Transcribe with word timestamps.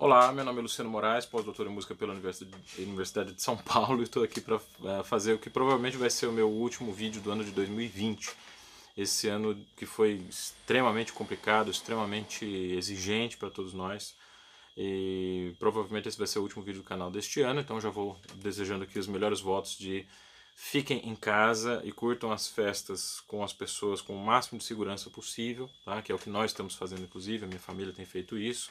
Olá, 0.00 0.30
meu 0.30 0.44
nome 0.44 0.60
é 0.60 0.62
Luciano 0.62 0.88
Moraes, 0.88 1.26
pós-doutor 1.26 1.66
em 1.66 1.70
música 1.70 1.92
pela 1.92 2.14
Universidade 2.78 3.32
de 3.32 3.42
São 3.42 3.56
Paulo 3.56 3.98
e 4.00 4.04
estou 4.04 4.22
aqui 4.22 4.40
para 4.40 4.60
é, 4.84 5.02
fazer 5.02 5.32
o 5.32 5.40
que 5.40 5.50
provavelmente 5.50 5.96
vai 5.96 6.08
ser 6.08 6.28
o 6.28 6.32
meu 6.32 6.48
último 6.48 6.92
vídeo 6.92 7.20
do 7.20 7.32
ano 7.32 7.42
de 7.42 7.50
2020. 7.50 8.30
Esse 8.96 9.26
ano 9.26 9.60
que 9.76 9.86
foi 9.86 10.22
extremamente 10.30 11.12
complicado, 11.12 11.68
extremamente 11.68 12.44
exigente 12.44 13.36
para 13.36 13.50
todos 13.50 13.74
nós. 13.74 14.14
E 14.76 15.56
provavelmente 15.58 16.06
esse 16.06 16.16
vai 16.16 16.28
ser 16.28 16.38
o 16.38 16.42
último 16.42 16.62
vídeo 16.62 16.80
do 16.80 16.86
canal 16.86 17.10
deste 17.10 17.40
ano, 17.40 17.58
então 17.58 17.80
já 17.80 17.90
vou 17.90 18.16
desejando 18.36 18.84
aqui 18.84 19.00
os 19.00 19.08
melhores 19.08 19.40
votos 19.40 19.76
de 19.76 20.06
fiquem 20.54 21.08
em 21.08 21.16
casa 21.16 21.82
e 21.84 21.90
curtam 21.90 22.30
as 22.30 22.46
festas 22.46 23.20
com 23.26 23.42
as 23.42 23.52
pessoas 23.52 24.00
com 24.00 24.14
o 24.14 24.24
máximo 24.24 24.60
de 24.60 24.64
segurança 24.64 25.10
possível, 25.10 25.68
tá? 25.84 26.00
que 26.00 26.12
é 26.12 26.14
o 26.14 26.18
que 26.20 26.30
nós 26.30 26.52
estamos 26.52 26.76
fazendo, 26.76 27.02
inclusive, 27.02 27.44
a 27.44 27.48
minha 27.48 27.58
família 27.58 27.92
tem 27.92 28.04
feito 28.04 28.38
isso. 28.38 28.70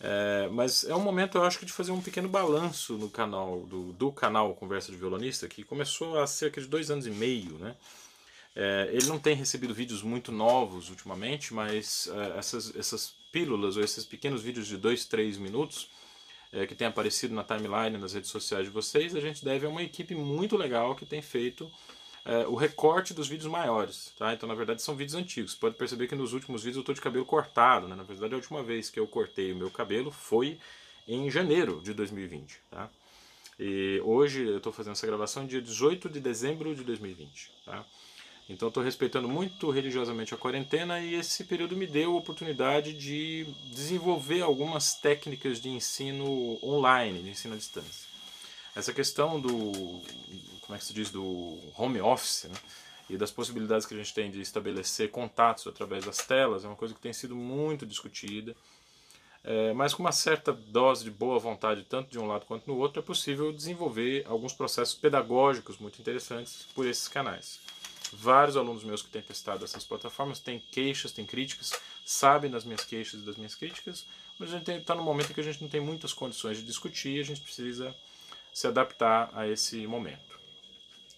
É, 0.00 0.48
mas 0.50 0.84
é 0.84 0.94
um 0.94 1.00
momento, 1.00 1.36
eu 1.36 1.44
acho, 1.44 1.64
de 1.64 1.72
fazer 1.72 1.92
um 1.92 2.00
pequeno 2.00 2.28
balanço 2.28 2.94
no 2.94 3.10
canal 3.10 3.60
do, 3.66 3.92
do 3.92 4.10
canal 4.10 4.54
Conversa 4.54 4.90
de 4.90 4.96
Violonista, 4.96 5.46
que 5.46 5.62
começou 5.62 6.18
há 6.18 6.26
cerca 6.26 6.60
de 6.60 6.66
dois 6.66 6.90
anos 6.90 7.06
e 7.06 7.10
meio, 7.10 7.58
né? 7.58 7.76
É, 8.56 8.90
ele 8.92 9.06
não 9.06 9.18
tem 9.18 9.36
recebido 9.36 9.72
vídeos 9.72 10.02
muito 10.02 10.32
novos 10.32 10.88
ultimamente, 10.90 11.54
mas 11.54 12.08
é, 12.08 12.38
essas, 12.38 12.74
essas 12.74 13.14
pílulas 13.30 13.76
ou 13.76 13.84
esses 13.84 14.04
pequenos 14.04 14.42
vídeos 14.42 14.66
de 14.66 14.76
dois, 14.76 15.04
três 15.04 15.36
minutos 15.36 15.88
é, 16.52 16.66
que 16.66 16.74
tem 16.74 16.86
aparecido 16.86 17.34
na 17.34 17.44
timeline, 17.44 17.98
nas 17.98 18.12
redes 18.12 18.30
sociais 18.30 18.64
de 18.64 18.70
vocês, 18.70 19.14
a 19.14 19.20
gente 19.20 19.44
deve 19.44 19.66
a 19.66 19.68
uma 19.68 19.82
equipe 19.82 20.14
muito 20.14 20.56
legal 20.56 20.96
que 20.96 21.06
tem 21.06 21.22
feito 21.22 21.70
é, 22.24 22.46
o 22.46 22.54
recorte 22.54 23.14
dos 23.14 23.28
vídeos 23.28 23.50
maiores, 23.50 24.12
tá? 24.18 24.32
Então, 24.34 24.48
na 24.48 24.54
verdade, 24.54 24.82
são 24.82 24.94
vídeos 24.94 25.14
antigos. 25.14 25.52
Você 25.52 25.58
pode 25.58 25.76
perceber 25.76 26.06
que 26.06 26.14
nos 26.14 26.32
últimos 26.32 26.62
vídeos 26.62 26.76
eu 26.76 26.82
estou 26.82 26.94
de 26.94 27.00
cabelo 27.00 27.24
cortado, 27.24 27.88
né? 27.88 27.96
Na 27.96 28.02
verdade, 28.02 28.34
a 28.34 28.36
última 28.36 28.62
vez 28.62 28.90
que 28.90 29.00
eu 29.00 29.06
cortei 29.06 29.52
o 29.52 29.56
meu 29.56 29.70
cabelo 29.70 30.10
foi 30.10 30.58
em 31.08 31.30
janeiro 31.30 31.80
de 31.82 31.94
2020, 31.94 32.60
tá? 32.70 32.90
E 33.58 34.00
hoje 34.04 34.46
eu 34.46 34.56
estou 34.58 34.72
fazendo 34.72 34.92
essa 34.92 35.06
gravação 35.06 35.46
dia 35.46 35.60
18 35.60 36.08
de 36.08 36.20
dezembro 36.20 36.74
de 36.74 36.82
2020, 36.82 37.52
tá? 37.64 37.84
Então 38.48 38.66
estou 38.66 38.82
respeitando 38.82 39.28
muito 39.28 39.70
religiosamente 39.70 40.34
a 40.34 40.36
quarentena 40.36 40.98
e 40.98 41.14
esse 41.14 41.44
período 41.44 41.76
me 41.76 41.86
deu 41.86 42.14
a 42.14 42.18
oportunidade 42.18 42.92
de 42.92 43.46
desenvolver 43.72 44.42
algumas 44.42 44.94
técnicas 44.94 45.60
de 45.60 45.68
ensino 45.68 46.58
online, 46.60 47.22
de 47.22 47.30
ensino 47.30 47.54
à 47.54 47.56
distância. 47.56 48.09
Essa 48.74 48.92
questão 48.92 49.40
do, 49.40 49.50
como 50.62 50.74
é 50.74 50.78
que 50.78 50.84
se 50.84 50.92
diz, 50.92 51.10
do 51.10 51.58
home 51.76 52.00
office, 52.00 52.44
né? 52.44 52.56
e 53.10 53.16
das 53.16 53.30
possibilidades 53.32 53.84
que 53.86 53.94
a 53.94 53.96
gente 53.96 54.14
tem 54.14 54.30
de 54.30 54.40
estabelecer 54.40 55.10
contatos 55.10 55.66
através 55.66 56.04
das 56.04 56.18
telas, 56.18 56.64
é 56.64 56.68
uma 56.68 56.76
coisa 56.76 56.94
que 56.94 57.00
tem 57.00 57.12
sido 57.12 57.34
muito 57.34 57.84
discutida. 57.84 58.54
É, 59.42 59.72
mas 59.72 59.94
com 59.94 60.02
uma 60.02 60.12
certa 60.12 60.52
dose 60.52 61.02
de 61.02 61.10
boa 61.10 61.38
vontade, 61.38 61.82
tanto 61.82 62.10
de 62.10 62.18
um 62.18 62.26
lado 62.26 62.46
quanto 62.46 62.68
no 62.68 62.76
outro, 62.76 63.00
é 63.00 63.02
possível 63.02 63.52
desenvolver 63.52 64.24
alguns 64.28 64.52
processos 64.52 64.94
pedagógicos 64.94 65.78
muito 65.78 66.00
interessantes 66.00 66.66
por 66.74 66.86
esses 66.86 67.08
canais. 67.08 67.58
Vários 68.12 68.56
alunos 68.56 68.84
meus 68.84 69.02
que 69.02 69.08
têm 69.08 69.22
testado 69.22 69.64
essas 69.64 69.84
plataformas 69.84 70.38
têm 70.38 70.60
queixas, 70.70 71.10
têm 71.10 71.24
críticas, 71.24 71.72
sabem 72.04 72.50
das 72.50 72.64
minhas 72.64 72.84
queixas 72.84 73.20
e 73.20 73.24
das 73.24 73.36
minhas 73.36 73.54
críticas, 73.54 74.04
mas 74.38 74.52
a 74.52 74.58
gente 74.58 74.70
está 74.70 74.94
no 74.94 75.02
momento 75.02 75.30
em 75.30 75.34
que 75.34 75.40
a 75.40 75.44
gente 75.44 75.62
não 75.62 75.68
tem 75.68 75.80
muitas 75.80 76.12
condições 76.12 76.58
de 76.58 76.64
discutir 76.64 77.20
a 77.20 77.24
gente 77.24 77.40
precisa 77.40 77.94
se 78.52 78.66
adaptar 78.66 79.30
a 79.32 79.46
esse 79.46 79.86
momento. 79.86 80.38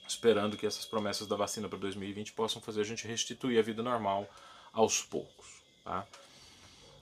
Esperando 0.06 0.56
que 0.56 0.66
essas 0.66 0.84
promessas 0.84 1.26
da 1.26 1.36
vacina 1.36 1.68
para 1.68 1.78
2020 1.78 2.32
possam 2.32 2.60
fazer 2.60 2.82
a 2.82 2.84
gente 2.84 3.06
restituir 3.06 3.58
a 3.58 3.62
vida 3.62 3.82
normal 3.82 4.28
aos 4.72 5.02
poucos. 5.02 5.62
Tá? 5.84 6.06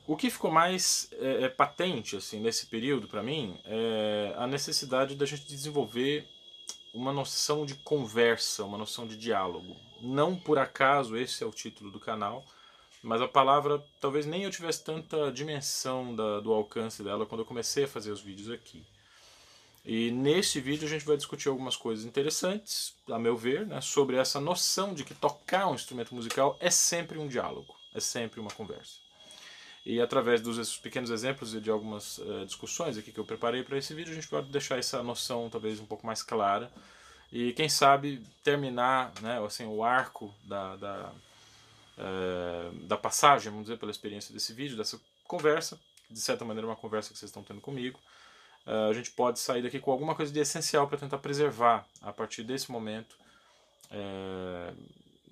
O 0.07 0.17
que 0.17 0.31
ficou 0.31 0.51
mais 0.51 1.09
é, 1.13 1.45
é 1.45 1.49
patente 1.49 2.17
assim 2.17 2.41
nesse 2.41 2.67
período 2.67 3.07
para 3.07 3.23
mim 3.23 3.59
é 3.65 4.35
a 4.37 4.47
necessidade 4.47 5.15
da 5.15 5.27
gente 5.27 5.47
desenvolver 5.47 6.29
uma 6.93 7.13
noção 7.13 7.65
de 7.65 7.75
conversa, 7.77 8.65
uma 8.65 8.79
noção 8.79 9.07
de 9.07 9.17
diálogo. 9.17 9.77
Não 10.01 10.37
por 10.37 10.59
acaso 10.59 11.17
esse 11.17 11.45
é 11.45 11.47
o 11.47 11.53
título 11.53 11.91
do 11.91 12.01
canal, 12.01 12.45
mas 13.03 13.23
a 13.23 13.29
palavra 13.29 13.85
talvez 14.01 14.27
nem 14.27 14.45
eu 14.45 14.51
tivesse 14.51 14.83
tanta 14.85 15.31
dimensão 15.31 16.15
da, 16.15 16.41
do 16.41 16.53
alcance 16.53 17.03
dela 17.03 17.25
quando 17.25 17.43
eu 17.43 17.47
comecei 17.47 17.85
a 17.85 17.89
fazer 17.89 18.11
os 18.11 18.21
vídeos 18.21 18.51
aqui. 18.51 18.85
E 19.85 20.11
nesse 20.11 20.61
vídeo 20.61 20.87
a 20.87 20.91
gente 20.91 21.05
vai 21.05 21.17
discutir 21.17 21.49
algumas 21.49 21.77
coisas 21.77 22.05
interessantes, 22.05 22.95
a 23.11 23.19
meu 23.19 23.37
ver, 23.37 23.67
né, 23.67 23.81
sobre 23.81 24.17
essa 24.17 24.41
noção 24.41 24.93
de 24.93 25.05
que 25.05 25.15
tocar 25.15 25.69
um 25.69 25.75
instrumento 25.75 26.15
musical 26.15 26.57
é 26.61 26.71
sempre 26.71 27.19
um 27.19 27.27
diálogo, 27.27 27.75
é 27.95 28.01
sempre 28.01 28.41
uma 28.41 28.51
conversa. 28.51 28.99
E 29.85 30.01
através 30.01 30.43
dos 30.43 30.77
pequenos 30.77 31.11
exemplos 31.11 31.55
e 31.55 31.61
de 31.61 31.71
algumas 31.71 32.19
uh, 32.19 32.45
discussões 32.45 32.99
aqui 32.99 33.11
que 33.11 33.19
eu 33.19 33.25
preparei 33.25 33.63
para 33.63 33.79
esse 33.79 33.95
vídeo, 33.95 34.13
a 34.13 34.15
gente 34.15 34.29
pode 34.29 34.51
deixar 34.51 34.79
essa 34.79 35.03
noção 35.03 35.49
talvez 35.49 35.81
um 35.81 35.87
pouco 35.87 36.07
mais 36.07 36.23
clara 36.23 36.71
e 37.33 37.53
quem 37.53 37.69
sabe 37.69 38.23
terminar 38.43 39.13
né, 39.23 39.43
assim, 39.45 39.65
o 39.65 39.85
arco 39.85 40.35
da, 40.45 40.77
da, 40.77 41.13
uh, 41.97 42.75
da 42.87 42.97
passagem, 42.97 43.51
vamos 43.51 43.67
dizer, 43.67 43.79
pela 43.79 43.91
experiência 43.91 44.35
desse 44.35 44.53
vídeo, 44.53 44.77
dessa 44.77 45.01
conversa, 45.25 45.81
de 46.11 46.21
certa 46.21 46.45
maneira 46.45 46.67
uma 46.67 46.77
conversa 46.77 47.13
que 47.13 47.19
vocês 47.19 47.31
estão 47.31 47.43
tendo 47.43 47.61
comigo, 47.61 47.99
a 48.67 48.93
gente 48.93 49.11
pode 49.11 49.39
sair 49.39 49.63
daqui 49.63 49.79
com 49.79 49.91
alguma 49.91 50.15
coisa 50.15 50.33
de 50.33 50.39
essencial 50.39 50.87
para 50.87 50.99
tentar 50.99 51.19
preservar 51.19 51.87
a 52.01 52.13
partir 52.13 52.43
desse 52.43 52.71
momento 52.71 53.17
uh, 53.91 54.77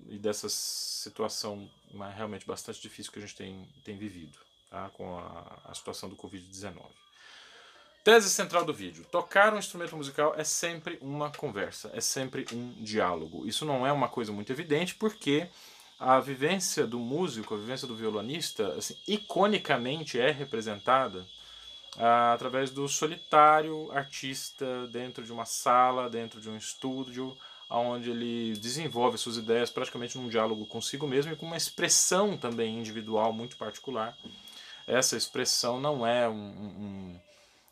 e 0.07 0.17
dessa 0.17 0.49
situação 0.49 1.69
realmente 2.15 2.45
bastante 2.45 2.81
difícil 2.81 3.11
que 3.11 3.19
a 3.19 3.21
gente 3.21 3.35
tem, 3.35 3.67
tem 3.83 3.97
vivido 3.97 4.37
tá? 4.69 4.89
com 4.89 5.17
a, 5.17 5.61
a 5.65 5.73
situação 5.73 6.09
do 6.09 6.15
Covid-19. 6.15 6.83
Tese 8.03 8.29
central 8.29 8.65
do 8.65 8.73
vídeo: 8.73 9.05
tocar 9.11 9.53
um 9.53 9.57
instrumento 9.57 9.95
musical 9.95 10.33
é 10.35 10.43
sempre 10.43 10.97
uma 11.01 11.29
conversa, 11.31 11.91
é 11.93 12.01
sempre 12.01 12.45
um 12.53 12.73
diálogo. 12.81 13.45
Isso 13.45 13.65
não 13.65 13.85
é 13.85 13.91
uma 13.91 14.07
coisa 14.07 14.31
muito 14.31 14.51
evidente 14.51 14.95
porque 14.95 15.47
a 15.99 16.19
vivência 16.19 16.87
do 16.87 16.97
músico, 16.97 17.53
a 17.53 17.57
vivência 17.57 17.87
do 17.87 17.95
violonista, 17.95 18.73
assim, 18.73 18.97
iconicamente 19.07 20.19
é 20.19 20.31
representada 20.31 21.19
ah, 21.19 21.38
através 21.97 22.69
do 22.69 22.87
solitário 22.87 23.91
artista 23.91 24.87
dentro 24.87 25.23
de 25.23 25.31
uma 25.31 25.45
sala, 25.45 26.09
dentro 26.09 26.39
de 26.39 26.49
um 26.49 26.55
estúdio, 26.55 27.35
onde 27.69 28.09
ele 28.09 28.53
desenvolve 28.57 29.17
suas 29.17 29.37
ideias 29.37 29.69
praticamente 29.69 30.17
num 30.17 30.27
diálogo 30.27 30.65
consigo 30.65 31.07
mesmo 31.07 31.31
e 31.31 31.35
com 31.35 31.45
uma 31.45 31.57
expressão 31.57 32.37
também 32.37 32.79
individual 32.79 33.31
muito 33.31 33.57
particular. 33.57 34.17
Essa 34.87 35.15
expressão 35.15 35.79
não 35.79 36.05
é 36.05 36.27
um, 36.27 36.33
um, 36.33 37.19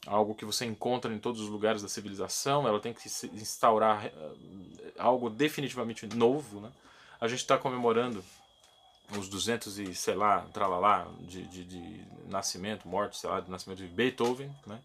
algo 0.06 0.36
que 0.36 0.46
você 0.46 0.66
encontra 0.66 1.12
em 1.12 1.18
todos 1.18 1.42
os 1.42 1.50
lugares 1.50 1.82
da 1.82 1.90
civilização, 1.90 2.68
ela 2.68 2.80
tem 2.80 2.94
que 2.94 3.10
se 3.10 3.28
instaurar 3.34 4.06
uh, 4.06 4.92
algo 5.00 5.30
definitivamente 5.30 6.06
novo. 6.06 6.62
Né? 6.62 6.72
A 7.20 7.28
gente 7.28 7.40
está 7.40 7.58
comemorando 7.58 8.24
os 9.16 9.30
200 9.30 9.80
e 9.80 9.96
sei 9.96 10.16
lá, 10.16 10.42
tralalá, 10.54 11.08
de, 11.22 11.44
de, 11.44 11.64
de 11.64 12.06
nascimento, 12.28 12.88
morte, 12.88 13.18
sei 13.18 13.30
lá, 13.30 13.40
de 13.40 13.50
nascimento 13.50 13.80
de 13.80 13.88
Beethoven, 13.88 14.54
né? 14.66 14.80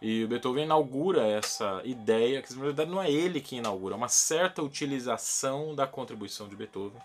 E 0.00 0.24
o 0.24 0.28
Beethoven 0.28 0.64
inaugura 0.64 1.26
essa 1.26 1.80
ideia, 1.84 2.42
que 2.42 2.54
na 2.54 2.64
verdade 2.64 2.90
não 2.90 3.02
é 3.02 3.10
ele 3.10 3.40
que 3.40 3.56
inaugura, 3.56 3.94
é 3.94 3.96
uma 3.96 4.08
certa 4.08 4.62
utilização 4.62 5.74
da 5.74 5.86
contribuição 5.86 6.48
de 6.48 6.54
Beethoven, 6.54 7.00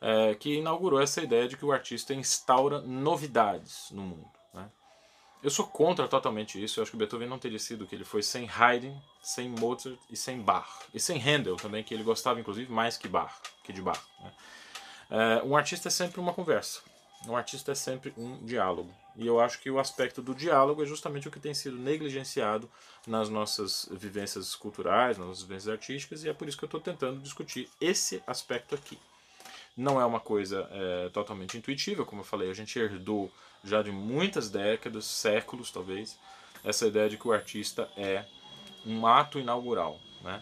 é, 0.00 0.34
que 0.34 0.54
inaugurou 0.54 1.00
essa 1.00 1.22
ideia 1.22 1.46
de 1.46 1.56
que 1.56 1.64
o 1.64 1.72
artista 1.72 2.14
instaura 2.14 2.80
novidades 2.80 3.90
no 3.90 4.02
mundo. 4.02 4.30
Né? 4.54 4.70
Eu 5.42 5.50
sou 5.50 5.66
contra 5.66 6.08
totalmente 6.08 6.62
isso, 6.62 6.80
eu 6.80 6.82
acho 6.82 6.90
que 6.90 6.96
Beethoven 6.96 7.28
não 7.28 7.38
teria 7.38 7.58
sido 7.58 7.84
o 7.84 7.86
que 7.86 7.94
ele 7.94 8.04
foi 8.04 8.22
sem 8.22 8.48
Haydn, 8.48 8.96
sem 9.22 9.48
Mozart 9.48 9.98
e 10.10 10.16
sem 10.16 10.40
Bach. 10.40 10.86
E 10.94 10.98
sem 10.98 11.18
Handel 11.18 11.56
também, 11.56 11.84
que 11.84 11.92
ele 11.92 12.02
gostava 12.02 12.40
inclusive 12.40 12.72
mais 12.72 12.96
que 12.96 13.06
Bach, 13.06 13.34
que 13.62 13.72
de 13.72 13.82
Bach. 13.82 14.00
Né? 14.22 14.32
É, 15.10 15.42
um 15.44 15.56
artista 15.56 15.88
é 15.88 15.90
sempre 15.90 16.20
uma 16.20 16.32
conversa. 16.32 16.80
Um 17.26 17.36
artista 17.36 17.72
é 17.72 17.74
sempre 17.74 18.12
um 18.16 18.44
diálogo. 18.44 18.90
E 19.16 19.26
eu 19.26 19.40
acho 19.40 19.58
que 19.60 19.70
o 19.70 19.80
aspecto 19.80 20.22
do 20.22 20.34
diálogo 20.34 20.82
é 20.82 20.86
justamente 20.86 21.26
o 21.26 21.30
que 21.30 21.40
tem 21.40 21.52
sido 21.52 21.76
negligenciado 21.76 22.70
nas 23.06 23.28
nossas 23.28 23.88
vivências 23.90 24.54
culturais, 24.54 25.18
nas 25.18 25.26
nossas 25.26 25.42
vivências 25.42 25.72
artísticas, 25.72 26.22
e 26.22 26.28
é 26.28 26.32
por 26.32 26.46
isso 26.46 26.56
que 26.56 26.64
eu 26.64 26.68
estou 26.68 26.80
tentando 26.80 27.20
discutir 27.20 27.68
esse 27.80 28.22
aspecto 28.26 28.76
aqui. 28.76 28.96
Não 29.76 30.00
é 30.00 30.04
uma 30.04 30.20
coisa 30.20 30.68
é, 30.70 31.08
totalmente 31.08 31.58
intuitiva, 31.58 32.04
como 32.04 32.20
eu 32.20 32.24
falei, 32.24 32.50
a 32.50 32.54
gente 32.54 32.78
herdou 32.78 33.30
já 33.64 33.82
de 33.82 33.90
muitas 33.90 34.48
décadas, 34.48 35.04
séculos 35.04 35.72
talvez, 35.72 36.16
essa 36.62 36.86
ideia 36.86 37.08
de 37.08 37.16
que 37.16 37.26
o 37.26 37.32
artista 37.32 37.90
é 37.96 38.24
um 38.86 39.04
ato 39.04 39.40
inaugural. 39.40 39.98
Né? 40.22 40.40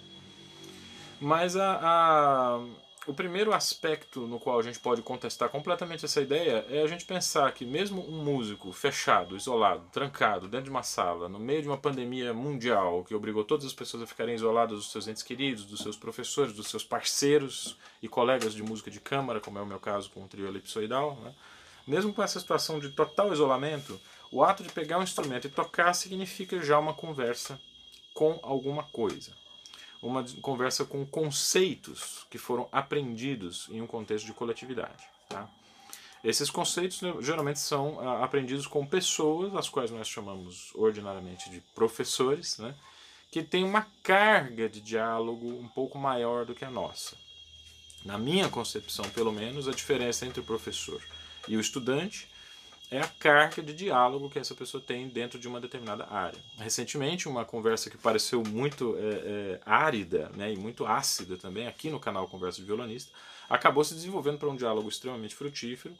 Mas 1.18 1.56
a, 1.56 1.80
a 1.82 2.60
o 3.06 3.14
primeiro 3.14 3.52
aspecto 3.52 4.26
no 4.26 4.40
qual 4.40 4.58
a 4.58 4.62
gente 4.62 4.80
pode 4.80 5.00
contestar 5.00 5.48
completamente 5.48 6.04
essa 6.04 6.20
ideia 6.20 6.66
é 6.68 6.82
a 6.82 6.86
gente 6.86 7.04
pensar 7.04 7.52
que 7.52 7.64
mesmo 7.64 8.04
um 8.08 8.24
músico 8.24 8.72
fechado, 8.72 9.36
isolado, 9.36 9.86
trancado 9.92 10.48
dentro 10.48 10.64
de 10.64 10.70
uma 10.70 10.82
sala, 10.82 11.28
no 11.28 11.38
meio 11.38 11.62
de 11.62 11.68
uma 11.68 11.78
pandemia 11.78 12.34
mundial 12.34 13.04
que 13.04 13.14
obrigou 13.14 13.44
todas 13.44 13.64
as 13.64 13.72
pessoas 13.72 14.02
a 14.02 14.06
ficarem 14.06 14.34
isoladas 14.34 14.78
dos 14.78 14.90
seus 14.90 15.06
entes 15.06 15.22
queridos, 15.22 15.64
dos 15.64 15.80
seus 15.80 15.96
professores, 15.96 16.52
dos 16.52 16.68
seus 16.68 16.82
parceiros 16.82 17.76
e 18.02 18.08
colegas 18.08 18.52
de 18.52 18.62
música 18.62 18.90
de 18.90 19.00
câmara, 19.00 19.40
como 19.40 19.58
é 19.58 19.62
o 19.62 19.66
meu 19.66 19.78
caso 19.78 20.10
com 20.10 20.24
o 20.24 20.28
trio 20.28 20.48
elipsoidal, 20.48 21.16
né? 21.22 21.32
mesmo 21.86 22.12
com 22.12 22.22
essa 22.22 22.40
situação 22.40 22.80
de 22.80 22.90
total 22.90 23.32
isolamento, 23.32 24.00
O 24.32 24.42
ato 24.42 24.64
de 24.64 24.72
pegar 24.72 24.98
um 24.98 25.04
instrumento 25.04 25.46
e 25.46 25.50
tocar 25.50 25.94
significa 25.94 26.60
já 26.60 26.76
uma 26.80 26.92
conversa 26.92 27.60
com 28.12 28.40
alguma 28.42 28.82
coisa. 28.82 29.32
Uma 30.02 30.24
conversa 30.42 30.84
com 30.84 31.04
conceitos 31.06 32.26
que 32.30 32.38
foram 32.38 32.68
aprendidos 32.70 33.68
em 33.70 33.80
um 33.80 33.86
contexto 33.86 34.26
de 34.26 34.32
coletividade. 34.32 35.04
Tá? 35.28 35.48
Esses 36.22 36.50
conceitos 36.50 37.02
né, 37.02 37.14
geralmente 37.20 37.58
são 37.58 38.00
ah, 38.00 38.24
aprendidos 38.24 38.66
com 38.66 38.86
pessoas, 38.86 39.54
as 39.54 39.68
quais 39.68 39.90
nós 39.90 40.08
chamamos 40.08 40.72
ordinariamente 40.74 41.48
de 41.50 41.60
professores, 41.74 42.58
né? 42.58 42.74
que 43.30 43.42
têm 43.42 43.64
uma 43.64 43.86
carga 44.02 44.68
de 44.68 44.80
diálogo 44.80 45.48
um 45.48 45.68
pouco 45.68 45.98
maior 45.98 46.44
do 46.44 46.54
que 46.54 46.64
a 46.64 46.70
nossa. 46.70 47.16
Na 48.04 48.16
minha 48.16 48.48
concepção, 48.48 49.04
pelo 49.10 49.32
menos, 49.32 49.66
a 49.66 49.72
diferença 49.72 50.24
entre 50.24 50.40
o 50.40 50.44
professor 50.44 51.02
e 51.48 51.56
o 51.56 51.60
estudante 51.60 52.28
é 52.90 53.00
a 53.00 53.08
carga 53.08 53.62
de 53.62 53.74
diálogo 53.74 54.30
que 54.30 54.38
essa 54.38 54.54
pessoa 54.54 54.82
tem 54.82 55.08
dentro 55.08 55.38
de 55.38 55.48
uma 55.48 55.60
determinada 55.60 56.06
área. 56.08 56.38
Recentemente, 56.58 57.28
uma 57.28 57.44
conversa 57.44 57.90
que 57.90 57.98
pareceu 57.98 58.42
muito 58.44 58.96
é, 58.96 59.00
é, 59.00 59.60
árida 59.66 60.30
né, 60.36 60.52
e 60.52 60.56
muito 60.56 60.86
ácida 60.86 61.36
também, 61.36 61.66
aqui 61.66 61.90
no 61.90 61.98
canal 61.98 62.28
Conversa 62.28 62.60
de 62.60 62.66
Violonista, 62.66 63.10
acabou 63.48 63.82
se 63.82 63.94
desenvolvendo 63.94 64.38
para 64.38 64.48
um 64.48 64.56
diálogo 64.56 64.88
extremamente 64.88 65.34
frutífero, 65.34 65.96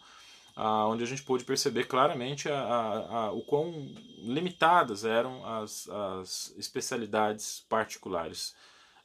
ah, 0.54 0.86
onde 0.86 1.02
a 1.02 1.06
gente 1.06 1.22
pôde 1.22 1.44
perceber 1.44 1.84
claramente 1.84 2.48
a, 2.48 2.58
a, 2.58 3.16
a, 3.16 3.32
o 3.32 3.42
quão 3.42 3.92
limitadas 4.18 5.04
eram 5.04 5.44
as, 5.44 5.88
as 5.88 6.54
especialidades 6.56 7.64
particulares 7.68 8.54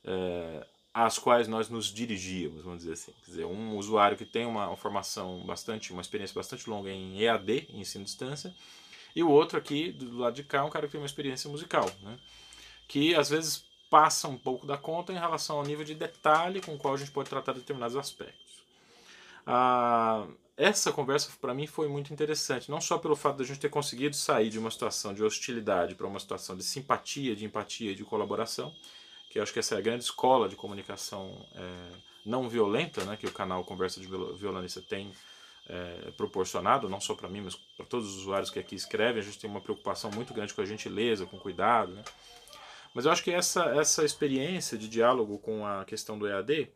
é, 0.04 0.66
às 0.94 1.18
quais 1.18 1.48
nós 1.48 1.70
nos 1.70 1.86
dirigíamos, 1.86 2.64
vamos 2.64 2.80
dizer 2.80 2.94
assim. 2.94 3.14
Quer 3.24 3.32
dizer, 3.32 3.46
um 3.46 3.78
usuário 3.78 4.18
que 4.18 4.26
tem 4.26 4.46
uma, 4.46 4.76
formação 4.76 5.44
bastante, 5.46 5.94
uma 5.94 6.02
experiência 6.02 6.34
bastante 6.34 6.70
longa 6.70 6.90
em 6.90 7.22
EAD, 7.22 7.68
em 7.70 7.82
ensino 7.82 8.04
à 8.04 8.06
distância, 8.06 8.54
e 9.16 9.24
o 9.24 9.30
outro 9.30 9.58
aqui, 9.58 9.92
do 9.92 10.18
lado 10.18 10.36
de 10.36 10.44
cá, 10.44 10.64
um 10.64 10.70
cara 10.70 10.86
que 10.86 10.92
tem 10.92 11.02
uma 11.02 11.08
experiência 11.08 11.50
musical, 11.50 11.90
né? 12.02 12.18
que 12.88 13.16
às 13.16 13.30
vezes 13.30 13.64
passa 13.90 14.28
um 14.28 14.38
pouco 14.38 14.66
da 14.66 14.78
conta 14.78 15.12
em 15.12 15.18
relação 15.18 15.58
ao 15.58 15.64
nível 15.64 15.84
de 15.84 15.96
detalhe 15.96 16.62
com 16.62 16.76
o 16.76 16.78
qual 16.78 16.94
a 16.94 16.98
gente 16.98 17.12
pode 17.12 17.30
tratar 17.30 17.54
determinados 17.54 17.96
aspectos. 17.96 18.64
Ah, 19.46 20.28
essa 20.56 20.92
conversa 20.92 21.30
para 21.42 21.54
mim 21.54 21.68
foi 21.68 21.88
muito 21.88 22.14
interessante, 22.14 22.70
não 22.70 22.80
só 22.80 22.98
pelo 22.98 23.16
fato 23.16 23.38
de 23.38 23.44
a 23.44 23.46
gente 23.46 23.60
ter 23.60 23.70
conseguido 23.70 24.16
sair 24.16 24.50
de 24.50 24.60
uma 24.60 24.70
situação 24.70 25.14
de 25.14 25.24
hostilidade 25.24 25.96
para 25.96 26.06
uma 26.06 26.20
situação 26.20 26.56
de 26.56 26.64
simpatia, 26.64 27.36
de 27.36 27.46
empatia 27.46 27.96
de 27.96 28.04
colaboração, 28.04 28.74
que 29.32 29.40
acho 29.40 29.54
que 29.54 29.60
essa 29.60 29.76
é 29.76 29.78
a 29.78 29.82
grande 29.82 30.04
escola 30.04 30.50
de 30.50 30.58
comunicação 30.58 31.32
é, 31.56 31.96
não 32.26 32.50
violenta 32.50 33.06
né, 33.06 33.16
que 33.16 33.26
o 33.26 33.32
canal 33.32 33.64
Conversa 33.64 34.02
de 34.02 34.06
Violonista 34.06 34.82
tem 34.82 35.14
é, 35.70 36.12
proporcionado, 36.18 36.90
não 36.90 37.00
só 37.00 37.16
para 37.16 37.30
mim, 37.30 37.40
mas 37.40 37.56
para 37.56 37.86
todos 37.86 38.10
os 38.10 38.18
usuários 38.18 38.50
que 38.50 38.60
aqui 38.60 38.76
escrevem. 38.76 39.22
A 39.22 39.24
gente 39.24 39.40
tem 39.40 39.50
uma 39.50 39.62
preocupação 39.62 40.12
muito 40.12 40.34
grande 40.34 40.54
com 40.54 40.60
a 40.60 40.66
gentileza, 40.66 41.26
com 41.26 41.40
cuidado. 41.40 41.94
Né? 41.94 42.04
Mas 42.94 43.06
eu 43.06 43.12
acho 43.12 43.24
que 43.24 43.32
essa, 43.32 43.64
essa 43.78 44.04
experiência 44.04 44.78
de 44.78 44.90
diálogo 44.90 45.40
com 45.40 45.66
a 45.66 45.86
questão 45.86 46.20
do 46.20 46.28
EAD 46.28 46.70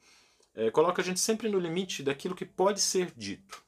é, 0.55 0.71
coloca 0.71 1.01
a 1.01 1.05
gente 1.05 1.19
sempre 1.19 1.49
no 1.49 1.59
limite 1.59 2.01
daquilo 2.01 2.33
que 2.33 2.45
pode 2.45 2.79
ser 2.79 3.11
dito 3.17 3.61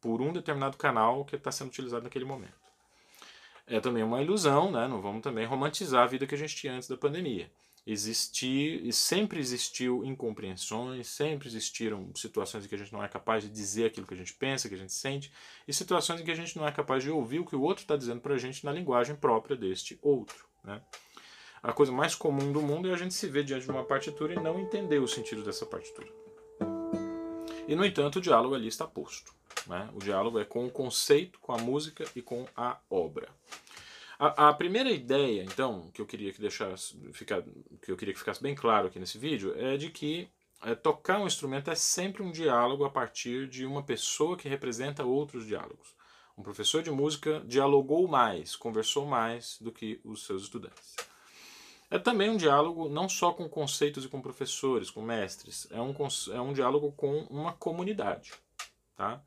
por 0.00 0.20
um 0.20 0.32
determinado 0.32 0.76
canal 0.76 1.24
que 1.24 1.36
está 1.36 1.52
sendo 1.52 1.68
utilizado 1.68 2.02
naquele 2.02 2.24
momento. 2.24 2.58
É 3.64 3.78
também 3.78 4.02
uma 4.02 4.20
ilusão, 4.20 4.72
né? 4.72 4.88
não 4.88 5.00
vamos 5.00 5.22
também 5.22 5.46
romantizar 5.46 6.02
a 6.02 6.06
vida 6.06 6.26
que 6.26 6.34
a 6.34 6.38
gente 6.38 6.56
tinha 6.56 6.72
antes 6.72 6.88
da 6.88 6.96
pandemia. 6.96 7.48
Existir, 7.90 8.84
e 8.84 8.92
sempre 8.92 9.40
existiu 9.40 10.04
incompreensões, 10.04 11.06
sempre 11.06 11.48
existiram 11.48 12.12
situações 12.14 12.66
em 12.66 12.68
que 12.68 12.74
a 12.74 12.78
gente 12.78 12.92
não 12.92 13.02
é 13.02 13.08
capaz 13.08 13.42
de 13.42 13.48
dizer 13.48 13.86
aquilo 13.86 14.06
que 14.06 14.12
a 14.12 14.16
gente 14.16 14.34
pensa, 14.34 14.68
que 14.68 14.74
a 14.74 14.78
gente 14.78 14.92
sente, 14.92 15.32
e 15.66 15.72
situações 15.72 16.20
em 16.20 16.24
que 16.24 16.30
a 16.30 16.34
gente 16.34 16.54
não 16.58 16.68
é 16.68 16.70
capaz 16.70 17.02
de 17.02 17.10
ouvir 17.10 17.38
o 17.38 17.46
que 17.46 17.56
o 17.56 17.62
outro 17.62 17.84
está 17.84 17.96
dizendo 17.96 18.20
para 18.20 18.34
a 18.34 18.38
gente 18.38 18.62
na 18.62 18.72
linguagem 18.72 19.16
própria 19.16 19.56
deste 19.56 19.98
outro. 20.02 20.44
Né? 20.62 20.82
A 21.62 21.72
coisa 21.72 21.90
mais 21.90 22.14
comum 22.14 22.52
do 22.52 22.60
mundo 22.60 22.90
é 22.90 22.92
a 22.92 22.96
gente 22.98 23.14
se 23.14 23.26
ver 23.26 23.42
diante 23.42 23.64
de 23.64 23.70
uma 23.70 23.84
partitura 23.84 24.34
e 24.34 24.38
não 24.38 24.60
entender 24.60 24.98
o 24.98 25.08
sentido 25.08 25.42
dessa 25.42 25.64
partitura. 25.64 26.08
E, 27.66 27.74
no 27.74 27.86
entanto, 27.86 28.16
o 28.16 28.20
diálogo 28.20 28.54
ali 28.54 28.68
está 28.68 28.86
posto. 28.86 29.32
Né? 29.66 29.88
O 29.94 29.98
diálogo 29.98 30.38
é 30.38 30.44
com 30.44 30.66
o 30.66 30.70
conceito, 30.70 31.38
com 31.40 31.52
a 31.52 31.58
música 31.58 32.04
e 32.14 32.20
com 32.20 32.46
a 32.54 32.78
obra. 32.90 33.30
A, 34.18 34.52
primeira 34.52 34.90
ideia, 34.90 35.44
então, 35.44 35.90
que 35.92 36.02
eu 36.02 36.06
queria 36.06 36.32
que 36.32 36.40
deixasse, 36.40 36.98
ficar, 37.12 37.40
que 37.80 37.92
eu 37.92 37.96
queria 37.96 38.12
que 38.12 38.18
ficasse 38.18 38.42
bem 38.42 38.52
claro 38.52 38.88
aqui 38.88 38.98
nesse 38.98 39.16
vídeo, 39.16 39.54
é 39.56 39.76
de 39.76 39.90
que 39.90 40.28
é, 40.64 40.74
tocar 40.74 41.20
um 41.20 41.26
instrumento 41.26 41.70
é 41.70 41.76
sempre 41.76 42.20
um 42.20 42.32
diálogo 42.32 42.84
a 42.84 42.90
partir 42.90 43.46
de 43.46 43.64
uma 43.64 43.80
pessoa 43.80 44.36
que 44.36 44.48
representa 44.48 45.04
outros 45.04 45.46
diálogos. 45.46 45.94
Um 46.36 46.42
professor 46.42 46.82
de 46.82 46.90
música 46.90 47.40
dialogou 47.46 48.08
mais, 48.08 48.56
conversou 48.56 49.06
mais 49.06 49.56
do 49.60 49.70
que 49.70 50.00
os 50.04 50.26
seus 50.26 50.42
estudantes. 50.42 50.96
É 51.88 51.98
também 51.98 52.28
um 52.28 52.36
diálogo 52.36 52.88
não 52.88 53.08
só 53.08 53.32
com 53.32 53.48
conceitos 53.48 54.04
e 54.04 54.08
com 54.08 54.20
professores, 54.20 54.90
com 54.90 55.00
mestres, 55.00 55.68
é 55.70 55.80
um, 55.80 55.94
é 56.32 56.40
um 56.40 56.52
diálogo 56.52 56.90
com 56.92 57.20
uma 57.30 57.52
comunidade. 57.52 58.32
Tá? 58.96 59.22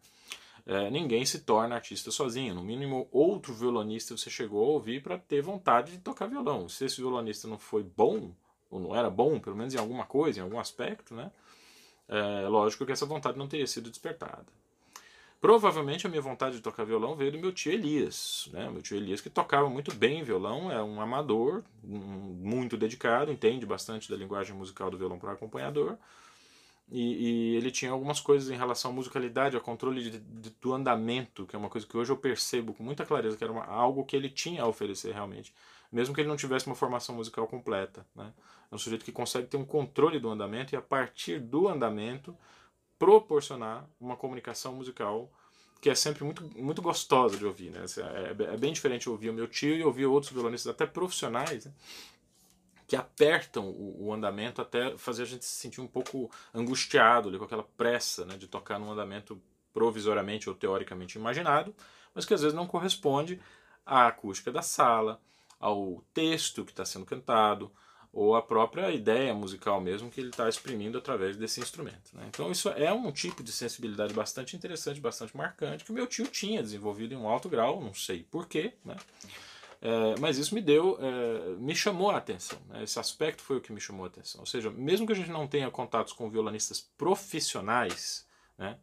É, 0.65 0.89
ninguém 0.89 1.25
se 1.25 1.39
torna 1.39 1.75
artista 1.75 2.11
sozinho. 2.11 2.53
No 2.53 2.63
mínimo, 2.63 3.07
outro 3.11 3.53
violonista 3.53 4.15
você 4.15 4.29
chegou 4.29 4.63
a 4.63 4.73
ouvir 4.73 5.01
para 5.01 5.17
ter 5.17 5.41
vontade 5.41 5.93
de 5.93 5.97
tocar 5.99 6.27
violão. 6.27 6.69
Se 6.69 6.85
esse 6.85 6.97
violonista 6.97 7.47
não 7.47 7.57
foi 7.57 7.83
bom, 7.83 8.31
ou 8.69 8.79
não 8.79 8.95
era 8.95 9.09
bom, 9.09 9.39
pelo 9.39 9.55
menos 9.55 9.73
em 9.73 9.77
alguma 9.77 10.05
coisa, 10.05 10.39
em 10.39 10.43
algum 10.43 10.59
aspecto, 10.59 11.13
né? 11.13 11.31
É 12.07 12.47
lógico 12.47 12.85
que 12.85 12.91
essa 12.91 13.05
vontade 13.05 13.37
não 13.37 13.47
teria 13.47 13.65
sido 13.65 13.89
despertada. 13.89 14.45
Provavelmente 15.39 16.05
a 16.05 16.09
minha 16.09 16.21
vontade 16.21 16.57
de 16.57 16.61
tocar 16.61 16.83
violão 16.83 17.15
veio 17.15 17.31
do 17.31 17.39
meu 17.39 17.51
tio 17.51 17.71
Elias. 17.71 18.47
Né? 18.53 18.69
Meu 18.69 18.81
tio 18.81 18.97
Elias 18.97 19.21
que 19.21 19.29
tocava 19.29 19.67
muito 19.69 19.91
bem 19.95 20.21
violão, 20.23 20.71
é 20.71 20.83
um 20.83 21.01
amador, 21.01 21.63
muito 21.83 22.77
dedicado, 22.77 23.31
entende 23.31 23.65
bastante 23.65 24.07
da 24.07 24.15
linguagem 24.15 24.55
musical 24.55 24.91
do 24.91 24.99
violão 24.99 25.17
para 25.17 25.31
acompanhador. 25.31 25.97
E, 26.91 27.53
e, 27.53 27.55
ele 27.55 27.71
tinha 27.71 27.89
algumas 27.91 28.19
coisas 28.19 28.49
em 28.49 28.57
relação 28.57 28.91
à 28.91 28.93
musicalidade, 28.93 29.55
ao 29.55 29.61
controle 29.61 30.03
de, 30.03 30.19
de, 30.19 30.49
do 30.49 30.73
andamento, 30.73 31.45
que 31.45 31.55
é 31.55 31.59
uma 31.59 31.69
coisa 31.69 31.87
que 31.87 31.95
hoje 31.95 32.11
eu 32.11 32.17
percebo 32.17 32.73
com 32.73 32.83
muita 32.83 33.05
clareza 33.05 33.37
que 33.37 33.43
era 33.43 33.53
uma, 33.53 33.63
algo 33.63 34.03
que 34.03 34.13
ele 34.13 34.29
tinha 34.29 34.63
a 34.63 34.67
oferecer 34.67 35.13
realmente, 35.13 35.53
mesmo 35.89 36.13
que 36.13 36.19
ele 36.19 36.27
não 36.27 36.35
tivesse 36.35 36.67
uma 36.67 36.75
formação 36.75 37.15
musical 37.15 37.47
completa. 37.47 38.05
Né? 38.13 38.33
É 38.69 38.75
um 38.75 38.77
sujeito 38.77 39.05
que 39.05 39.11
consegue 39.11 39.47
ter 39.47 39.55
um 39.55 39.63
controle 39.63 40.19
do 40.19 40.29
andamento 40.29 40.75
e, 40.75 40.77
a 40.77 40.81
partir 40.81 41.39
do 41.39 41.69
andamento, 41.69 42.37
proporcionar 42.99 43.87
uma 43.99 44.17
comunicação 44.17 44.73
musical 44.75 45.31
que 45.81 45.89
é 45.89 45.95
sempre 45.95 46.23
muito, 46.23 46.43
muito 46.57 46.81
gostosa 46.81 47.37
de 47.37 47.45
ouvir. 47.45 47.71
Né? 47.71 47.85
É, 47.97 48.53
é 48.53 48.57
bem 48.57 48.71
diferente 48.71 49.09
ouvir 49.09 49.29
o 49.29 49.33
meu 49.33 49.47
tio 49.47 49.75
e 49.75 49.83
ouvir 49.83 50.05
outros 50.05 50.31
violonistas, 50.31 50.71
até 50.71 50.85
profissionais, 50.85 51.65
né? 51.65 51.71
Que 52.91 52.95
apertam 52.97 53.69
o, 53.69 54.07
o, 54.07 54.13
andamento 54.13 54.61
até 54.61 54.97
fazer 54.97 55.23
a 55.23 55.25
gente 55.25 55.45
se 55.45 55.61
sentir 55.61 55.79
um 55.79 55.87
pouco 55.87 56.29
angustiado, 56.53 57.29
ali, 57.29 57.37
com 57.37 57.45
aquela 57.45 57.63
pressa 57.63 58.25
né, 58.25 58.35
de 58.35 58.47
tocar 58.47 58.77
num 58.77 58.91
andamento 58.91 59.41
provisoriamente 59.71 60.49
ou 60.49 60.55
teoricamente 60.55 61.17
imaginado, 61.17 61.73
mas 62.13 62.25
que 62.25 62.33
às 62.33 62.41
vezes 62.41 62.53
não 62.53 62.67
corresponde 62.67 63.39
à 63.85 64.07
acústica 64.07 64.51
da 64.51 64.61
sala, 64.61 65.21
ao 65.57 66.03
texto 66.13 66.65
que 66.65 66.71
está 66.71 66.83
sendo 66.83 67.05
cantado, 67.05 67.71
ou 68.11 68.35
à 68.35 68.41
própria 68.41 68.91
ideia 68.91 69.33
musical 69.33 69.79
mesmo 69.79 70.11
que 70.11 70.19
ele 70.19 70.31
está 70.31 70.49
exprimindo 70.49 70.97
através 70.97 71.37
desse 71.37 71.61
instrumento. 71.61 72.11
Né? 72.13 72.25
Então 72.27 72.51
isso 72.51 72.67
é 72.71 72.91
um 72.91 73.09
tipo 73.09 73.41
de 73.41 73.53
sensibilidade 73.53 74.13
bastante 74.13 74.53
interessante, 74.53 74.99
bastante 74.99 75.37
marcante, 75.37 75.85
que 75.85 75.91
o 75.91 75.95
meu 75.95 76.07
tio 76.07 76.27
tinha 76.27 76.61
desenvolvido 76.61 77.13
em 77.13 77.17
um 77.17 77.29
alto 77.29 77.47
grau, 77.47 77.79
não 77.79 77.93
sei 77.93 78.27
porquê, 78.29 78.73
né? 78.83 78.97
É, 79.81 80.19
mas 80.19 80.37
isso 80.37 80.53
me 80.53 80.61
deu, 80.61 80.97
é, 81.01 81.55
me 81.57 81.75
chamou 81.75 82.11
a 82.11 82.17
atenção. 82.17 82.59
Né? 82.69 82.83
Esse 82.83 82.99
aspecto 82.99 83.41
foi 83.41 83.57
o 83.57 83.61
que 83.61 83.73
me 83.73 83.81
chamou 83.81 84.05
a 84.05 84.07
atenção. 84.07 84.41
Ou 84.41 84.45
seja, 84.45 84.69
mesmo 84.69 85.07
que 85.07 85.13
a 85.13 85.15
gente 85.15 85.31
não 85.31 85.47
tenha 85.47 85.71
contatos 85.71 86.13
com 86.13 86.29
violonistas 86.29 86.79
profissionais, 86.79 88.27
né, 88.57 88.77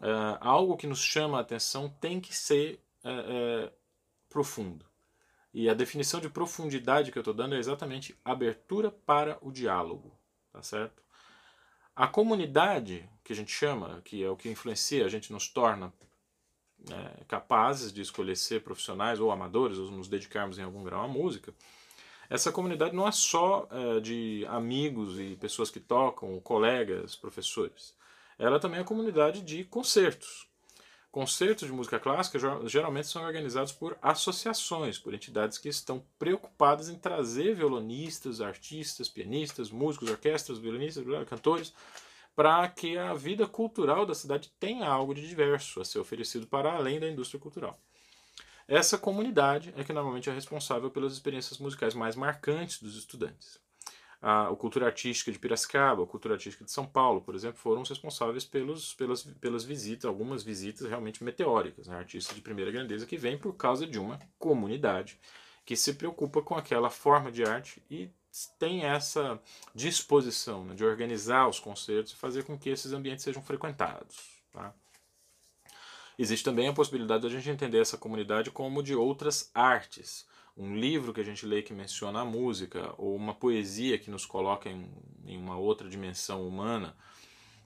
é, 0.00 0.38
algo 0.40 0.76
que 0.76 0.86
nos 0.86 1.02
chama 1.02 1.36
a 1.36 1.42
atenção 1.42 1.88
tem 2.00 2.18
que 2.18 2.34
ser 2.34 2.80
é, 3.04 3.10
é, 3.10 3.72
profundo. 4.30 4.86
E 5.52 5.68
a 5.68 5.74
definição 5.74 6.20
de 6.20 6.28
profundidade 6.28 7.12
que 7.12 7.18
eu 7.18 7.22
estou 7.22 7.34
dando 7.34 7.54
é 7.54 7.58
exatamente 7.58 8.18
abertura 8.24 8.90
para 8.90 9.38
o 9.40 9.50
diálogo, 9.50 10.12
tá 10.52 10.62
certo? 10.62 11.02
A 11.94 12.06
comunidade 12.06 13.08
que 13.24 13.32
a 13.32 13.36
gente 13.36 13.50
chama, 13.50 14.02
que 14.04 14.22
é 14.22 14.28
o 14.28 14.36
que 14.36 14.50
influencia, 14.50 15.06
a 15.06 15.08
gente 15.08 15.32
nos 15.32 15.48
torna 15.48 15.92
é, 16.90 17.24
capazes 17.24 17.92
de 17.92 18.00
escolher 18.00 18.36
ser 18.36 18.62
profissionais 18.62 19.20
ou 19.20 19.30
amadores, 19.30 19.78
ou 19.78 19.90
nos 19.90 20.08
dedicarmos 20.08 20.58
em 20.58 20.62
algum 20.62 20.82
grau 20.84 21.04
à 21.04 21.08
música, 21.08 21.52
essa 22.28 22.50
comunidade 22.50 22.94
não 22.94 23.06
é 23.06 23.12
só 23.12 23.68
é, 23.70 24.00
de 24.00 24.44
amigos 24.48 25.18
e 25.18 25.36
pessoas 25.36 25.70
que 25.70 25.80
tocam, 25.80 26.38
colegas, 26.40 27.14
professores. 27.14 27.94
Ela 28.38 28.60
também 28.60 28.78
é 28.78 28.82
a 28.82 28.84
comunidade 28.86 29.40
de 29.42 29.64
concertos. 29.64 30.46
Concertos 31.10 31.66
de 31.66 31.72
música 31.72 31.98
clássica 31.98 32.38
geralmente 32.66 33.08
são 33.08 33.24
organizados 33.24 33.72
por 33.72 33.96
associações, 34.02 34.98
por 34.98 35.14
entidades 35.14 35.56
que 35.56 35.68
estão 35.68 36.04
preocupadas 36.18 36.90
em 36.90 36.98
trazer 36.98 37.54
violonistas, 37.54 38.42
artistas, 38.42 39.08
pianistas, 39.08 39.70
músicos, 39.70 40.10
orquestras, 40.10 40.58
violonistas, 40.58 41.04
cantores 41.26 41.72
para 42.36 42.68
que 42.68 42.98
a 42.98 43.14
vida 43.14 43.46
cultural 43.46 44.04
da 44.04 44.14
cidade 44.14 44.52
tenha 44.60 44.86
algo 44.86 45.14
de 45.14 45.26
diverso 45.26 45.80
a 45.80 45.84
ser 45.86 45.98
oferecido 45.98 46.46
para 46.46 46.70
além 46.70 47.00
da 47.00 47.08
indústria 47.08 47.40
cultural. 47.40 47.80
Essa 48.68 48.98
comunidade 48.98 49.72
é 49.76 49.82
que 49.82 49.92
normalmente 49.92 50.28
é 50.28 50.32
responsável 50.34 50.90
pelas 50.90 51.14
experiências 51.14 51.58
musicais 51.58 51.94
mais 51.94 52.14
marcantes 52.14 52.82
dos 52.82 52.96
estudantes. 52.96 53.58
A, 54.20 54.48
a 54.48 54.56
Cultura 54.56 54.86
Artística 54.86 55.32
de 55.32 55.38
Piracicaba, 55.38 56.02
a 56.02 56.06
Cultura 56.06 56.34
Artística 56.34 56.64
de 56.64 56.70
São 56.70 56.84
Paulo, 56.84 57.22
por 57.22 57.34
exemplo, 57.34 57.58
foram 57.58 57.82
responsáveis 57.82 58.44
pelos, 58.44 58.92
pelas, 58.92 59.22
pelas 59.22 59.64
visitas, 59.64 60.04
algumas 60.04 60.42
visitas 60.42 60.86
realmente 60.86 61.24
meteóricas, 61.24 61.86
né? 61.86 61.96
artistas 61.96 62.34
de 62.34 62.42
primeira 62.42 62.70
grandeza 62.70 63.06
que 63.06 63.16
vêm 63.16 63.38
por 63.38 63.54
causa 63.54 63.86
de 63.86 63.98
uma 63.98 64.18
comunidade 64.38 65.18
que 65.64 65.76
se 65.76 65.94
preocupa 65.94 66.42
com 66.42 66.54
aquela 66.54 66.90
forma 66.90 67.30
de 67.32 67.44
arte 67.44 67.82
e 67.90 68.10
tem 68.58 68.84
essa 68.84 69.40
disposição 69.74 70.64
né, 70.64 70.74
de 70.74 70.84
organizar 70.84 71.48
os 71.48 71.58
concertos 71.58 72.12
e 72.12 72.16
fazer 72.16 72.44
com 72.44 72.58
que 72.58 72.68
esses 72.68 72.92
ambientes 72.92 73.24
sejam 73.24 73.42
frequentados. 73.42 74.16
Tá? 74.52 74.74
Existe 76.18 76.44
também 76.44 76.68
a 76.68 76.72
possibilidade 76.72 77.22
de 77.22 77.28
a 77.28 77.30
gente 77.30 77.50
entender 77.50 77.80
essa 77.80 77.96
comunidade 77.96 78.50
como 78.50 78.82
de 78.82 78.94
outras 78.94 79.50
artes. 79.54 80.26
Um 80.56 80.74
livro 80.74 81.12
que 81.12 81.20
a 81.20 81.24
gente 81.24 81.44
lê 81.44 81.62
que 81.62 81.74
menciona 81.74 82.20
a 82.20 82.24
música, 82.24 82.94
ou 82.96 83.14
uma 83.14 83.34
poesia 83.34 83.98
que 83.98 84.10
nos 84.10 84.24
coloca 84.24 84.68
em, 84.70 84.90
em 85.26 85.36
uma 85.36 85.56
outra 85.56 85.88
dimensão 85.88 86.46
humana, 86.46 86.96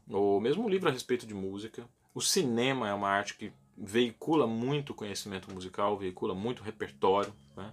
ou 0.08 0.40
mesmo 0.40 0.64
um 0.64 0.68
livro 0.68 0.88
a 0.88 0.92
respeito 0.92 1.26
de 1.26 1.34
música. 1.34 1.88
O 2.12 2.20
cinema 2.20 2.88
é 2.88 2.94
uma 2.94 3.08
arte 3.08 3.36
que 3.36 3.52
veicula 3.76 4.46
muito 4.46 4.92
conhecimento 4.92 5.52
musical, 5.52 5.96
veicula 5.96 6.34
muito 6.34 6.64
repertório. 6.64 7.32
Né? 7.56 7.72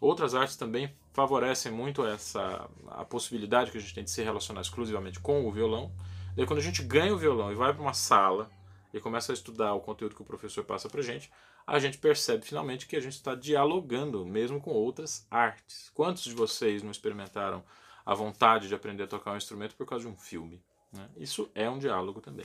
Outras 0.00 0.34
artes 0.34 0.56
também 0.56 0.90
favorecem 1.16 1.72
muito 1.72 2.04
essa 2.06 2.68
a 2.88 3.02
possibilidade 3.02 3.70
que 3.70 3.78
a 3.78 3.80
gente 3.80 3.94
tem 3.94 4.04
de 4.04 4.10
se 4.10 4.22
relacionar 4.22 4.60
exclusivamente 4.60 5.18
com 5.18 5.46
o 5.46 5.50
violão. 5.50 5.90
Daí 6.36 6.44
quando 6.44 6.58
a 6.58 6.62
gente 6.62 6.82
ganha 6.82 7.14
o 7.14 7.16
violão 7.16 7.50
e 7.50 7.54
vai 7.54 7.72
para 7.72 7.80
uma 7.80 7.94
sala 7.94 8.50
e 8.92 9.00
começa 9.00 9.32
a 9.32 9.34
estudar 9.34 9.72
o 9.72 9.80
conteúdo 9.80 10.14
que 10.14 10.20
o 10.20 10.26
professor 10.26 10.62
passa 10.62 10.90
para 10.90 11.00
gente, 11.00 11.32
a 11.66 11.78
gente 11.78 11.96
percebe 11.96 12.44
finalmente 12.44 12.86
que 12.86 12.96
a 12.96 13.00
gente 13.00 13.14
está 13.14 13.34
dialogando 13.34 14.26
mesmo 14.26 14.60
com 14.60 14.72
outras 14.72 15.26
artes. 15.30 15.90
Quantos 15.94 16.22
de 16.22 16.34
vocês 16.34 16.82
não 16.82 16.90
experimentaram 16.90 17.64
a 18.04 18.14
vontade 18.14 18.68
de 18.68 18.74
aprender 18.74 19.04
a 19.04 19.06
tocar 19.06 19.32
um 19.32 19.38
instrumento 19.38 19.74
por 19.74 19.86
causa 19.86 20.04
de 20.04 20.10
um 20.10 20.16
filme? 20.18 20.62
Né? 20.92 21.08
Isso 21.16 21.50
é 21.54 21.68
um 21.70 21.78
diálogo 21.78 22.20
também. 22.20 22.44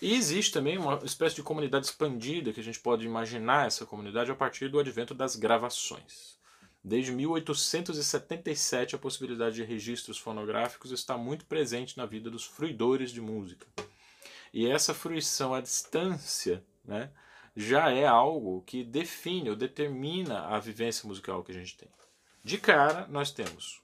E 0.00 0.16
existe 0.16 0.50
também 0.50 0.78
uma 0.78 0.98
espécie 1.04 1.36
de 1.36 1.44
comunidade 1.44 1.86
expandida 1.86 2.52
que 2.52 2.58
a 2.58 2.64
gente 2.64 2.80
pode 2.80 3.06
imaginar 3.06 3.68
essa 3.68 3.86
comunidade 3.86 4.32
a 4.32 4.34
partir 4.34 4.68
do 4.68 4.80
advento 4.80 5.14
das 5.14 5.36
gravações. 5.36 6.41
Desde 6.84 7.12
1877, 7.12 8.96
a 8.96 8.98
possibilidade 8.98 9.54
de 9.54 9.62
registros 9.62 10.18
fonográficos 10.18 10.90
está 10.90 11.16
muito 11.16 11.44
presente 11.44 11.96
na 11.96 12.06
vida 12.06 12.28
dos 12.28 12.44
fruidores 12.44 13.12
de 13.12 13.20
música. 13.20 13.66
E 14.52 14.68
essa 14.68 14.92
fruição 14.92 15.54
à 15.54 15.60
distância 15.60 16.64
né, 16.84 17.10
já 17.56 17.90
é 17.90 18.04
algo 18.04 18.62
que 18.62 18.82
define 18.82 19.50
ou 19.50 19.56
determina 19.56 20.46
a 20.46 20.58
vivência 20.58 21.06
musical 21.06 21.44
que 21.44 21.52
a 21.52 21.54
gente 21.54 21.76
tem. 21.76 21.88
De 22.42 22.58
cara, 22.58 23.06
nós 23.06 23.30
temos 23.30 23.80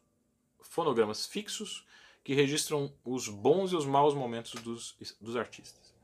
fonogramas 0.61 1.27
fixos 1.27 1.87
que 2.25 2.35
registram 2.35 2.93
os 3.05 3.29
bons 3.29 3.73
e 3.73 3.77
os 3.77 3.87
maus 3.87 4.13
momentos 4.13 4.61
dos, 4.61 4.97
dos 5.21 5.37
artistas. 5.37 5.95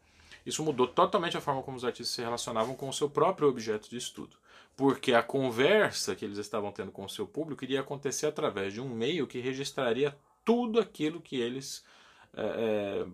Isso 0.46 0.62
mudou 0.62 0.86
totalmente 0.86 1.36
a 1.36 1.40
forma 1.40 1.62
como 1.62 1.76
os 1.76 1.84
artistas 1.84 2.14
se 2.14 2.22
relacionavam 2.22 2.76
com 2.76 2.88
o 2.88 2.92
seu 2.92 3.10
próprio 3.10 3.48
objeto 3.48 3.90
de 3.90 3.96
estudo. 3.96 4.36
Porque 4.76 5.14
a 5.14 5.22
conversa 5.22 6.16
que 6.16 6.24
eles 6.24 6.38
estavam 6.38 6.72
tendo 6.72 6.90
com 6.90 7.04
o 7.04 7.08
seu 7.08 7.26
público 7.26 7.64
iria 7.64 7.80
acontecer 7.80 8.26
através 8.26 8.72
de 8.72 8.80
um 8.80 8.88
meio 8.88 9.26
que 9.26 9.38
registraria 9.38 10.16
tudo 10.44 10.80
aquilo 10.80 11.20
que 11.20 11.40
eles 11.40 11.84
é, 12.36 13.06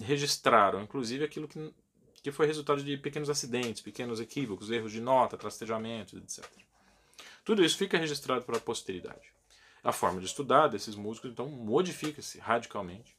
registraram, 0.00 0.82
inclusive 0.82 1.24
aquilo 1.24 1.46
que, 1.46 1.72
que 2.22 2.32
foi 2.32 2.46
resultado 2.46 2.82
de 2.82 2.96
pequenos 2.96 3.30
acidentes, 3.30 3.80
pequenos 3.80 4.20
equívocos, 4.20 4.70
erros 4.70 4.92
de 4.92 5.00
nota, 5.00 5.36
trastejamentos, 5.36 6.14
etc. 6.14 6.50
Tudo 7.44 7.64
isso 7.64 7.76
fica 7.76 7.98
registrado 7.98 8.44
para 8.44 8.56
a 8.56 8.60
posteridade. 8.60 9.32
A 9.82 9.92
forma 9.92 10.18
de 10.18 10.26
estudar 10.26 10.68
desses 10.68 10.96
músicos, 10.96 11.30
então, 11.30 11.46
modifica-se 11.46 12.38
radicalmente. 12.38 13.14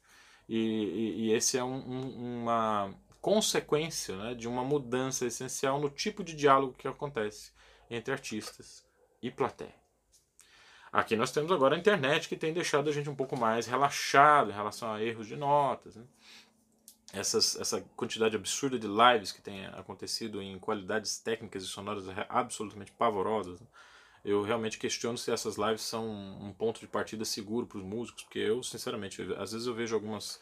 E, 0.48 0.58
e, 0.58 1.26
e, 1.26 1.32
esse 1.32 1.56
é 1.56 1.62
um, 1.62 1.76
um, 1.76 2.42
uma 2.42 2.94
consequência 3.20 4.16
né, 4.16 4.34
de 4.34 4.46
uma 4.46 4.64
mudança 4.64 5.26
essencial 5.26 5.80
no 5.80 5.88
tipo 5.88 6.22
de 6.22 6.34
diálogo 6.34 6.74
que 6.74 6.86
acontece 6.86 7.52
entre 7.90 8.12
artistas 8.12 8.84
e 9.22 9.30
plateia. 9.30 9.74
Aqui 10.92 11.16
nós 11.16 11.30
temos 11.30 11.52
agora 11.52 11.74
a 11.74 11.78
internet 11.78 12.28
que 12.28 12.36
tem 12.36 12.52
deixado 12.52 12.88
a 12.88 12.92
gente 12.92 13.10
um 13.10 13.14
pouco 13.14 13.36
mais 13.36 13.66
relaxado 13.66 14.50
em 14.50 14.54
relação 14.54 14.92
a 14.92 15.02
erros 15.02 15.26
de 15.26 15.36
notas. 15.36 15.96
Né? 15.96 16.04
essas, 17.12 17.56
essa 17.56 17.80
quantidade 17.96 18.36
absurda 18.36 18.78
de 18.78 18.86
lives 18.86 19.32
que 19.32 19.40
tem 19.40 19.66
acontecido 19.66 20.42
em 20.42 20.58
qualidades 20.58 21.18
técnicas 21.18 21.62
e 21.62 21.66
sonoras 21.66 22.04
absolutamente 22.28 22.92
pavorosas, 22.92 23.60
né? 23.60 23.66
eu 24.24 24.42
realmente 24.42 24.78
questiono 24.78 25.16
se 25.16 25.30
essas 25.30 25.56
lives 25.56 25.82
são 25.82 26.04
um 26.08 26.52
ponto 26.52 26.80
de 26.80 26.88
partida 26.88 27.24
seguro 27.24 27.66
para 27.66 27.78
os 27.78 27.84
músicos, 27.84 28.24
porque 28.24 28.40
eu, 28.40 28.62
sinceramente, 28.62 29.22
às 29.38 29.52
vezes 29.52 29.66
eu 29.66 29.74
vejo 29.74 29.94
algumas, 29.94 30.40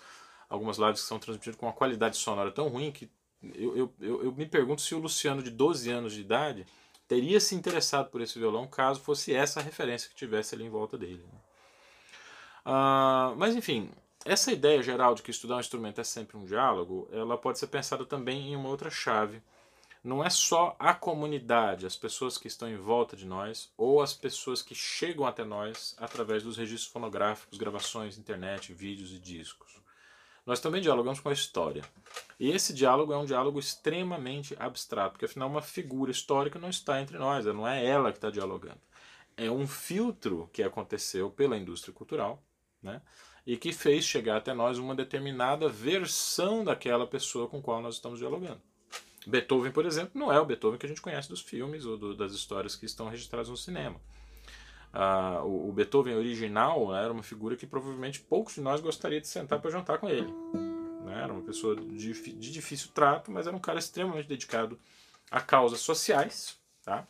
algumas 0.49 0.79
lives 0.79 1.03
que 1.03 1.09
são 1.09 1.19
transmitidas 1.19 1.57
com 1.57 1.67
uma 1.67 1.73
qualidade 1.73 2.17
sonora 2.17 2.51
tão 2.51 2.69
ruim 2.69 2.91
que 2.91 3.11
eu, 3.43 3.77
eu, 3.77 3.95
eu, 4.01 4.25
eu 4.25 4.33
me 4.33 4.47
pergunto 4.47 4.81
se 4.81 4.95
o 4.95 4.99
Luciano, 4.99 5.43
de 5.43 5.51
12 5.51 5.91
anos 5.91 6.15
de 6.15 6.23
idade, 6.23 6.65
teria 7.07 7.41
se 7.41 7.55
interessado 7.55 8.11
por 8.11 8.21
esse 8.21 8.39
violão 8.39 8.67
caso 8.67 9.01
fosse 9.01 9.35
essa 9.35 9.61
a 9.61 9.63
referência 9.63 10.09
que 10.09 10.17
tivesse 10.17 10.55
ali 10.55 10.65
em 10.65 10.71
volta 10.71 10.97
dele. 10.97 11.25
Né? 11.33 11.39
Uh, 12.67 13.37
mas 13.37 13.55
enfim, 13.55 13.91
essa 14.25 14.51
ideia 14.51 14.83
geral 14.83 15.15
de 15.15 15.23
que 15.23 15.31
estudar 15.31 15.57
um 15.57 15.61
instrumento 15.61 16.01
é 16.01 16.05
sempre 16.05 16.37
um 16.37 16.45
diálogo, 16.45 17.09
ela 17.13 17.37
pode 17.37 17.59
ser 17.59 17.67
pensada 17.67 18.07
também 18.07 18.53
em 18.53 18.57
uma 18.57 18.71
outra 18.71 18.91
chave. 18.91 19.43
Não 20.03 20.23
é 20.23 20.29
só 20.29 20.77
a 20.79 20.93
comunidade, 20.93 21.87
as 21.87 21.97
pessoas 21.97 22.37
que 22.37 22.47
estão 22.47 22.69
em 22.69 22.77
volta 22.77 23.17
de 23.17 23.27
nós, 23.27 23.71
ou 23.77 24.03
as 24.03 24.13
pessoas 24.13 24.61
que 24.61 24.75
chegam 24.75 25.27
até 25.27 25.45
nós 25.45 25.95
através 25.99 26.43
dos 26.43 26.59
registros 26.59 26.93
fonográficos, 26.93 27.57
gravações, 27.57 28.19
internet, 28.19 28.73
vídeos 28.73 29.13
e 29.13 29.19
discos. 29.19 29.84
Nós 30.47 30.61
também 30.61 30.83
dialogamos 30.83 31.21
com 31.21 31.29
a 31.29 31.33
história. 31.33 31.83
E 32.39 32.51
esse 32.51 32.75
diálogo 32.75 33.13
é 33.13 33.17
um 33.17 33.25
diálogo 33.25 33.59
extremamente 33.59 34.55
abstrato, 34.59 35.13
porque 35.13 35.25
afinal 35.25 35.49
uma 35.49 35.63
figura 35.63 36.11
histórica 36.11 36.59
não 36.59 36.69
está 36.69 37.01
entre 37.01 37.19
nós, 37.19 37.47
não 37.47 37.67
é 37.67 37.85
ela 37.85 38.13
que 38.13 38.19
está 38.19 38.31
dialogando. 38.31 38.81
É 39.37 39.51
um 39.51 39.67
filtro 39.67 40.49
que 40.53 40.63
aconteceu 40.63 41.31
pela 41.31 41.57
indústria 41.57 41.95
cultural, 41.95 42.43
né? 42.83 43.01
e 43.47 43.57
que 43.57 43.73
fez 43.73 44.05
chegar 44.05 44.39
até 44.39 44.55
nós 44.55 44.79
uma 44.79 44.95
determinada 44.95 45.69
versão 45.69 46.65
daquela 46.65 47.07
pessoa 47.07 47.49
com 47.49 47.61
qual 47.61 47.83
nós 47.83 47.97
estamos 47.97 48.19
dialogando. 48.19 48.61
Beethoven, 49.27 49.73
por 49.73 49.87
exemplo, 49.87 50.13
não 50.15 50.33
é 50.33 50.39
o 50.39 50.45
Beethoven 50.45 50.79
que 50.79 50.87
a 50.87 50.89
gente 50.89 51.01
conhece 51.01 51.29
dos 51.29 51.41
filmes 51.41 51.85
ou 51.85 51.97
do, 51.97 52.15
das 52.15 52.33
histórias 52.33 52.77
que 52.77 52.87
estão 52.87 53.09
registradas 53.09 53.49
no 53.49 53.57
cinema. 53.57 54.01
Ah, 54.97 55.43
o, 55.45 55.73
Beethoven 55.73 56.15
original 56.15 56.93
né, 56.93 57.03
era 57.03 57.13
uma 57.13 57.23
figura 57.23 57.57
que 57.57 57.67
provavelmente 57.67 58.21
poucos 58.21 58.55
de 58.55 58.61
nós 58.61 58.81
gostaria 58.81 59.21
de 59.21 59.27
sentar 59.27 59.61
para 59.61 59.71
jantar 59.71 59.99
com 59.99 60.09
ele. 60.09 60.33
Né? 61.05 61.21
Era 61.23 61.33
uma 61.33 61.43
pessoa 61.43 61.75
de, 61.75 62.13
de, 62.13 62.53
difícil 62.53 62.91
trato, 62.95 63.33
mas 63.33 63.47
era 63.47 63.57
um 63.57 63.61
cara 63.61 63.79
extremamente 63.79 64.29
dedicado 64.29 64.79
a 65.31 65.41
causas 65.41 65.81
sociais. 65.81 66.57
Tá? 66.85 67.07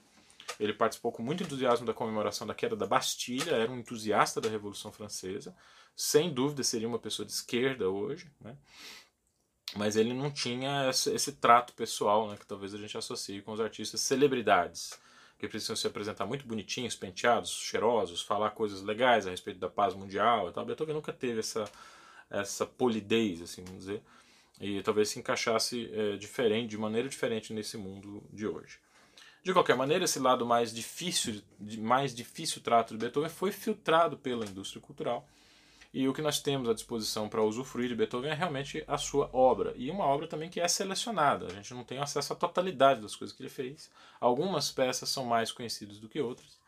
Ele 0.58 0.72
participou 0.72 1.12
com 1.12 1.22
muito 1.22 1.42
entusiasmo 1.42 1.84
da 1.84 1.92
comemoração 1.92 2.46
da 2.46 2.54
queda 2.54 2.74
da 2.74 2.86
Bastilha, 2.86 3.52
era 3.52 3.70
um 3.70 3.78
entusiasta 3.78 4.40
da 4.40 4.48
Revolução 4.48 4.90
Francesa 4.90 5.54
sem 5.96 6.32
dúvida 6.32 6.62
seria 6.62 6.88
uma 6.88 6.98
pessoa 6.98 7.24
de 7.24 7.32
esquerda 7.32 7.88
hoje, 7.88 8.30
né? 8.40 8.56
mas 9.76 9.96
ele 9.96 10.12
não 10.12 10.30
tinha 10.30 10.88
esse, 10.90 11.10
esse 11.12 11.32
trato 11.32 11.72
pessoal 11.74 12.28
né, 12.28 12.36
que 12.36 12.46
talvez 12.46 12.74
a 12.74 12.78
gente 12.78 12.96
associe 12.96 13.42
com 13.42 13.52
os 13.52 13.60
artistas 13.60 14.00
celebridades, 14.00 14.98
que 15.46 15.52
precisam 15.52 15.76
se 15.76 15.86
apresentar 15.86 16.26
muito 16.26 16.46
bonitinhos, 16.46 16.94
penteados, 16.94 17.50
cheirosos, 17.50 18.22
falar 18.22 18.50
coisas 18.50 18.82
legais 18.82 19.26
a 19.26 19.30
respeito 19.30 19.58
da 19.58 19.68
paz 19.68 19.94
mundial 19.94 20.48
e 20.48 20.52
tal. 20.52 20.64
Beethoven 20.64 20.94
nunca 20.94 21.12
teve 21.12 21.40
essa, 21.40 21.64
essa 22.30 22.66
polidez, 22.66 23.42
assim, 23.42 23.64
vamos 23.64 23.80
dizer, 23.80 24.02
e 24.60 24.82
talvez 24.82 25.08
se 25.08 25.18
encaixasse 25.18 25.90
é, 25.92 26.16
diferente, 26.16 26.70
de 26.70 26.78
maneira 26.78 27.08
diferente 27.08 27.52
nesse 27.52 27.76
mundo 27.76 28.22
de 28.32 28.46
hoje. 28.46 28.78
De 29.42 29.52
qualquer 29.52 29.76
maneira, 29.76 30.04
esse 30.04 30.18
lado 30.18 30.46
mais 30.46 30.72
difícil, 30.72 31.42
mais 31.78 32.14
difícil 32.14 32.62
trato 32.62 32.94
de 32.94 33.00
Beethoven 33.00 33.28
foi 33.28 33.52
filtrado 33.52 34.16
pela 34.16 34.46
indústria 34.46 34.80
cultural 34.80 35.28
e 35.94 36.08
o 36.08 36.12
que 36.12 36.20
nós 36.20 36.40
temos 36.40 36.68
à 36.68 36.74
disposição 36.74 37.28
para 37.28 37.40
usufruir 37.40 37.88
de 37.88 37.94
Beethoven 37.94 38.32
é 38.32 38.34
realmente 38.34 38.82
a 38.88 38.98
sua 38.98 39.30
obra. 39.32 39.72
E 39.76 39.88
uma 39.92 40.04
obra 40.04 40.26
também 40.26 40.50
que 40.50 40.60
é 40.60 40.66
selecionada. 40.66 41.46
A 41.46 41.50
gente 41.50 41.72
não 41.72 41.84
tem 41.84 41.98
acesso 41.98 42.32
à 42.32 42.36
totalidade 42.36 43.00
das 43.00 43.14
coisas 43.14 43.34
que 43.34 43.40
ele 43.40 43.48
fez. 43.48 43.88
Algumas 44.20 44.72
peças 44.72 45.08
são 45.08 45.24
mais 45.24 45.52
conhecidas 45.52 46.00
do 46.00 46.08
que 46.08 46.20
outras. 46.20 46.58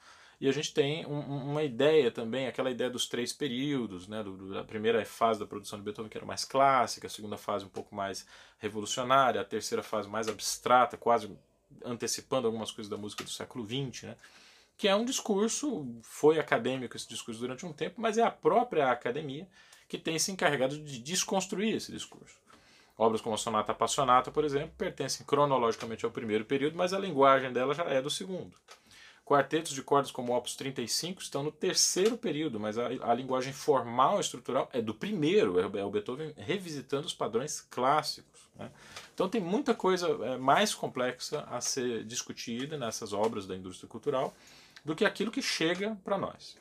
E 0.40 0.48
a 0.48 0.52
gente 0.52 0.72
tem 0.72 1.04
um, 1.06 1.18
uma 1.18 1.64
ideia 1.64 2.08
também, 2.08 2.46
aquela 2.46 2.70
ideia 2.70 2.88
dos 2.88 3.08
três 3.08 3.32
períodos, 3.32 4.06
né? 4.06 4.22
Do, 4.22 4.54
da 4.54 4.62
primeira 4.62 5.04
fase 5.04 5.40
da 5.40 5.46
produção 5.46 5.76
de 5.76 5.84
Beethoven, 5.84 6.08
que 6.08 6.16
era 6.16 6.24
mais 6.24 6.44
clássica, 6.44 7.08
a 7.08 7.10
segunda 7.10 7.36
fase 7.36 7.64
um 7.64 7.68
pouco 7.68 7.96
mais 7.96 8.24
revolucionária, 8.60 9.40
a 9.40 9.44
terceira 9.44 9.82
fase 9.82 10.08
mais 10.08 10.28
abstrata, 10.28 10.96
quase 10.96 11.36
antecipando 11.84 12.46
algumas 12.46 12.70
coisas 12.70 12.88
da 12.88 12.96
música 12.96 13.24
do 13.24 13.30
século 13.30 13.66
XX, 13.66 14.04
né? 14.04 14.16
Que 14.76 14.88
é 14.88 14.94
um 14.94 15.04
discurso, 15.04 15.86
foi 16.02 16.38
acadêmico 16.38 16.96
esse 16.96 17.08
discurso 17.08 17.40
durante 17.40 17.64
um 17.64 17.72
tempo, 17.72 18.00
mas 18.00 18.18
é 18.18 18.22
a 18.22 18.30
própria 18.30 18.90
academia 18.90 19.48
que 19.88 19.96
tem 19.96 20.18
se 20.18 20.30
encarregado 20.30 20.78
de 20.78 20.98
desconstruir 20.98 21.74
esse 21.76 21.92
discurso. 21.92 22.36
Obras 22.98 23.20
como 23.20 23.34
a 23.34 23.38
Sonata 23.38 23.72
Appassionata, 23.72 24.30
por 24.30 24.44
exemplo, 24.44 24.72
pertencem 24.76 25.24
cronologicamente 25.26 26.04
ao 26.04 26.10
primeiro 26.10 26.44
período, 26.44 26.76
mas 26.76 26.92
a 26.92 26.98
linguagem 26.98 27.52
dela 27.52 27.74
já 27.74 27.84
é 27.84 28.00
do 28.00 28.10
segundo. 28.10 28.56
Quartetos 29.24 29.72
de 29.72 29.82
cordas 29.82 30.10
como 30.10 30.34
Opus 30.34 30.54
35 30.54 31.20
estão 31.20 31.42
no 31.42 31.50
terceiro 31.50 32.16
período, 32.16 32.60
mas 32.60 32.78
a, 32.78 32.86
a 32.86 33.12
linguagem 33.12 33.52
formal 33.52 34.20
estrutural 34.20 34.68
é 34.72 34.80
do 34.80 34.94
primeiro, 34.94 35.58
é, 35.58 35.80
é 35.80 35.84
o 35.84 35.90
Beethoven 35.90 36.32
revisitando 36.36 37.06
os 37.06 37.12
padrões 37.12 37.60
clássicos. 37.60 38.48
Né? 38.54 38.70
Então 39.12 39.28
tem 39.28 39.40
muita 39.40 39.74
coisa 39.74 40.08
é, 40.24 40.36
mais 40.38 40.74
complexa 40.74 41.40
a 41.50 41.60
ser 41.60 42.04
discutida 42.04 42.78
nessas 42.78 43.12
obras 43.12 43.46
da 43.46 43.56
indústria 43.56 43.88
cultural 43.88 44.34
do 44.86 44.94
que 44.94 45.04
aquilo 45.04 45.32
que 45.32 45.42
chega 45.42 45.98
para 46.04 46.16
nós. 46.16 46.56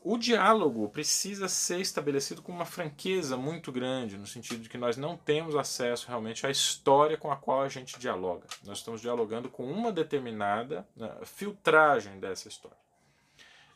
O 0.00 0.16
diálogo 0.16 0.88
precisa 0.88 1.48
ser 1.48 1.80
estabelecido 1.80 2.40
com 2.40 2.52
uma 2.52 2.64
franqueza 2.64 3.36
muito 3.36 3.72
grande, 3.72 4.16
no 4.16 4.26
sentido 4.26 4.62
de 4.62 4.68
que 4.68 4.78
nós 4.78 4.96
não 4.96 5.16
temos 5.16 5.56
acesso 5.56 6.06
realmente 6.06 6.46
à 6.46 6.50
história 6.50 7.16
com 7.16 7.32
a 7.32 7.36
qual 7.36 7.62
a 7.62 7.68
gente 7.68 7.98
dialoga. 7.98 8.46
Nós 8.64 8.78
estamos 8.78 9.00
dialogando 9.00 9.50
com 9.50 9.68
uma 9.68 9.90
determinada 9.90 10.86
né, 10.94 11.12
filtragem 11.24 12.20
dessa 12.20 12.46
história. 12.46 12.78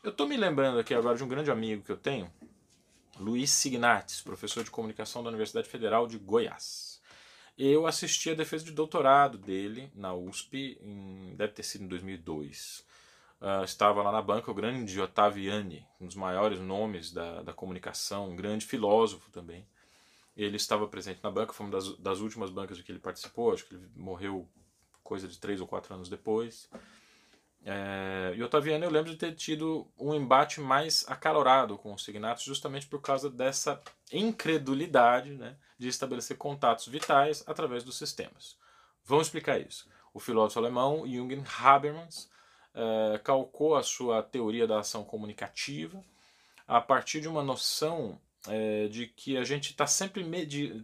Eu 0.01 0.11
estou 0.11 0.25
me 0.25 0.37
lembrando 0.37 0.79
aqui 0.79 0.93
agora 0.93 1.17
de 1.17 1.23
um 1.25 1.27
grande 1.27 1.51
amigo 1.51 1.83
que 1.83 1.91
eu 1.91 1.97
tenho, 1.97 2.31
Luiz 3.19 3.51
Signates, 3.51 4.21
professor 4.21 4.63
de 4.63 4.71
comunicação 4.71 5.21
da 5.21 5.29
Universidade 5.29 5.67
Federal 5.67 6.07
de 6.07 6.17
Goiás. 6.17 7.01
Eu 7.57 7.85
assisti 7.85 8.31
a 8.31 8.35
defesa 8.35 8.63
de 8.63 8.71
doutorado 8.71 9.37
dele 9.37 9.91
na 9.93 10.13
USP, 10.13 10.79
em, 10.81 11.35
deve 11.35 11.51
ter 11.51 11.63
sido 11.63 11.83
em 11.83 11.87
2002. 11.87 12.92
Uh, 13.43 13.61
estava 13.65 14.01
lá 14.01 14.09
na 14.09 14.21
banca 14.21 14.49
o 14.49 14.53
grande 14.53 15.01
Ottaviani, 15.01 15.85
um 15.99 16.05
dos 16.05 16.15
maiores 16.15 16.61
nomes 16.61 17.11
da, 17.11 17.41
da 17.41 17.51
comunicação, 17.51 18.29
um 18.29 18.37
grande 18.37 18.65
filósofo 18.65 19.29
também. 19.31 19.67
Ele 20.33 20.55
estava 20.55 20.87
presente 20.87 21.19
na 21.21 21.29
banca, 21.29 21.51
foi 21.51 21.65
uma 21.65 21.73
das, 21.73 21.97
das 21.97 22.19
últimas 22.21 22.49
bancas 22.49 22.77
de 22.77 22.83
que 22.83 22.91
ele 22.93 22.99
participou, 22.99 23.51
acho 23.51 23.65
que 23.65 23.75
ele 23.75 23.85
morreu 23.97 24.47
coisa 25.03 25.27
de 25.27 25.37
três 25.37 25.59
ou 25.59 25.67
quatro 25.67 25.93
anos 25.93 26.07
depois. 26.07 26.69
É, 27.65 28.33
e 28.33 28.41
Ottaviani 28.41 28.85
eu 28.85 28.89
lembro 28.89 29.11
de 29.11 29.17
ter 29.17 29.35
tido 29.35 29.91
um 29.99 30.15
embate 30.15 30.61
mais 30.61 31.03
acalorado 31.09 31.77
com 31.77 31.93
os 31.93 32.05
Signatos, 32.05 32.45
justamente 32.45 32.87
por 32.87 33.01
causa 33.01 33.29
dessa 33.29 33.81
incredulidade 34.09 35.31
né, 35.31 35.57
de 35.77 35.89
estabelecer 35.89 36.37
contatos 36.37 36.87
vitais 36.87 37.43
através 37.45 37.83
dos 37.83 37.97
sistemas. 37.97 38.57
Vamos 39.03 39.27
explicar 39.27 39.59
isso. 39.59 39.85
O 40.13 40.19
filósofo 40.21 40.59
alemão 40.59 41.05
Jürgen 41.05 41.43
Habermas 41.59 42.31
é, 42.73 43.17
calcou 43.19 43.75
a 43.75 43.83
sua 43.83 44.21
teoria 44.23 44.67
da 44.67 44.79
ação 44.79 45.03
comunicativa 45.03 46.03
a 46.67 46.81
partir 46.81 47.21
de 47.21 47.27
uma 47.27 47.43
noção 47.43 48.19
é, 48.47 48.87
de 48.87 49.07
que 49.07 49.37
a 49.37 49.43
gente 49.43 49.71
está 49.71 49.87
sempre, 49.87 50.23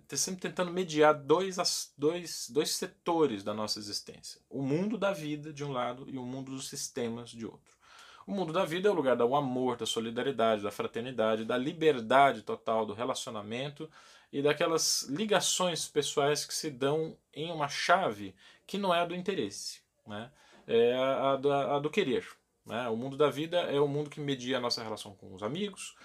tá 0.08 0.16
sempre 0.16 0.42
tentando 0.42 0.72
mediar 0.72 1.14
dois, 1.14 1.58
dois, 1.98 2.50
dois 2.50 2.72
setores 2.72 3.44
da 3.44 3.54
nossa 3.54 3.80
existência: 3.80 4.40
o 4.50 4.62
mundo 4.62 4.98
da 4.98 5.12
vida 5.12 5.52
de 5.52 5.64
um 5.64 5.72
lado 5.72 6.06
e 6.08 6.18
o 6.18 6.24
mundo 6.24 6.52
dos 6.52 6.70
sistemas 6.70 7.30
de 7.30 7.46
outro. 7.46 7.78
O 8.26 8.32
mundo 8.32 8.54
da 8.54 8.64
vida 8.64 8.88
é 8.88 8.92
o 8.92 8.96
lugar 8.96 9.16
do 9.16 9.36
amor, 9.36 9.76
da 9.76 9.88
solidariedade, 9.88 10.62
da 10.62 10.70
fraternidade, 10.70 11.44
da 11.44 11.58
liberdade 11.58 12.44
total 12.44 12.86
do 12.86 12.94
relacionamento 12.94 13.90
e 14.32 14.40
daquelas 14.40 15.08
ligações 15.10 15.88
pessoais 15.88 16.46
que 16.46 16.54
se 16.54 16.70
dão 16.70 17.18
em 17.34 17.52
uma 17.52 17.68
chave 17.68 18.36
que 18.68 18.78
não 18.78 18.94
é 18.94 19.00
a 19.00 19.06
do 19.06 19.16
interesse. 19.16 19.80
Né? 20.06 20.30
É 20.70 20.96
a, 20.96 21.32
a, 21.32 21.80
do 21.80 21.90
querer. 21.90 22.26
Né? 22.66 22.88
O 22.90 22.96
mundo 22.96 23.18
da 23.18 23.30
vida 23.30 23.58
é 23.62 23.80
o 23.80 23.88
mundo 23.88 24.10
que 24.10 24.20
media 24.20 24.58
a 24.58 24.62
nossa 24.62 24.84
relação 24.84 25.16
com 25.16 25.34
os 25.34 25.42
amigos, 25.42 25.96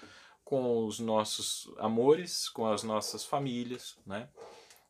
com 0.43 0.85
os 0.85 0.99
nossos 0.99 1.71
amores, 1.77 2.49
com 2.49 2.65
as 2.65 2.81
nossas 2.81 3.23
famílias, 3.23 3.95
né? 4.05 4.27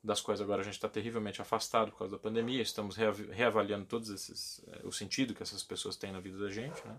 das 0.01 0.21
quais 0.21 0.39
agora 0.39 0.61
a 0.61 0.63
gente 0.63 0.75
está 0.75 0.87
terrivelmente 0.87 1.41
afastado 1.41 1.91
por 1.91 1.99
causa 1.99 2.15
da 2.15 2.21
pandemia, 2.21 2.61
estamos 2.61 2.95
reavaliando 2.95 3.85
todos 3.85 4.09
esses 4.09 4.63
é, 4.67 4.87
o 4.87 4.91
sentido 4.91 5.33
que 5.33 5.41
essas 5.41 5.63
pessoas 5.63 5.95
têm 5.95 6.11
na 6.11 6.19
vida 6.19 6.37
da 6.37 6.49
gente, 6.49 6.85
né? 6.87 6.95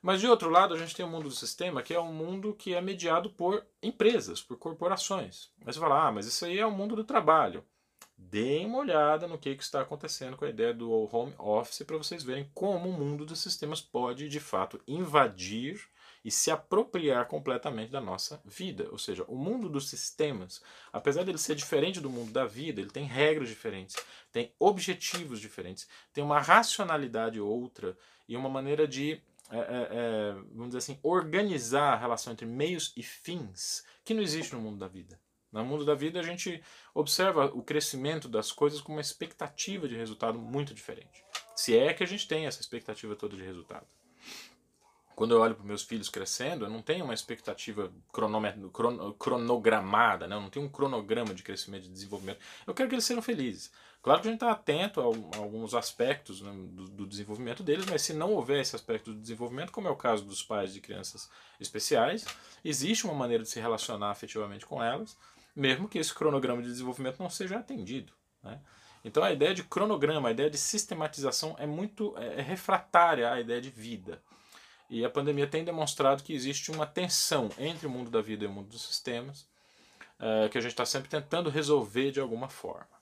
Mas 0.00 0.20
de 0.20 0.26
outro 0.26 0.48
lado, 0.48 0.72
a 0.72 0.78
gente 0.78 0.94
tem 0.94 1.04
o 1.04 1.08
mundo 1.08 1.24
do 1.24 1.34
sistema, 1.34 1.82
que 1.82 1.92
é 1.92 2.00
um 2.00 2.12
mundo 2.12 2.54
que 2.54 2.72
é 2.72 2.80
mediado 2.80 3.28
por 3.28 3.66
empresas, 3.82 4.40
por 4.40 4.56
corporações. 4.56 5.50
Mas 5.62 5.74
você 5.74 5.80
fala, 5.80 6.06
ah, 6.06 6.12
mas 6.12 6.24
isso 6.24 6.46
aí 6.46 6.58
é 6.58 6.64
o 6.64 6.70
mundo 6.70 6.96
do 6.96 7.04
trabalho 7.04 7.62
deem 8.28 8.66
uma 8.66 8.78
olhada 8.78 9.26
no 9.26 9.38
que, 9.38 9.56
que 9.56 9.62
está 9.62 9.80
acontecendo 9.80 10.36
com 10.36 10.44
a 10.44 10.50
ideia 10.50 10.74
do 10.74 10.90
home 10.90 11.34
office 11.38 11.82
para 11.82 11.96
vocês 11.96 12.22
verem 12.22 12.50
como 12.54 12.88
o 12.88 12.92
mundo 12.92 13.24
dos 13.24 13.40
sistemas 13.40 13.80
pode 13.80 14.28
de 14.28 14.38
fato 14.38 14.80
invadir 14.86 15.80
e 16.24 16.30
se 16.30 16.50
apropriar 16.50 17.26
completamente 17.26 17.90
da 17.90 18.00
nossa 18.00 18.40
vida. 18.44 18.88
Ou 18.92 18.98
seja, 18.98 19.24
o 19.26 19.36
mundo 19.36 19.68
dos 19.68 19.88
sistemas, 19.88 20.62
apesar 20.92 21.24
dele 21.24 21.38
ser 21.38 21.54
diferente 21.54 22.00
do 22.00 22.10
mundo 22.10 22.30
da 22.30 22.44
vida, 22.44 22.80
ele 22.80 22.90
tem 22.90 23.04
regras 23.04 23.48
diferentes, 23.48 23.96
tem 24.30 24.52
objetivos 24.58 25.40
diferentes, 25.40 25.88
tem 26.12 26.22
uma 26.22 26.40
racionalidade 26.40 27.40
outra 27.40 27.96
e 28.28 28.36
uma 28.36 28.50
maneira 28.50 28.86
de, 28.86 29.20
é, 29.50 29.58
é, 29.58 30.32
vamos 30.52 30.68
dizer 30.68 30.78
assim, 30.78 30.98
organizar 31.02 31.94
a 31.94 31.96
relação 31.96 32.32
entre 32.32 32.46
meios 32.46 32.92
e 32.96 33.02
fins 33.02 33.82
que 34.04 34.12
não 34.12 34.22
existe 34.22 34.54
no 34.54 34.60
mundo 34.60 34.78
da 34.78 34.88
vida. 34.88 35.18
No 35.52 35.64
mundo 35.64 35.84
da 35.84 35.94
vida, 35.94 36.20
a 36.20 36.22
gente 36.22 36.62
observa 36.94 37.46
o 37.46 37.62
crescimento 37.62 38.28
das 38.28 38.52
coisas 38.52 38.80
com 38.80 38.92
uma 38.92 39.00
expectativa 39.00 39.88
de 39.88 39.96
resultado 39.96 40.38
muito 40.38 40.72
diferente. 40.72 41.24
Se 41.56 41.76
é 41.76 41.92
que 41.92 42.04
a 42.04 42.06
gente 42.06 42.28
tem 42.28 42.46
essa 42.46 42.60
expectativa 42.60 43.16
toda 43.16 43.36
de 43.36 43.42
resultado. 43.42 43.86
Quando 45.20 45.34
eu 45.34 45.40
olho 45.40 45.54
para 45.54 45.66
meus 45.66 45.82
filhos 45.82 46.08
crescendo, 46.08 46.64
eu 46.64 46.70
não 46.70 46.80
tenho 46.80 47.04
uma 47.04 47.12
expectativa 47.12 47.92
cronogramada, 49.18 50.26
né? 50.26 50.34
eu 50.34 50.40
não 50.40 50.48
tenho 50.48 50.64
um 50.64 50.68
cronograma 50.70 51.34
de 51.34 51.42
crescimento 51.42 51.84
e 51.84 51.88
de 51.88 51.92
desenvolvimento. 51.92 52.38
Eu 52.66 52.72
quero 52.72 52.88
que 52.88 52.94
eles 52.94 53.04
sejam 53.04 53.20
felizes. 53.20 53.70
Claro 54.02 54.22
que 54.22 54.28
a 54.28 54.30
gente 54.30 54.40
está 54.40 54.50
atento 54.50 54.98
a, 54.98 55.04
alguns 55.04 55.74
aspectos 55.74 56.40
né, 56.40 56.50
do, 56.70 56.84
do, 56.88 57.06
desenvolvimento 57.06 57.62
deles, 57.62 57.84
mas 57.84 58.00
se 58.00 58.14
não 58.14 58.32
houver 58.32 58.62
esse 58.62 58.74
aspecto 58.74 59.12
do 59.12 59.20
desenvolvimento, 59.20 59.72
como 59.72 59.88
é 59.88 59.90
o 59.90 59.96
caso 59.96 60.24
dos 60.24 60.42
pais 60.42 60.72
de 60.72 60.80
crianças 60.80 61.28
especiais, 61.60 62.24
existe 62.64 63.04
uma 63.04 63.12
maneira 63.12 63.42
de 63.42 63.50
se 63.50 63.60
relacionar 63.60 64.10
afetivamente 64.10 64.64
com 64.64 64.82
elas 64.82 65.18
mesmo 65.60 65.88
que 65.88 65.98
esse 65.98 66.14
cronograma 66.14 66.62
de 66.62 66.68
desenvolvimento 66.68 67.20
não 67.20 67.28
seja 67.28 67.58
atendido. 67.58 68.12
Né? 68.42 68.58
Então 69.04 69.22
a 69.22 69.30
ideia 69.30 69.54
de 69.54 69.62
cronograma, 69.62 70.28
a 70.28 70.32
ideia 70.32 70.48
de 70.48 70.56
sistematização 70.56 71.54
é 71.58 71.66
muito 71.66 72.16
é, 72.16 72.38
é 72.38 72.42
refratária 72.42 73.30
à 73.30 73.38
ideia 73.38 73.60
de 73.60 73.70
vida. 73.70 74.22
E 74.88 75.04
a 75.04 75.10
pandemia 75.10 75.46
tem 75.46 75.62
demonstrado 75.62 76.22
que 76.22 76.32
existe 76.32 76.70
uma 76.70 76.86
tensão 76.86 77.50
entre 77.58 77.86
o 77.86 77.90
mundo 77.90 78.10
da 78.10 78.20
vida 78.20 78.44
e 78.44 78.48
o 78.48 78.50
mundo 78.50 78.68
dos 78.68 78.82
sistemas, 78.82 79.46
é, 80.18 80.48
que 80.48 80.58
a 80.58 80.60
gente 80.60 80.72
está 80.72 80.84
sempre 80.84 81.08
tentando 81.08 81.50
resolver 81.50 82.10
de 82.10 82.20
alguma 82.20 82.48
forma. 82.48 83.00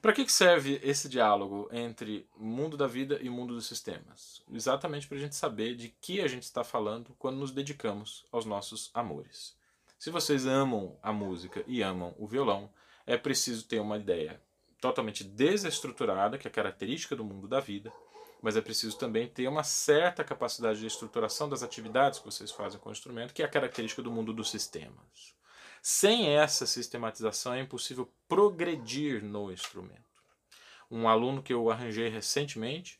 Para 0.00 0.12
que 0.12 0.30
serve 0.30 0.78
esse 0.82 1.08
diálogo 1.08 1.66
entre 1.72 2.28
o 2.36 2.44
mundo 2.44 2.76
da 2.76 2.86
vida 2.86 3.18
e 3.22 3.28
o 3.30 3.32
mundo 3.32 3.54
dos 3.54 3.66
sistemas? 3.66 4.42
Exatamente 4.52 5.08
para 5.08 5.16
a 5.16 5.20
gente 5.20 5.34
saber 5.34 5.74
de 5.74 5.88
que 5.88 6.20
a 6.20 6.28
gente 6.28 6.42
está 6.42 6.62
falando 6.62 7.16
quando 7.18 7.38
nos 7.38 7.50
dedicamos 7.50 8.26
aos 8.30 8.44
nossos 8.44 8.90
amores. 8.92 9.56
Se 9.98 10.10
vocês 10.10 10.46
amam 10.46 10.98
a 11.02 11.12
música 11.12 11.64
e 11.66 11.82
amam 11.82 12.14
o 12.18 12.26
violão, 12.26 12.70
é 13.06 13.16
preciso 13.16 13.66
ter 13.66 13.80
uma 13.80 13.96
ideia 13.96 14.40
totalmente 14.80 15.24
desestruturada, 15.24 16.36
que 16.36 16.46
é 16.46 16.50
característica 16.50 17.16
do 17.16 17.24
mundo 17.24 17.48
da 17.48 17.60
vida, 17.60 17.92
mas 18.42 18.56
é 18.56 18.60
preciso 18.60 18.98
também 18.98 19.26
ter 19.26 19.48
uma 19.48 19.64
certa 19.64 20.22
capacidade 20.22 20.78
de 20.78 20.86
estruturação 20.86 21.48
das 21.48 21.62
atividades 21.62 22.18
que 22.18 22.26
vocês 22.26 22.50
fazem 22.50 22.78
com 22.78 22.90
o 22.90 22.92
instrumento, 22.92 23.32
que 23.32 23.42
é 23.42 23.46
a 23.46 23.50
característica 23.50 24.02
do 24.02 24.10
mundo 24.10 24.34
dos 24.34 24.50
sistemas. 24.50 25.34
Sem 25.80 26.28
essa 26.28 26.66
sistematização 26.66 27.54
é 27.54 27.60
impossível 27.60 28.12
progredir 28.28 29.24
no 29.24 29.50
instrumento. 29.50 30.02
Um 30.90 31.08
aluno 31.08 31.42
que 31.42 31.52
eu 31.52 31.70
arranjei 31.70 32.08
recentemente 32.08 32.98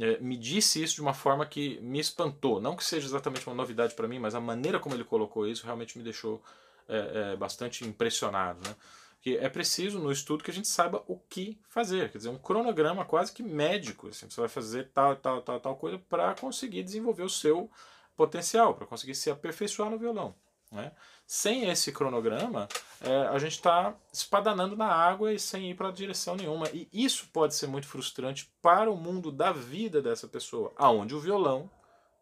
é, 0.00 0.18
me 0.18 0.36
disse 0.36 0.82
isso 0.82 0.94
de 0.94 1.00
uma 1.00 1.14
forma 1.14 1.44
que 1.44 1.80
me 1.80 1.98
espantou. 1.98 2.60
Não 2.60 2.76
que 2.76 2.84
seja 2.84 3.06
exatamente 3.06 3.46
uma 3.46 3.54
novidade 3.54 3.94
para 3.94 4.08
mim, 4.08 4.18
mas 4.18 4.34
a 4.34 4.40
maneira 4.40 4.78
como 4.78 4.94
ele 4.94 5.04
colocou 5.04 5.46
isso 5.46 5.64
realmente 5.64 5.98
me 5.98 6.04
deixou 6.04 6.42
é, 6.88 7.32
é, 7.32 7.36
bastante 7.36 7.84
impressionado. 7.84 8.60
Né? 8.66 8.74
Que 9.20 9.36
é 9.36 9.48
preciso 9.48 9.98
no 9.98 10.12
estudo 10.12 10.44
que 10.44 10.50
a 10.50 10.54
gente 10.54 10.68
saiba 10.68 11.02
o 11.06 11.18
que 11.18 11.58
fazer, 11.68 12.10
quer 12.10 12.18
dizer, 12.18 12.30
um 12.30 12.38
cronograma 12.38 13.04
quase 13.04 13.32
que 13.32 13.42
médico. 13.42 14.08
Assim, 14.08 14.30
você 14.30 14.40
vai 14.40 14.48
fazer 14.48 14.90
tal, 14.94 15.16
tal, 15.16 15.42
tal, 15.42 15.60
tal 15.60 15.76
coisa 15.76 15.98
para 15.98 16.34
conseguir 16.34 16.82
desenvolver 16.82 17.24
o 17.24 17.28
seu 17.28 17.70
potencial, 18.16 18.74
para 18.74 18.86
conseguir 18.86 19.14
se 19.14 19.30
aperfeiçoar 19.30 19.90
no 19.90 19.98
violão. 19.98 20.34
Né? 20.70 20.92
Sem 21.30 21.68
esse 21.68 21.92
cronograma, 21.92 22.66
é, 23.02 23.26
a 23.26 23.38
gente 23.38 23.52
está 23.52 23.94
espadanando 24.10 24.74
na 24.74 24.86
água 24.86 25.30
e 25.30 25.38
sem 25.38 25.70
ir 25.70 25.74
para 25.74 25.90
direção 25.90 26.34
nenhuma. 26.34 26.70
E 26.72 26.88
isso 26.90 27.28
pode 27.30 27.54
ser 27.54 27.66
muito 27.66 27.86
frustrante 27.86 28.50
para 28.62 28.90
o 28.90 28.96
mundo 28.96 29.30
da 29.30 29.52
vida 29.52 30.00
dessa 30.00 30.26
pessoa, 30.26 30.72
aonde 30.74 31.14
o 31.14 31.20
violão 31.20 31.70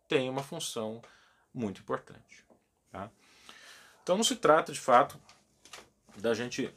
tem 0.08 0.28
uma 0.28 0.42
função 0.42 1.00
muito 1.54 1.80
importante. 1.82 2.44
Tá? 2.90 3.08
Então 4.02 4.16
não 4.16 4.24
se 4.24 4.34
trata 4.34 4.72
de 4.72 4.80
fato 4.80 5.16
da 6.16 6.34
gente 6.34 6.74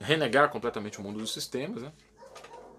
renegar 0.00 0.48
completamente 0.48 0.98
o 0.98 1.02
mundo 1.02 1.18
dos 1.18 1.34
sistemas, 1.34 1.82
né? 1.82 1.92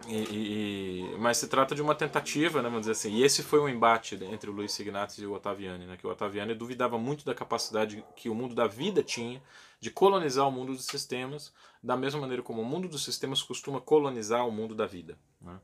E, 0.08 1.12
e, 1.14 1.18
mas 1.18 1.38
se 1.38 1.48
trata 1.48 1.76
de 1.76 1.82
uma 1.82 1.94
tentativa, 1.94 2.62
né, 2.62 2.70
vamos 2.70 2.82
dizer 2.82 2.94
assim. 2.94 3.12
E 3.12 3.24
esse 3.24 3.44
foi 3.44 3.60
um 3.60 3.68
embate 3.68 4.16
entre 4.24 4.50
o 4.50 4.54
Luiz 4.54 4.72
Signatis 4.72 5.18
e 5.18 5.26
o 5.26 5.34
Ottaviani, 5.34 5.86
né, 5.86 5.98
que 5.98 6.08
o 6.08 6.10
Ottaviani 6.10 6.56
duvidava 6.56 6.98
muito 6.98 7.26
da 7.26 7.36
capacidade 7.36 8.04
que 8.16 8.30
o 8.30 8.36
mundo 8.36 8.56
da 8.56 8.68
vida 8.68 9.04
tinha 9.04 9.42
de 9.80 9.92
colonizar 9.92 10.48
o 10.48 10.52
mundo 10.52 10.74
dos 10.74 10.86
sistemas, 10.86 11.54
da 11.84 11.98
mesma 11.98 12.22
maneira 12.22 12.42
como 12.42 12.62
o 12.62 12.66
mundo 12.66 12.88
dos 12.88 13.04
sistemas 13.04 13.44
costuma 13.44 13.82
colonizar 13.82 14.48
o 14.48 14.52
mundo 14.52 14.74
da 14.74 14.86
vida. 14.86 15.18
Né. 15.42 15.60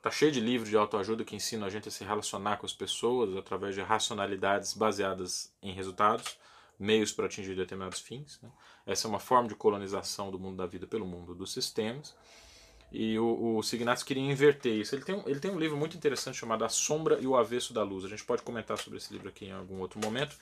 Tá 0.00 0.10
cheio 0.10 0.32
de 0.32 0.40
livros 0.40 0.68
de 0.68 0.76
autoajuda 0.76 1.24
que 1.24 1.36
ensinam 1.36 1.66
a 1.66 1.70
gente 1.70 1.88
a 1.88 1.90
se 1.90 2.04
relacionar 2.04 2.56
com 2.56 2.66
as 2.66 2.72
pessoas 2.72 3.36
através 3.36 3.74
de 3.74 3.82
racionalidades 3.82 4.74
baseadas 4.74 5.52
em 5.62 5.72
resultados, 5.72 6.38
meios 6.78 7.12
para 7.12 7.26
atingir 7.26 7.54
determinados 7.54 8.00
fins. 8.00 8.40
Né. 8.42 8.50
Essa 8.86 9.06
é 9.06 9.08
uma 9.08 9.20
forma 9.20 9.48
de 9.48 9.54
colonização 9.54 10.30
do 10.30 10.38
mundo 10.38 10.56
da 10.56 10.66
vida 10.66 10.86
pelo 10.86 11.06
mundo 11.06 11.34
dos 11.34 11.52
sistemas. 11.52 12.14
E 12.92 13.18
o, 13.18 13.56
o 13.56 13.62
Signatis 13.62 14.04
queria 14.04 14.22
inverter 14.22 14.72
isso. 14.72 14.94
Ele 14.94 15.04
tem, 15.04 15.14
um, 15.14 15.22
ele 15.26 15.40
tem 15.40 15.50
um 15.50 15.58
livro 15.58 15.76
muito 15.76 15.96
interessante 15.96 16.36
chamado 16.36 16.64
A 16.64 16.68
Sombra 16.68 17.18
e 17.20 17.26
o 17.26 17.36
Avesso 17.36 17.74
da 17.74 17.82
Luz. 17.82 18.04
A 18.04 18.08
gente 18.08 18.24
pode 18.24 18.42
comentar 18.42 18.78
sobre 18.78 18.98
esse 18.98 19.12
livro 19.12 19.28
aqui 19.28 19.46
em 19.46 19.52
algum 19.52 19.80
outro 19.80 19.98
momento. 20.00 20.36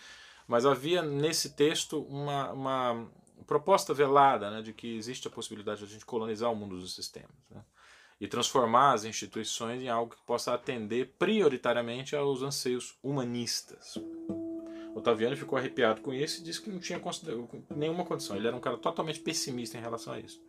Mas 0.47 0.67
havia 0.67 1.03
nesse 1.03 1.51
texto 1.51 2.03
uma, 2.03 2.53
uma 2.53 3.07
proposta 3.47 3.95
velada 3.95 4.51
né, 4.51 4.63
de 4.63 4.73
que 4.73 4.97
existe 4.97 5.27
a 5.29 5.31
possibilidade 5.31 5.81
de 5.81 5.87
a 5.87 5.89
gente 5.89 6.05
colonizar 6.05 6.53
o 6.53 6.57
mundo 6.57 6.79
dos 6.79 6.95
sistemas. 6.95 7.31
Né, 7.51 7.63
e 8.21 8.29
transformar 8.29 8.93
as 8.93 9.05
instituições 9.05 9.83
em 9.83 9.89
algo 9.89 10.15
que 10.15 10.23
possa 10.23 10.55
atender 10.55 11.15
prioritariamente 11.19 12.15
aos 12.15 12.41
anseios 12.41 12.97
humanistas. 13.03 13.99
Otaviano 14.95 15.37
ficou 15.37 15.59
arrepiado 15.59 16.01
com 16.01 16.13
isso 16.13 16.41
e 16.41 16.45
disse 16.45 16.63
que 16.63 16.71
não 16.71 16.79
tinha 16.79 17.01
nenhuma 17.75 18.05
condição. 18.05 18.37
Ele 18.37 18.47
era 18.47 18.57
um 18.57 18.61
cara 18.61 18.77
totalmente 18.77 19.19
pessimista 19.19 19.77
em 19.77 19.81
relação 19.81 20.13
a 20.13 20.21
isso. 20.21 20.41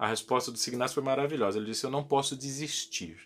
A 0.00 0.06
resposta 0.06 0.50
do 0.50 0.56
Signacio 0.56 0.94
foi 0.94 1.02
maravilhosa. 1.02 1.58
Ele 1.58 1.66
disse: 1.66 1.84
Eu 1.84 1.90
não 1.90 2.02
posso 2.02 2.34
desistir 2.34 3.20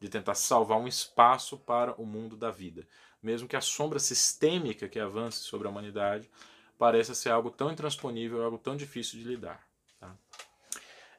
de 0.00 0.08
tentar 0.08 0.34
salvar 0.34 0.78
um 0.78 0.88
espaço 0.88 1.58
para 1.58 1.92
o 2.00 2.06
mundo 2.06 2.34
da 2.34 2.50
vida, 2.50 2.88
mesmo 3.22 3.46
que 3.46 3.56
a 3.56 3.60
sombra 3.60 3.98
sistêmica 3.98 4.88
que 4.88 4.98
avance 4.98 5.40
sobre 5.40 5.68
a 5.68 5.70
humanidade 5.70 6.30
pareça 6.78 7.14
ser 7.14 7.28
algo 7.28 7.50
tão 7.50 7.70
intransponível, 7.70 8.42
algo 8.42 8.56
tão 8.56 8.74
difícil 8.74 9.18
de 9.18 9.26
lidar. 9.26 9.68
Tá? 10.00 10.16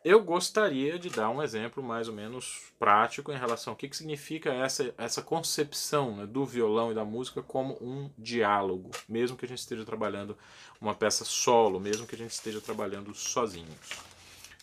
Eu 0.03 0.23
gostaria 0.23 0.97
de 0.97 1.11
dar 1.11 1.29
um 1.29 1.41
exemplo 1.41 1.83
mais 1.83 2.07
ou 2.07 2.13
menos 2.15 2.73
prático 2.79 3.31
em 3.31 3.37
relação 3.37 3.73
ao 3.73 3.77
que, 3.77 3.87
que 3.87 3.95
significa 3.95 4.51
essa, 4.51 4.91
essa 4.97 5.21
concepção 5.21 6.15
né, 6.15 6.25
do 6.25 6.43
violão 6.47 6.91
e 6.91 6.95
da 6.95 7.05
música 7.05 7.43
como 7.43 7.75
um 7.79 8.09
diálogo, 8.17 8.89
mesmo 9.07 9.37
que 9.37 9.45
a 9.45 9.47
gente 9.47 9.59
esteja 9.59 9.85
trabalhando 9.85 10.35
uma 10.81 10.95
peça 10.95 11.23
solo, 11.23 11.79
mesmo 11.79 12.07
que 12.07 12.15
a 12.15 12.17
gente 12.17 12.31
esteja 12.31 12.59
trabalhando 12.59 13.13
sozinhos. 13.13 14.14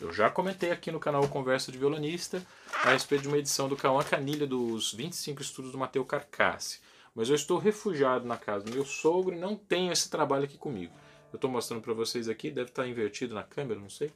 Eu 0.02 0.10
já 0.10 0.28
comentei 0.28 0.72
aqui 0.72 0.90
no 0.90 0.98
canal 0.98 1.28
Conversa 1.28 1.70
de 1.70 1.78
Violonista 1.78 2.44
a 2.82 2.90
respeito 2.90 3.22
de 3.22 3.28
uma 3.28 3.38
edição 3.38 3.68
do 3.68 3.76
Cauã 3.76 4.02
Canilha 4.02 4.48
dos 4.48 4.92
25 4.92 5.40
estudos 5.40 5.70
do 5.70 5.78
Mateu 5.78 6.04
Carcassi. 6.04 6.80
Mas 7.14 7.28
eu 7.28 7.36
estou 7.36 7.56
refugiado 7.56 8.26
na 8.26 8.36
casa 8.36 8.64
do 8.64 8.72
meu 8.72 8.84
sogro 8.84 9.32
e 9.32 9.38
não 9.38 9.54
tenho 9.54 9.92
esse 9.92 10.10
trabalho 10.10 10.42
aqui 10.42 10.58
comigo. 10.58 10.92
Eu 11.32 11.36
estou 11.36 11.48
mostrando 11.48 11.82
para 11.82 11.94
vocês 11.94 12.28
aqui, 12.28 12.50
deve 12.50 12.70
estar 12.70 12.84
invertido 12.88 13.32
na 13.32 13.44
câmera, 13.44 13.78
não 13.78 13.88
sei. 13.88 14.10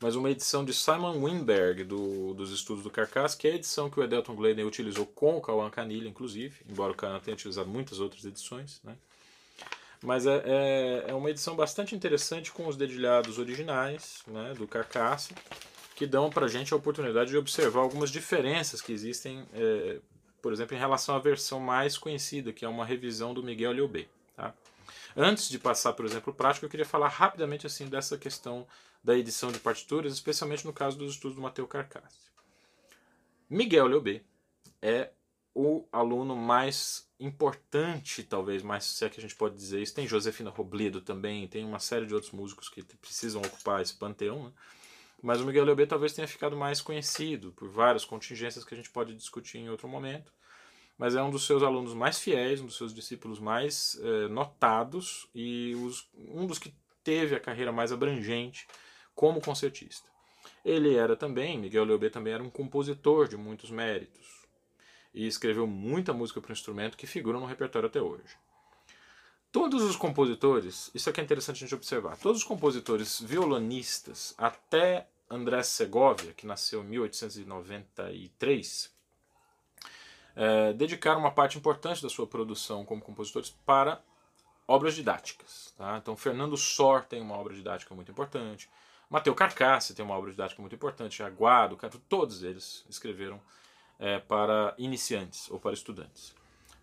Mas 0.00 0.16
uma 0.16 0.30
edição 0.30 0.64
de 0.64 0.72
Simon 0.72 1.22
Winberg 1.22 1.84
do, 1.84 2.32
dos 2.32 2.50
estudos 2.50 2.82
do 2.82 2.90
Carcass, 2.90 3.34
que 3.34 3.46
é 3.46 3.52
a 3.52 3.56
edição 3.56 3.90
que 3.90 4.00
o 4.00 4.02
Edelton 4.02 4.34
Glenn 4.34 4.66
utilizou 4.66 5.04
com 5.04 5.36
o 5.36 5.42
Cauã 5.42 5.68
Canilha, 5.68 6.08
inclusive, 6.08 6.64
embora 6.66 6.90
o 6.90 6.96
Cauã 6.96 7.20
tenha 7.20 7.34
utilizado 7.34 7.68
muitas 7.68 8.00
outras 8.00 8.24
edições. 8.24 8.80
Né? 8.82 8.96
Mas 10.04 10.26
é, 10.26 10.42
é, 10.44 11.04
é, 11.08 11.14
uma 11.14 11.30
edição 11.30 11.56
bastante 11.56 11.94
interessante 11.94 12.52
com 12.52 12.68
os 12.68 12.76
dedilhados 12.76 13.38
originais 13.38 14.22
né, 14.26 14.52
do 14.52 14.68
Carcaça, 14.68 15.34
que 15.96 16.06
dão 16.06 16.28
para 16.28 16.44
a 16.44 16.48
gente 16.48 16.74
a 16.74 16.76
oportunidade 16.76 17.30
de 17.30 17.38
observar 17.38 17.80
algumas 17.80 18.10
diferenças 18.10 18.82
que 18.82 18.92
existem, 18.92 19.46
é, 19.54 20.00
por 20.42 20.52
exemplo, 20.52 20.76
em 20.76 20.78
relação 20.78 21.16
à 21.16 21.18
versão 21.18 21.58
mais 21.58 21.96
conhecida, 21.96 22.52
que 22.52 22.66
é 22.66 22.68
uma 22.68 22.84
revisão 22.84 23.32
do 23.32 23.42
Miguel 23.42 23.72
Liobé. 23.72 24.04
Tá? 24.36 24.52
Antes 25.16 25.48
de 25.48 25.58
passar, 25.58 25.94
por 25.94 26.04
exemplo, 26.04 26.34
prático, 26.34 26.66
eu 26.66 26.70
queria 26.70 26.84
falar 26.84 27.08
rapidamente 27.08 27.66
assim 27.66 27.86
dessa 27.86 28.18
questão 28.18 28.66
da 29.02 29.16
edição 29.16 29.50
de 29.50 29.58
partituras, 29.58 30.12
especialmente 30.12 30.66
no 30.66 30.72
caso 30.74 30.98
dos 30.98 31.14
estudos 31.14 31.36
do 31.36 31.40
Mateu 31.40 31.66
Carcasse. 31.66 32.30
Miguel 33.48 33.88
Liobé 33.88 34.20
é 34.82 35.08
o 35.54 35.86
aluno 35.92 36.34
mais 36.34 37.08
importante, 37.20 38.24
talvez, 38.24 38.62
mais 38.62 38.84
se 38.84 39.04
é 39.04 39.08
que 39.08 39.20
a 39.20 39.22
gente 39.22 39.36
pode 39.36 39.54
dizer 39.54 39.80
isso. 39.80 39.94
Tem 39.94 40.06
Josefina 40.06 40.50
Robledo 40.50 41.00
também, 41.00 41.46
tem 41.46 41.64
uma 41.64 41.78
série 41.78 42.06
de 42.06 42.14
outros 42.14 42.32
músicos 42.32 42.68
que 42.68 42.82
precisam 42.82 43.40
ocupar 43.40 43.80
esse 43.80 43.94
panteão, 43.94 44.44
né? 44.44 44.52
Mas 45.22 45.40
o 45.40 45.46
Miguel 45.46 45.64
Leobé 45.64 45.86
talvez 45.86 46.12
tenha 46.12 46.28
ficado 46.28 46.54
mais 46.54 46.82
conhecido 46.82 47.52
por 47.52 47.68
várias 47.68 48.04
contingências 48.04 48.64
que 48.64 48.74
a 48.74 48.76
gente 48.76 48.90
pode 48.90 49.14
discutir 49.14 49.58
em 49.58 49.70
outro 49.70 49.88
momento. 49.88 50.30
Mas 50.98 51.14
é 51.14 51.22
um 51.22 51.30
dos 51.30 51.46
seus 51.46 51.62
alunos 51.62 51.94
mais 51.94 52.18
fiéis, 52.18 52.60
um 52.60 52.66
dos 52.66 52.76
seus 52.76 52.92
discípulos 52.92 53.40
mais 53.40 53.98
eh, 54.02 54.28
notados 54.28 55.26
e 55.34 55.74
os, 55.76 56.06
um 56.14 56.46
dos 56.46 56.58
que 56.58 56.74
teve 57.02 57.34
a 57.34 57.40
carreira 57.40 57.72
mais 57.72 57.90
abrangente 57.90 58.66
como 59.14 59.40
concertista. 59.40 60.08
Ele 60.62 60.94
era 60.94 61.16
também, 61.16 61.58
Miguel 61.58 61.84
Leobé 61.84 62.10
também 62.10 62.34
era 62.34 62.42
um 62.42 62.50
compositor 62.50 63.26
de 63.26 63.36
muitos 63.36 63.70
méritos 63.70 64.43
e 65.14 65.26
escreveu 65.26 65.66
muita 65.66 66.12
música 66.12 66.40
para 66.40 66.50
o 66.50 66.52
instrumento 66.52 66.96
que 66.96 67.06
figura 67.06 67.38
no 67.38 67.46
repertório 67.46 67.86
até 67.86 68.02
hoje. 68.02 68.36
Todos 69.52 69.84
os 69.84 69.94
compositores, 69.94 70.90
isso 70.92 71.08
aqui 71.08 71.20
é 71.20 71.24
interessante 71.24 71.58
a 71.58 71.60
gente 71.60 71.76
observar, 71.76 72.16
todos 72.16 72.40
os 72.40 72.44
compositores 72.44 73.20
violonistas, 73.20 74.34
até 74.36 75.06
André 75.30 75.62
Segovia, 75.62 76.32
que 76.32 76.44
nasceu 76.44 76.82
em 76.82 76.86
1893, 76.86 78.92
é, 80.34 80.72
dedicaram 80.72 81.20
uma 81.20 81.30
parte 81.30 81.56
importante 81.56 82.02
da 82.02 82.08
sua 82.08 82.26
produção 82.26 82.84
como 82.84 83.00
compositores 83.00 83.50
para 83.64 84.02
obras 84.66 84.96
didáticas. 84.96 85.72
Tá? 85.78 85.98
Então, 85.98 86.16
Fernando 86.16 86.56
Sor 86.56 87.04
tem 87.04 87.22
uma 87.22 87.36
obra 87.36 87.54
didática 87.54 87.94
muito 87.94 88.10
importante, 88.10 88.68
Mateu 89.08 89.36
Carcassi 89.36 89.94
tem 89.94 90.04
uma 90.04 90.16
obra 90.16 90.32
didática 90.32 90.60
muito 90.60 90.74
importante, 90.74 91.22
Aguado, 91.22 91.78
todos 92.08 92.42
eles 92.42 92.84
escreveram 92.88 93.40
é, 93.98 94.18
para 94.18 94.74
iniciantes 94.78 95.50
ou 95.50 95.58
para 95.58 95.72
estudantes. 95.72 96.34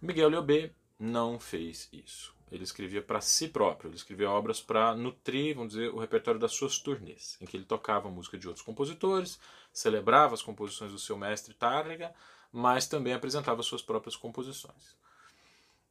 Miguel 0.01 0.29
Liobé 0.29 0.71
não 0.99 1.39
fez 1.39 1.89
isso. 1.91 2.33
Ele 2.51 2.63
escrevia 2.63 3.01
para 3.01 3.21
si 3.21 3.47
próprio, 3.47 3.87
ele 3.89 3.95
escrevia 3.95 4.29
obras 4.29 4.59
para 4.59 4.93
nutrir, 4.93 5.55
vamos 5.55 5.73
dizer, 5.73 5.89
o 5.93 5.99
repertório 5.99 6.39
das 6.39 6.51
suas 6.51 6.77
turnês, 6.79 7.37
em 7.39 7.45
que 7.45 7.55
ele 7.55 7.63
tocava 7.63 8.09
música 8.09 8.37
de 8.37 8.45
outros 8.47 8.65
compositores, 8.65 9.39
celebrava 9.71 10.33
as 10.33 10.41
composições 10.41 10.91
do 10.91 10.99
seu 10.99 11.17
mestre 11.17 11.53
Tárrega, 11.53 12.13
mas 12.51 12.87
também 12.87 13.13
apresentava 13.13 13.63
suas 13.63 13.81
próprias 13.81 14.17
composições. 14.17 14.97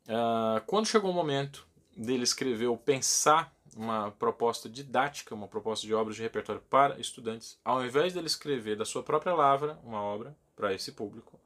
Uh, 0.06 0.60
quando 0.66 0.86
chegou 0.86 1.10
o 1.10 1.14
momento 1.14 1.66
dele 1.96 2.24
escrever 2.24 2.66
ou 2.66 2.76
pensar 2.76 3.54
uma 3.74 4.10
proposta 4.10 4.68
didática, 4.68 5.34
uma 5.34 5.48
proposta 5.48 5.86
de 5.86 5.94
obras 5.94 6.16
de 6.16 6.22
repertório 6.22 6.62
para 6.68 7.00
estudantes, 7.00 7.58
ao 7.64 7.84
invés 7.84 8.12
dele 8.12 8.26
escrever 8.26 8.76
da 8.76 8.84
sua 8.84 9.02
própria 9.02 9.34
lavra 9.34 9.78
uma 9.82 10.02
obra, 10.02 10.36
para 10.60 10.74
esse 10.74 10.92
público, 10.92 11.40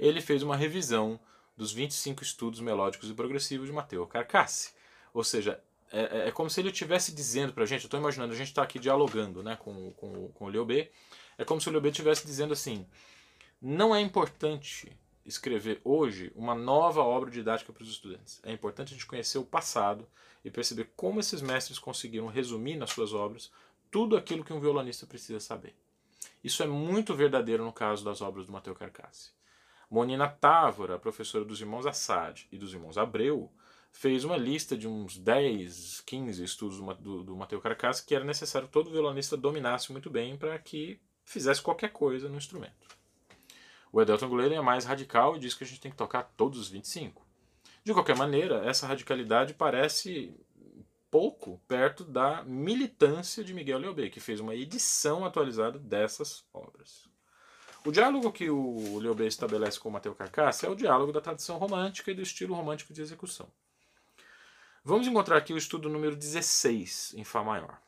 ele 0.00 0.22
fez 0.22 0.42
uma 0.42 0.56
revisão 0.56 1.20
dos 1.54 1.70
25 1.70 2.22
estudos 2.22 2.60
melódicos 2.60 3.10
e 3.10 3.14
progressivos 3.14 3.66
de 3.66 3.72
Matteo 3.72 4.06
Carcassi. 4.06 4.72
Ou 5.12 5.22
seja, 5.22 5.62
é, 5.92 6.00
é, 6.00 6.28
é 6.28 6.32
como 6.32 6.48
se 6.48 6.60
ele 6.60 6.70
estivesse 6.70 7.14
dizendo 7.14 7.52
para 7.52 7.64
a 7.64 7.66
gente, 7.66 7.82
eu 7.82 7.86
estou 7.86 8.00
imaginando, 8.00 8.32
a 8.32 8.36
gente 8.36 8.48
está 8.48 8.62
aqui 8.62 8.78
dialogando 8.78 9.42
né, 9.42 9.56
com, 9.56 9.92
com, 9.92 10.28
com 10.28 10.44
o 10.46 10.48
Liobé, 10.48 10.90
é 11.36 11.44
como 11.44 11.60
se 11.60 11.68
o 11.68 11.72
Liobé 11.72 11.90
estivesse 11.90 12.26
dizendo 12.26 12.54
assim, 12.54 12.86
não 13.60 13.94
é 13.94 14.00
importante 14.00 14.90
escrever 15.26 15.80
hoje 15.84 16.32
uma 16.34 16.54
nova 16.54 17.02
obra 17.02 17.30
didática 17.30 17.72
para 17.72 17.82
os 17.82 17.90
estudantes. 17.90 18.40
É 18.42 18.50
importante 18.50 18.88
a 18.88 18.94
gente 18.94 19.06
conhecer 19.06 19.38
o 19.38 19.44
passado 19.44 20.08
e 20.42 20.50
perceber 20.50 20.90
como 20.96 21.20
esses 21.20 21.42
mestres 21.42 21.78
conseguiram 21.78 22.26
resumir 22.26 22.76
nas 22.76 22.90
suas 22.90 23.12
obras 23.12 23.50
tudo 23.90 24.16
aquilo 24.16 24.42
que 24.42 24.52
um 24.52 24.60
violonista 24.60 25.06
precisa 25.06 25.38
saber. 25.38 25.74
Isso 26.44 26.62
é 26.62 26.66
muito 26.66 27.14
verdadeiro 27.14 27.64
no 27.64 27.72
caso 27.72 28.04
das 28.04 28.20
obras 28.20 28.44
do 28.44 28.52
Mateu 28.52 28.74
Carcassi. 28.74 29.32
Monina 29.90 30.28
Távora, 30.28 30.98
professora 30.98 31.42
dos 31.42 31.58
irmãos 31.58 31.86
Assad 31.86 32.46
e 32.52 32.58
dos 32.58 32.74
irmãos 32.74 32.98
Abreu, 32.98 33.50
fez 33.90 34.24
uma 34.24 34.36
lista 34.36 34.76
de 34.76 34.86
uns 34.86 35.16
10, 35.16 36.02
15 36.02 36.44
estudos 36.44 36.78
do, 37.00 37.22
do, 37.22 37.34
Mateu 37.36 37.60
Carcassi 37.62 38.04
que 38.04 38.14
era 38.14 38.24
necessário 38.24 38.68
que 38.68 38.74
todo 38.74 38.90
violonista 38.90 39.38
dominasse 39.38 39.90
muito 39.90 40.10
bem 40.10 40.36
para 40.36 40.58
que 40.58 41.00
fizesse 41.24 41.62
qualquer 41.62 41.92
coisa 41.92 42.28
no 42.28 42.36
instrumento. 42.36 42.88
O 43.90 44.02
Edelton 44.02 44.28
Guleiro 44.28 44.54
é 44.54 44.60
mais 44.60 44.84
radical 44.84 45.36
e 45.36 45.38
diz 45.38 45.54
que 45.54 45.64
a 45.64 45.66
gente 45.66 45.80
tem 45.80 45.92
que 45.92 45.96
tocar 45.96 46.24
todos 46.36 46.58
os 46.58 46.68
25. 46.68 47.24
De 47.82 47.94
qualquer 47.94 48.16
maneira, 48.16 48.66
essa 48.66 48.86
radicalidade 48.86 49.54
parece 49.54 50.34
pouco 51.14 51.60
perto 51.68 52.02
da 52.02 52.42
militância 52.42 53.44
de 53.44 53.54
Miguel 53.54 53.78
Leobé, 53.78 54.08
que 54.08 54.18
fez 54.18 54.40
uma 54.40 54.52
edição 54.52 55.24
atualizada 55.24 55.78
dessas 55.78 56.44
obras. 56.52 57.08
O 57.86 57.92
diálogo 57.92 58.32
que 58.32 58.50
o 58.50 58.98
Leobé 58.98 59.26
estabelece 59.28 59.78
com 59.78 59.88
o 59.88 59.92
Mateu 59.92 60.12
Carcassi 60.12 60.66
é 60.66 60.68
o 60.68 60.74
diálogo 60.74 61.12
da 61.12 61.20
tradição 61.20 61.56
romântica 61.56 62.10
e 62.10 62.14
do 62.14 62.20
estilo 62.20 62.52
romântico 62.52 62.92
de 62.92 63.00
execução. 63.00 63.46
Vamos 64.84 65.06
encontrar 65.06 65.36
aqui 65.36 65.52
o 65.52 65.56
estudo 65.56 65.88
número 65.88 66.16
16, 66.16 67.14
em 67.16 67.22
Fá 67.22 67.44
maior. 67.44 67.78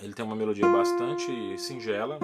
Ele 0.00 0.14
tem 0.14 0.24
uma 0.24 0.34
melodia 0.34 0.66
bastante 0.66 1.58
singela. 1.58 2.18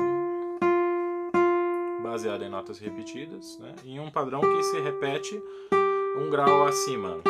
baseada 2.03 2.47
em 2.47 2.49
notas 2.49 2.79
repetidas, 2.79 3.59
né? 3.59 3.75
em 3.85 4.01
um 4.01 4.11
padrão 4.11 4.41
que 4.41 4.63
se 4.63 4.81
repete 4.81 5.39
um 6.17 6.31
grau 6.31 6.67
acima. 6.67 7.23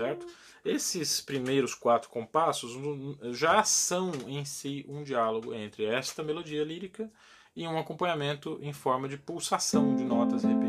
Certo? 0.00 0.26
Esses 0.64 1.20
primeiros 1.20 1.74
quatro 1.74 2.08
compassos 2.08 2.72
já 3.36 3.62
são 3.62 4.10
em 4.26 4.46
si 4.46 4.82
um 4.88 5.02
diálogo 5.02 5.52
entre 5.52 5.84
esta 5.84 6.22
melodia 6.22 6.64
lírica 6.64 7.12
e 7.54 7.68
um 7.68 7.78
acompanhamento 7.78 8.58
em 8.62 8.72
forma 8.72 9.06
de 9.06 9.18
pulsação 9.18 9.94
de 9.94 10.02
notas 10.02 10.42
repetidas. 10.42 10.59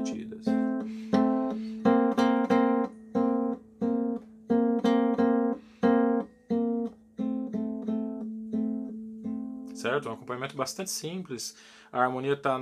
Certo? 10.01 10.07
É 10.07 10.09
um 10.09 10.13
acompanhamento 10.13 10.55
bastante 10.55 10.89
simples. 10.89 11.55
A 11.91 12.01
harmonia 12.01 12.33
está 12.33 12.57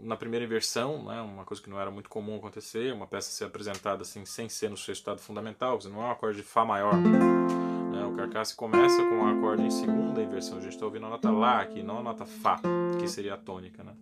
na 0.00 0.16
primeira 0.16 0.44
inversão, 0.44 1.04
né? 1.04 1.20
uma 1.20 1.44
coisa 1.44 1.62
que 1.62 1.70
não 1.70 1.80
era 1.80 1.90
muito 1.90 2.08
comum 2.08 2.36
acontecer, 2.36 2.92
uma 2.92 3.06
peça 3.06 3.30
ser 3.30 3.44
apresentada 3.44 4.02
assim 4.02 4.24
sem 4.24 4.48
ser 4.48 4.68
no 4.68 4.76
seu 4.76 4.92
estado 4.92 5.20
fundamental, 5.20 5.78
não 5.84 6.02
é 6.02 6.06
um 6.06 6.10
acorde 6.10 6.38
de 6.38 6.42
Fá 6.42 6.64
maior. 6.64 6.96
Né? 6.96 8.04
O 8.04 8.16
Carcasse 8.16 8.56
começa 8.56 8.96
com 8.96 9.14
um 9.14 9.38
acorde 9.38 9.62
em 9.62 9.70
segunda 9.70 10.20
inversão, 10.20 10.58
a 10.58 10.60
gente 10.60 10.72
está 10.72 10.84
ouvindo 10.84 11.06
a 11.06 11.10
nota 11.10 11.30
Lá 11.30 11.60
aqui, 11.60 11.84
não 11.84 11.98
a 11.98 12.02
nota 12.02 12.26
Fá, 12.26 12.60
que 12.98 13.06
seria 13.06 13.34
a 13.34 13.36
tônica. 13.36 13.84
Né? 13.84 13.92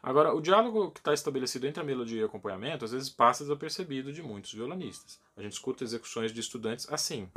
Agora, 0.00 0.32
o 0.32 0.40
diálogo 0.40 0.92
que 0.92 1.00
está 1.00 1.12
estabelecido 1.12 1.66
entre 1.66 1.82
a 1.82 1.84
melodia 1.84 2.20
e 2.20 2.22
o 2.22 2.26
acompanhamento 2.26 2.84
às 2.84 2.92
vezes 2.92 3.10
passa 3.10 3.42
desapercebido 3.42 4.12
de 4.12 4.22
muitos 4.22 4.52
violonistas. 4.52 5.18
A 5.36 5.42
gente 5.42 5.54
escuta 5.54 5.82
execuções 5.82 6.32
de 6.32 6.38
estudantes 6.38 6.86
assim. 6.92 7.28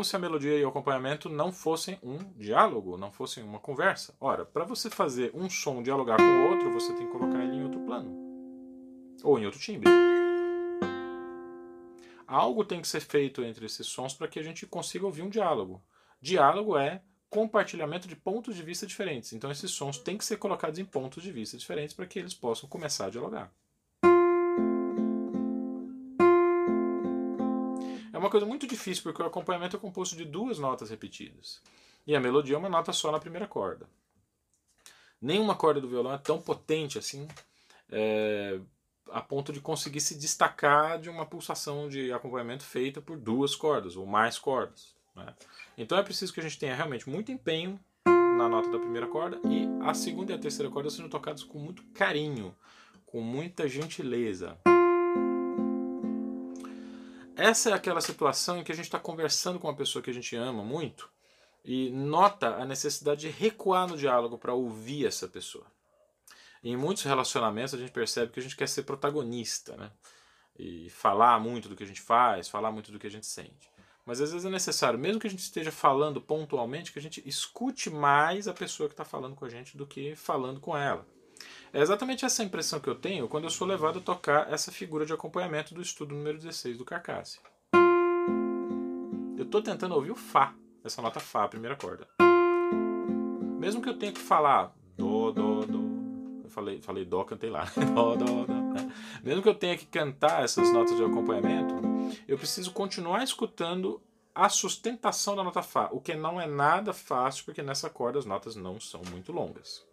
Como 0.00 0.04
se 0.06 0.16
a 0.16 0.18
melodia 0.18 0.56
e 0.56 0.64
o 0.64 0.68
acompanhamento 0.68 1.28
não 1.28 1.52
fossem 1.52 1.98
um 2.02 2.16
diálogo, 2.32 2.96
não 2.96 3.12
fossem 3.12 3.44
uma 3.44 3.58
conversa. 3.58 4.14
Ora, 4.18 4.46
para 4.46 4.64
você 4.64 4.88
fazer 4.88 5.30
um 5.34 5.50
som 5.50 5.82
dialogar 5.82 6.16
com 6.16 6.22
o 6.22 6.50
outro, 6.50 6.72
você 6.72 6.94
tem 6.94 7.06
que 7.06 7.12
colocar 7.12 7.44
ele 7.44 7.56
em 7.56 7.62
outro 7.62 7.80
plano 7.80 8.10
ou 9.22 9.38
em 9.38 9.44
outro 9.44 9.60
timbre. 9.60 9.90
Algo 12.26 12.64
tem 12.64 12.80
que 12.80 12.88
ser 12.88 13.00
feito 13.00 13.44
entre 13.44 13.66
esses 13.66 13.86
sons 13.86 14.14
para 14.14 14.26
que 14.26 14.38
a 14.38 14.42
gente 14.42 14.66
consiga 14.66 15.04
ouvir 15.04 15.20
um 15.20 15.28
diálogo. 15.28 15.82
Diálogo 16.18 16.78
é 16.78 17.02
compartilhamento 17.28 18.08
de 18.08 18.16
pontos 18.16 18.56
de 18.56 18.62
vista 18.62 18.86
diferentes. 18.86 19.34
Então 19.34 19.50
esses 19.50 19.70
sons 19.70 19.98
têm 19.98 20.16
que 20.16 20.24
ser 20.24 20.38
colocados 20.38 20.78
em 20.78 20.84
pontos 20.86 21.22
de 21.22 21.30
vista 21.30 21.58
diferentes 21.58 21.94
para 21.94 22.06
que 22.06 22.18
eles 22.18 22.32
possam 22.32 22.66
começar 22.70 23.08
a 23.08 23.10
dialogar. 23.10 23.52
Uma 28.20 28.30
coisa 28.30 28.46
muito 28.46 28.66
difícil 28.66 29.02
porque 29.02 29.22
o 29.22 29.26
acompanhamento 29.26 29.76
é 29.76 29.80
composto 29.80 30.16
de 30.16 30.24
duas 30.24 30.58
notas 30.58 30.90
repetidas. 30.90 31.60
E 32.06 32.14
a 32.14 32.20
melodia 32.20 32.54
é 32.54 32.58
uma 32.58 32.68
nota 32.68 32.92
só 32.92 33.10
na 33.10 33.18
primeira 33.18 33.46
corda. 33.46 33.86
Nenhuma 35.20 35.54
corda 35.54 35.80
do 35.80 35.88
violão 35.88 36.12
é 36.12 36.18
tão 36.18 36.40
potente 36.40 36.98
assim 36.98 37.28
é, 37.90 38.58
a 39.10 39.20
ponto 39.20 39.52
de 39.52 39.60
conseguir 39.60 40.00
se 40.00 40.16
destacar 40.16 40.98
de 40.98 41.10
uma 41.10 41.26
pulsação 41.26 41.88
de 41.88 42.12
acompanhamento 42.12 42.64
feita 42.64 43.00
por 43.00 43.18
duas 43.18 43.54
cordas 43.54 43.96
ou 43.96 44.06
mais 44.06 44.38
cordas. 44.38 44.94
Né? 45.14 45.34
Então 45.76 45.98
é 45.98 46.02
preciso 46.02 46.32
que 46.32 46.40
a 46.40 46.42
gente 46.42 46.58
tenha 46.58 46.74
realmente 46.74 47.08
muito 47.08 47.32
empenho 47.32 47.78
na 48.06 48.48
nota 48.48 48.70
da 48.70 48.78
primeira 48.78 49.06
corda 49.06 49.38
e 49.44 49.66
a 49.82 49.92
segunda 49.92 50.32
e 50.32 50.34
a 50.34 50.38
terceira 50.38 50.70
corda 50.70 50.88
sendo 50.88 51.08
tocadas 51.08 51.42
com 51.42 51.58
muito 51.58 51.82
carinho, 51.92 52.54
com 53.04 53.20
muita 53.20 53.68
gentileza. 53.68 54.56
Essa 57.40 57.70
é 57.70 57.72
aquela 57.72 58.02
situação 58.02 58.58
em 58.58 58.62
que 58.62 58.70
a 58.70 58.74
gente 58.74 58.84
está 58.84 58.98
conversando 58.98 59.58
com 59.58 59.66
uma 59.66 59.74
pessoa 59.74 60.02
que 60.02 60.10
a 60.10 60.12
gente 60.12 60.36
ama 60.36 60.62
muito 60.62 61.10
e 61.64 61.88
nota 61.88 62.48
a 62.56 62.66
necessidade 62.66 63.22
de 63.22 63.28
recuar 63.30 63.88
no 63.88 63.96
diálogo 63.96 64.36
para 64.36 64.52
ouvir 64.52 65.06
essa 65.06 65.26
pessoa. 65.26 65.64
Em 66.62 66.76
muitos 66.76 67.02
relacionamentos 67.02 67.72
a 67.72 67.78
gente 67.78 67.92
percebe 67.92 68.30
que 68.30 68.40
a 68.40 68.42
gente 68.42 68.54
quer 68.54 68.68
ser 68.68 68.82
protagonista, 68.82 69.74
né? 69.78 69.90
E 70.58 70.90
falar 70.90 71.40
muito 71.40 71.66
do 71.66 71.74
que 71.74 71.82
a 71.82 71.86
gente 71.86 72.02
faz, 72.02 72.46
falar 72.46 72.70
muito 72.70 72.92
do 72.92 72.98
que 72.98 73.06
a 73.06 73.10
gente 73.10 73.26
sente. 73.26 73.72
Mas 74.04 74.20
às 74.20 74.32
vezes 74.32 74.44
é 74.44 74.50
necessário, 74.50 74.98
mesmo 74.98 75.18
que 75.18 75.26
a 75.26 75.30
gente 75.30 75.40
esteja 75.40 75.72
falando 75.72 76.20
pontualmente, 76.20 76.92
que 76.92 76.98
a 76.98 77.02
gente 77.02 77.26
escute 77.26 77.88
mais 77.88 78.48
a 78.48 78.52
pessoa 78.52 78.86
que 78.86 78.92
está 78.92 79.04
falando 79.04 79.34
com 79.34 79.46
a 79.46 79.48
gente 79.48 79.78
do 79.78 79.86
que 79.86 80.14
falando 80.14 80.60
com 80.60 80.76
ela. 80.76 81.06
É 81.72 81.80
exatamente 81.80 82.24
essa 82.24 82.42
impressão 82.42 82.80
que 82.80 82.88
eu 82.88 82.96
tenho 82.96 83.28
quando 83.28 83.44
eu 83.44 83.50
sou 83.50 83.64
levado 83.64 84.00
a 84.00 84.02
tocar 84.02 84.52
essa 84.52 84.72
figura 84.72 85.06
de 85.06 85.12
acompanhamento 85.12 85.72
do 85.72 85.80
estudo 85.80 86.16
número 86.16 86.36
16 86.36 86.76
do 86.76 86.84
Carcasse. 86.84 87.38
Eu 89.36 89.44
estou 89.44 89.62
tentando 89.62 89.94
ouvir 89.94 90.10
o 90.10 90.16
Fá, 90.16 90.52
essa 90.82 91.00
nota 91.00 91.20
Fá, 91.20 91.44
a 91.44 91.48
primeira 91.48 91.76
corda. 91.76 92.08
Mesmo 93.60 93.80
que 93.80 93.88
eu 93.88 93.96
tenha 93.96 94.12
que 94.12 94.18
falar 94.18 94.74
Dó, 94.98 95.30
Dó, 95.30 95.60
Dó. 95.64 95.78
Eu 96.42 96.50
falei, 96.50 96.82
falei 96.82 97.04
Dó, 97.04 97.22
cantei 97.22 97.50
lá. 97.50 97.64
Dó, 97.94 98.16
Dó, 98.16 98.44
Dó. 98.44 98.54
Mesmo 99.22 99.40
que 99.40 99.48
eu 99.48 99.54
tenha 99.54 99.78
que 99.78 99.86
cantar 99.86 100.42
essas 100.42 100.72
notas 100.72 100.96
de 100.96 101.04
acompanhamento, 101.04 101.74
eu 102.26 102.36
preciso 102.36 102.72
continuar 102.72 103.22
escutando 103.22 104.02
a 104.34 104.48
sustentação 104.48 105.36
da 105.36 105.44
nota 105.44 105.62
Fá, 105.62 105.88
o 105.92 106.00
que 106.00 106.14
não 106.14 106.40
é 106.40 106.48
nada 106.48 106.92
fácil, 106.92 107.44
porque 107.44 107.62
nessa 107.62 107.88
corda 107.88 108.18
as 108.18 108.24
notas 108.24 108.56
não 108.56 108.80
são 108.80 109.02
muito 109.12 109.30
longas. 109.30 109.88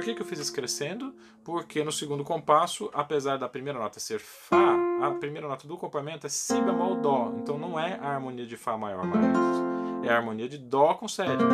Por 0.00 0.06
que, 0.06 0.14
que 0.14 0.22
eu 0.22 0.26
fiz 0.26 0.38
isso 0.38 0.54
crescendo? 0.54 1.14
Porque 1.44 1.84
no 1.84 1.92
segundo 1.92 2.24
compasso, 2.24 2.90
apesar 2.94 3.36
da 3.36 3.46
primeira 3.46 3.78
nota 3.78 4.00
ser 4.00 4.18
Fá, 4.18 4.74
a 5.02 5.10
primeira 5.10 5.46
nota 5.46 5.68
do 5.68 5.74
acompanhamento 5.74 6.26
é 6.26 6.30
Si 6.30 6.58
bemol 6.58 6.96
Dó. 6.96 7.34
Então 7.36 7.58
não 7.58 7.78
é 7.78 7.98
a 8.00 8.14
harmonia 8.14 8.46
de 8.46 8.56
Fá 8.56 8.78
maior 8.78 9.04
mais, 9.04 9.26
é 10.02 10.08
a 10.08 10.16
harmonia 10.16 10.48
de 10.48 10.56
Dó 10.56 10.94
com 10.94 11.06
sétima. 11.06 11.50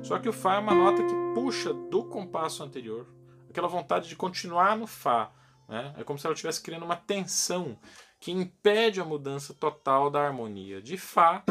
Só 0.00 0.16
que 0.20 0.28
o 0.28 0.32
Fá 0.32 0.54
é 0.54 0.58
uma 0.60 0.72
nota 0.72 1.02
que 1.02 1.14
puxa 1.34 1.74
do 1.74 2.04
compasso 2.04 2.62
anterior, 2.62 3.08
aquela 3.50 3.66
vontade 3.66 4.08
de 4.08 4.14
continuar 4.14 4.76
no 4.76 4.86
Fá. 4.86 5.32
Né? 5.68 5.92
É 5.98 6.04
como 6.04 6.20
se 6.20 6.26
ela 6.28 6.34
estivesse 6.34 6.62
criando 6.62 6.84
uma 6.84 6.94
tensão 6.94 7.76
que 8.20 8.30
impede 8.30 9.00
a 9.00 9.04
mudança 9.04 9.52
total 9.52 10.08
da 10.08 10.24
harmonia 10.24 10.80
de 10.80 10.96
Fá 10.96 11.42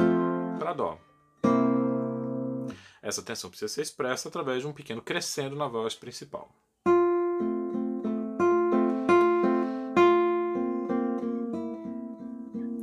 para 0.58 0.72
Dó. 0.72 0.98
Essa 3.02 3.24
tensão 3.24 3.50
precisa 3.50 3.74
ser 3.74 3.82
expressa 3.82 4.30
através 4.30 4.62
de 4.62 4.68
um 4.68 4.74
pequeno 4.74 5.02
crescendo 5.02 5.56
na 5.56 5.68
voz 5.68 5.96
principal. 5.96 6.54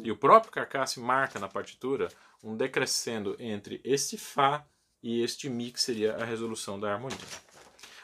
E 0.03 0.11
o 0.11 0.17
próprio 0.17 0.51
Carcasse 0.51 0.99
marca 0.99 1.39
na 1.39 1.49
partitura 1.49 2.09
um 2.43 2.57
decrescendo 2.57 3.37
entre 3.39 3.81
este 3.85 4.19
Fá 4.19 4.67
e 5.01 5.23
este 5.23 5.49
Mi, 5.49 5.71
que 5.71 5.81
seria 5.81 6.17
a 6.17 6.25
resolução 6.25 6.81
da 6.81 6.93
harmonia. 6.93 7.19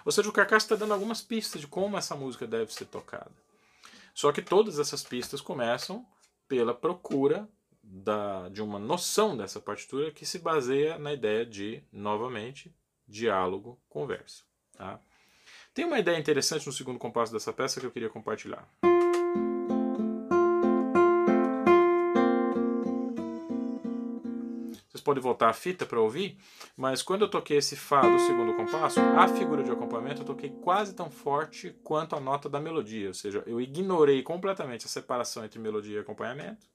Ou 0.05 0.13
seja, 0.13 0.29
o 0.29 0.33
Carcasse 0.33 0.67
está 0.67 0.77
dando 0.77 0.93
algumas 0.93 1.21
pistas 1.21 1.63
de 1.63 1.67
como 1.67 1.97
essa 1.97 2.15
música 2.15 2.47
deve 2.47 2.73
ser 2.73 2.85
tocada. 2.85 3.33
Só 4.15 4.31
que 4.31 4.43
todas 4.43 4.79
essas 4.79 5.03
pistas 5.03 5.41
começam 5.41 6.07
pela 6.47 6.75
procura 6.75 7.49
da, 7.87 8.49
de 8.49 8.63
uma 8.63 8.79
noção 8.79 9.37
dessa 9.37 9.61
partitura 9.61 10.11
que 10.11 10.25
se 10.25 10.39
baseia 10.39 10.99
na 10.99 11.13
ideia 11.13 11.45
de, 11.45 11.83
novamente, 11.93 12.75
diálogo, 13.07 13.79
conversa. 13.89 14.43
Tá? 14.77 14.99
Tem 15.73 15.85
uma 15.85 15.99
ideia 15.99 16.19
interessante 16.19 16.67
no 16.67 16.73
segundo 16.73 16.99
compasso 16.99 17.33
dessa 17.33 17.53
peça 17.53 17.81
que 17.81 17.87
eu 17.87 17.91
queria 17.91 18.09
compartilhar. 18.09 18.67
Vocês 24.89 25.03
podem 25.03 25.23
voltar 25.23 25.51
a 25.51 25.53
fita 25.53 25.85
para 25.85 26.01
ouvir, 26.01 26.39
mas 26.77 27.03
quando 27.03 27.23
eu 27.23 27.29
toquei 27.29 27.57
esse 27.57 27.75
Fá 27.75 28.01
do 28.01 28.19
segundo 28.21 28.55
compasso, 28.55 29.01
a 29.01 29.27
figura 29.27 29.65
de 29.65 29.71
acompanhamento 29.71 30.23
eu 30.23 30.27
toquei 30.27 30.51
quase 30.51 30.95
tão 30.95 31.11
forte 31.11 31.77
quanto 31.83 32.15
a 32.15 32.21
nota 32.21 32.49
da 32.49 32.61
melodia, 32.61 33.09
ou 33.09 33.15
seja, 33.15 33.43
eu 33.45 33.61
ignorei 33.61 34.23
completamente 34.23 34.87
a 34.87 34.89
separação 34.89 35.45
entre 35.45 35.59
melodia 35.59 35.97
e 35.97 36.01
acompanhamento 36.01 36.74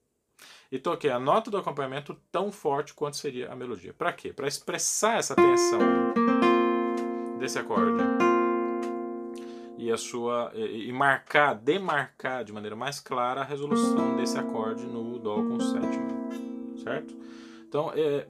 e 0.72 0.78
toquei 0.78 1.10
a 1.10 1.20
nota 1.20 1.50
do 1.50 1.58
acompanhamento 1.58 2.16
tão 2.32 2.52
forte 2.52 2.94
quanto 2.94 3.18
seria 3.18 3.52
a 3.52 3.56
melodia. 3.56 3.94
Para 3.94 4.14
quê? 4.14 4.32
Para 4.32 4.48
expressar 4.48 5.18
essa 5.18 5.36
tensão 5.36 5.80
desse 7.40 7.58
acorde 7.58 8.04
e 9.78 9.90
a 9.92 9.98
sua 9.98 10.52
e, 10.54 10.92
marcar, 10.92 11.54
demarcar 11.54 12.44
de 12.44 12.52
maneira 12.52 12.76
mais 12.76 13.00
clara 13.00 13.42
a 13.42 13.46
resolução 13.46 14.16
desse 14.18 14.38
acorde 14.38 14.86
no 14.86 15.18
dó 15.18 15.36
com 15.38 15.60
sétima, 15.60 16.10
certo? 16.84 17.16
Então, 17.68 17.92
é, 17.96 18.28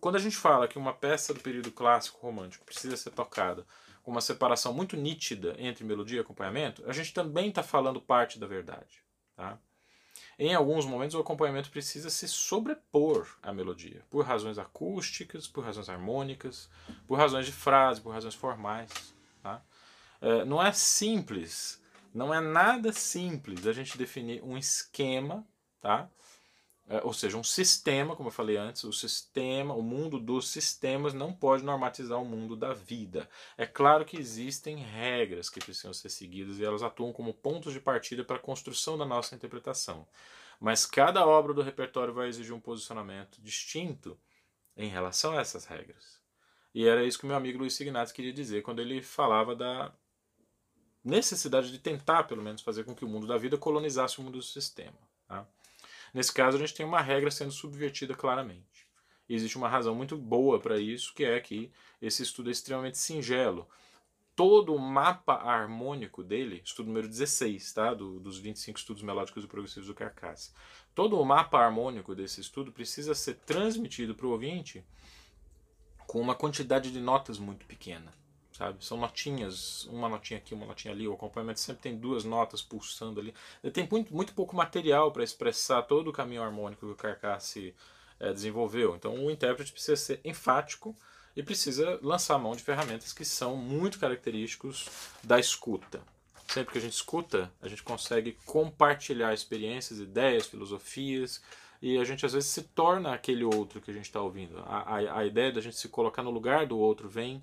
quando 0.00 0.16
a 0.16 0.20
gente 0.20 0.36
fala 0.36 0.68
que 0.68 0.78
uma 0.78 0.92
peça 0.92 1.34
do 1.34 1.40
período 1.40 1.72
clássico 1.72 2.24
romântico 2.24 2.64
precisa 2.64 2.96
ser 2.96 3.10
tocada 3.10 3.66
com 4.02 4.10
uma 4.10 4.20
separação 4.20 4.72
muito 4.72 4.96
nítida 4.96 5.54
entre 5.58 5.84
melodia 5.84 6.18
e 6.18 6.20
acompanhamento, 6.20 6.82
a 6.86 6.92
gente 6.92 7.12
também 7.12 7.48
está 7.48 7.62
falando 7.62 8.00
parte 8.00 8.38
da 8.38 8.46
verdade, 8.46 9.02
tá? 9.34 9.58
Em 10.38 10.54
alguns 10.54 10.84
momentos, 10.84 11.14
o 11.14 11.20
acompanhamento 11.20 11.70
precisa 11.70 12.10
se 12.10 12.26
sobrepor 12.26 13.28
à 13.42 13.52
melodia, 13.52 14.04
por 14.10 14.24
razões 14.24 14.58
acústicas, 14.58 15.46
por 15.46 15.64
razões 15.64 15.88
harmônicas, 15.88 16.68
por 17.06 17.16
razões 17.16 17.46
de 17.46 17.52
frase, 17.52 18.00
por 18.00 18.12
razões 18.12 18.34
formais. 18.34 18.90
Tá? 19.42 19.62
É, 20.20 20.44
não 20.44 20.62
é 20.62 20.72
simples, 20.72 21.82
não 22.14 22.32
é 22.32 22.40
nada 22.40 22.92
simples 22.92 23.66
a 23.66 23.72
gente 23.72 23.98
definir 23.98 24.42
um 24.42 24.56
esquema, 24.56 25.46
tá? 25.80 26.08
É, 26.88 27.00
ou 27.04 27.12
seja, 27.12 27.36
um 27.36 27.44
sistema, 27.44 28.16
como 28.16 28.28
eu 28.28 28.32
falei 28.32 28.56
antes, 28.56 28.84
o 28.84 28.92
sistema, 28.92 29.74
o 29.74 29.82
mundo 29.82 30.18
dos 30.18 30.48
sistemas 30.48 31.14
não 31.14 31.32
pode 31.32 31.64
normatizar 31.64 32.20
o 32.20 32.24
mundo 32.24 32.56
da 32.56 32.72
vida. 32.72 33.28
É 33.56 33.64
claro 33.64 34.04
que 34.04 34.18
existem 34.18 34.76
regras 34.76 35.48
que 35.48 35.60
precisam 35.60 35.92
ser 35.94 36.10
seguidas 36.10 36.58
e 36.58 36.64
elas 36.64 36.82
atuam 36.82 37.12
como 37.12 37.32
pontos 37.32 37.72
de 37.72 37.80
partida 37.80 38.24
para 38.24 38.36
a 38.36 38.40
construção 38.40 38.98
da 38.98 39.06
nossa 39.06 39.34
interpretação. 39.34 40.06
Mas 40.60 40.84
cada 40.84 41.26
obra 41.26 41.54
do 41.54 41.62
repertório 41.62 42.14
vai 42.14 42.28
exigir 42.28 42.52
um 42.52 42.60
posicionamento 42.60 43.40
distinto 43.40 44.18
em 44.76 44.88
relação 44.88 45.36
a 45.36 45.40
essas 45.40 45.64
regras. 45.64 46.20
E 46.74 46.86
era 46.86 47.04
isso 47.04 47.18
que 47.18 47.26
meu 47.26 47.36
amigo 47.36 47.58
Luiz 47.58 47.78
Ignazzi 47.78 48.14
queria 48.14 48.32
dizer 48.32 48.62
quando 48.62 48.80
ele 48.80 49.02
falava 49.02 49.54
da 49.54 49.92
necessidade 51.04 51.70
de 51.70 51.78
tentar, 51.78 52.24
pelo 52.24 52.42
menos, 52.42 52.62
fazer 52.62 52.84
com 52.84 52.94
que 52.94 53.04
o 53.04 53.08
mundo 53.08 53.26
da 53.26 53.36
vida 53.36 53.58
colonizasse 53.58 54.18
o 54.18 54.22
mundo 54.22 54.38
do 54.38 54.42
sistema. 54.42 54.96
Tá? 55.26 55.46
Nesse 56.12 56.32
caso, 56.32 56.56
a 56.56 56.60
gente 56.60 56.74
tem 56.74 56.84
uma 56.84 57.00
regra 57.00 57.30
sendo 57.30 57.52
subvertida 57.52 58.14
claramente. 58.14 58.86
E 59.28 59.34
existe 59.34 59.56
uma 59.56 59.68
razão 59.68 59.94
muito 59.94 60.16
boa 60.16 60.60
para 60.60 60.78
isso, 60.78 61.14
que 61.14 61.24
é 61.24 61.40
que 61.40 61.70
esse 62.00 62.22
estudo 62.22 62.48
é 62.48 62.52
extremamente 62.52 62.98
singelo. 62.98 63.68
Todo 64.34 64.74
o 64.74 64.78
mapa 64.78 65.34
harmônico 65.34 66.22
dele, 66.22 66.62
estudo 66.64 66.88
número 66.88 67.08
16, 67.08 67.72
tá? 67.72 67.94
Do, 67.94 68.18
dos 68.20 68.38
25 68.38 68.78
estudos 68.78 69.02
melódicos 69.02 69.44
e 69.44 69.46
progressivos 69.46 69.88
do 69.88 69.94
Carcass. 69.94 70.54
Todo 70.94 71.18
o 71.18 71.24
mapa 71.24 71.58
harmônico 71.58 72.14
desse 72.14 72.40
estudo 72.40 72.72
precisa 72.72 73.14
ser 73.14 73.34
transmitido 73.46 74.14
para 74.14 74.26
o 74.26 74.30
ouvinte 74.30 74.84
com 76.06 76.20
uma 76.20 76.34
quantidade 76.34 76.90
de 76.90 77.00
notas 77.00 77.38
muito 77.38 77.64
pequena 77.66 78.12
sabe? 78.62 78.84
São 78.84 78.96
notinhas, 78.96 79.84
uma 79.86 80.08
notinha 80.08 80.38
aqui, 80.38 80.54
uma 80.54 80.66
notinha 80.66 80.94
ali. 80.94 81.08
O 81.08 81.14
acompanhamento 81.14 81.58
sempre 81.58 81.82
tem 81.82 81.96
duas 81.96 82.24
notas 82.24 82.62
pulsando 82.62 83.18
ali. 83.18 83.34
Ele 83.62 83.72
tem 83.72 83.88
muito, 83.90 84.14
muito 84.14 84.32
pouco 84.34 84.54
material 84.54 85.10
para 85.10 85.24
expressar 85.24 85.82
todo 85.82 86.08
o 86.08 86.12
caminho 86.12 86.42
harmônico 86.42 86.86
que 86.86 86.92
o 86.92 86.94
Carcass 86.94 87.56
é, 88.20 88.32
desenvolveu. 88.32 88.94
Então 88.94 89.14
o 89.24 89.30
intérprete 89.30 89.72
precisa 89.72 89.96
ser 89.96 90.20
enfático 90.24 90.96
e 91.34 91.42
precisa 91.42 91.98
lançar 92.02 92.38
mão 92.38 92.54
de 92.54 92.62
ferramentas 92.62 93.12
que 93.12 93.24
são 93.24 93.56
muito 93.56 93.98
característicos 93.98 94.88
da 95.24 95.40
escuta. 95.40 96.00
Sempre 96.46 96.72
que 96.72 96.78
a 96.78 96.82
gente 96.82 96.92
escuta, 96.92 97.50
a 97.60 97.68
gente 97.68 97.82
consegue 97.82 98.36
compartilhar 98.44 99.32
experiências, 99.32 99.98
ideias, 99.98 100.46
filosofias, 100.46 101.42
e 101.80 101.98
a 101.98 102.04
gente 102.04 102.24
às 102.26 102.34
vezes 102.34 102.50
se 102.50 102.62
torna 102.62 103.12
aquele 103.14 103.42
outro 103.42 103.80
que 103.80 103.90
a 103.90 103.94
gente 103.94 104.04
está 104.04 104.20
ouvindo. 104.20 104.58
A, 104.58 104.82
a, 104.82 105.18
a 105.20 105.26
ideia 105.26 105.50
da 105.50 105.60
gente 105.60 105.76
se 105.76 105.88
colocar 105.88 106.22
no 106.22 106.30
lugar 106.30 106.66
do 106.66 106.78
outro 106.78 107.08
vem 107.08 107.42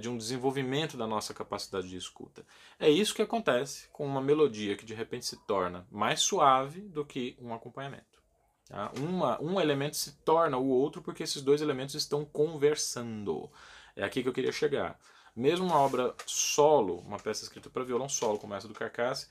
de 0.00 0.08
um 0.08 0.16
desenvolvimento 0.16 0.96
da 0.96 1.06
nossa 1.06 1.32
capacidade 1.32 1.88
de 1.88 1.96
escuta. 1.96 2.44
É 2.78 2.88
isso 2.88 3.14
que 3.14 3.22
acontece 3.22 3.88
com 3.88 4.06
uma 4.06 4.20
melodia 4.20 4.76
que 4.76 4.84
de 4.84 4.94
repente 4.94 5.26
se 5.26 5.36
torna 5.46 5.86
mais 5.90 6.20
suave 6.20 6.80
do 6.82 7.04
que 7.04 7.36
um 7.40 7.54
acompanhamento. 7.54 8.20
Tá? 8.68 8.92
Uma, 8.98 9.40
um 9.42 9.60
elemento 9.60 9.96
se 9.96 10.12
torna 10.18 10.56
o 10.56 10.68
outro 10.68 11.02
porque 11.02 11.22
esses 11.22 11.42
dois 11.42 11.60
elementos 11.60 11.94
estão 11.94 12.24
conversando. 12.24 13.50
É 13.96 14.04
aqui 14.04 14.22
que 14.22 14.28
eu 14.28 14.32
queria 14.32 14.52
chegar. 14.52 14.98
Mesmo 15.34 15.66
uma 15.66 15.78
obra 15.78 16.14
solo, 16.26 16.98
uma 17.00 17.18
peça 17.18 17.42
escrita 17.42 17.70
para 17.70 17.84
violão 17.84 18.08
solo, 18.08 18.38
como 18.38 18.54
essa 18.54 18.68
do 18.68 18.74
Carcasse, 18.74 19.28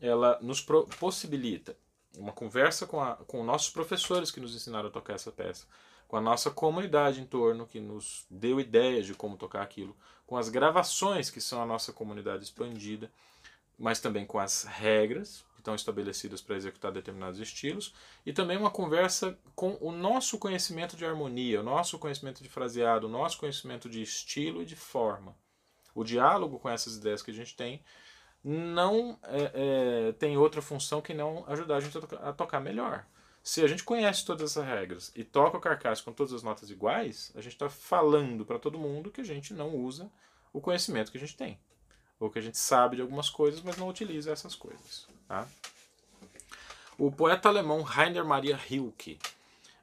ela 0.00 0.38
nos 0.40 0.60
possibilita 0.98 1.76
uma 2.16 2.32
conversa 2.32 2.86
com, 2.86 3.00
a, 3.00 3.16
com 3.16 3.44
nossos 3.44 3.70
professores 3.70 4.30
que 4.30 4.40
nos 4.40 4.54
ensinaram 4.54 4.88
a 4.88 4.92
tocar 4.92 5.14
essa 5.14 5.30
peça 5.30 5.66
com 6.12 6.18
a 6.18 6.20
nossa 6.20 6.50
comunidade 6.50 7.22
em 7.22 7.24
torno, 7.24 7.66
que 7.66 7.80
nos 7.80 8.26
deu 8.30 8.60
ideias 8.60 9.06
de 9.06 9.14
como 9.14 9.34
tocar 9.34 9.62
aquilo, 9.62 9.96
com 10.26 10.36
as 10.36 10.50
gravações, 10.50 11.30
que 11.30 11.40
são 11.40 11.62
a 11.62 11.64
nossa 11.64 11.90
comunidade 11.90 12.44
expandida, 12.44 13.10
mas 13.78 13.98
também 13.98 14.26
com 14.26 14.38
as 14.38 14.64
regras 14.64 15.42
que 15.54 15.62
estão 15.62 15.74
estabelecidas 15.74 16.42
para 16.42 16.54
executar 16.54 16.92
determinados 16.92 17.40
estilos, 17.40 17.94
e 18.26 18.32
também 18.34 18.58
uma 18.58 18.70
conversa 18.70 19.38
com 19.56 19.78
o 19.80 19.90
nosso 19.90 20.36
conhecimento 20.38 20.98
de 20.98 21.06
harmonia, 21.06 21.60
o 21.60 21.64
nosso 21.64 21.98
conhecimento 21.98 22.42
de 22.42 22.48
fraseado, 22.50 23.06
o 23.06 23.10
nosso 23.10 23.38
conhecimento 23.38 23.88
de 23.88 24.02
estilo 24.02 24.60
e 24.60 24.66
de 24.66 24.76
forma. 24.76 25.34
O 25.94 26.04
diálogo 26.04 26.58
com 26.58 26.68
essas 26.68 26.94
ideias 26.94 27.22
que 27.22 27.30
a 27.30 27.34
gente 27.34 27.56
tem 27.56 27.82
não 28.44 29.18
é, 29.22 30.08
é, 30.08 30.12
tem 30.12 30.36
outra 30.36 30.60
função 30.60 31.00
que 31.00 31.14
não 31.14 31.42
ajudar 31.48 31.76
a 31.76 31.80
gente 31.80 31.96
a, 31.96 32.28
a 32.28 32.32
tocar 32.34 32.60
melhor. 32.60 33.06
Se 33.42 33.62
a 33.62 33.66
gente 33.66 33.82
conhece 33.82 34.24
todas 34.24 34.50
essas 34.50 34.64
regras 34.64 35.12
e 35.16 35.24
toca 35.24 35.56
o 35.56 35.60
carcaço 35.60 36.04
com 36.04 36.12
todas 36.12 36.32
as 36.32 36.42
notas 36.42 36.70
iguais, 36.70 37.32
a 37.34 37.40
gente 37.40 37.54
está 37.54 37.68
falando 37.68 38.46
para 38.46 38.58
todo 38.58 38.78
mundo 38.78 39.10
que 39.10 39.20
a 39.20 39.24
gente 39.24 39.52
não 39.52 39.74
usa 39.74 40.10
o 40.52 40.60
conhecimento 40.60 41.10
que 41.10 41.18
a 41.18 41.20
gente 41.20 41.36
tem. 41.36 41.58
Ou 42.20 42.30
que 42.30 42.38
a 42.38 42.42
gente 42.42 42.56
sabe 42.56 42.96
de 42.96 43.02
algumas 43.02 43.28
coisas, 43.28 43.60
mas 43.60 43.76
não 43.76 43.88
utiliza 43.88 44.30
essas 44.30 44.54
coisas. 44.54 45.08
Tá? 45.26 45.48
O 46.96 47.10
poeta 47.10 47.48
alemão 47.48 47.82
Rainer 47.82 48.24
Maria 48.24 48.56
Rilke 48.56 49.18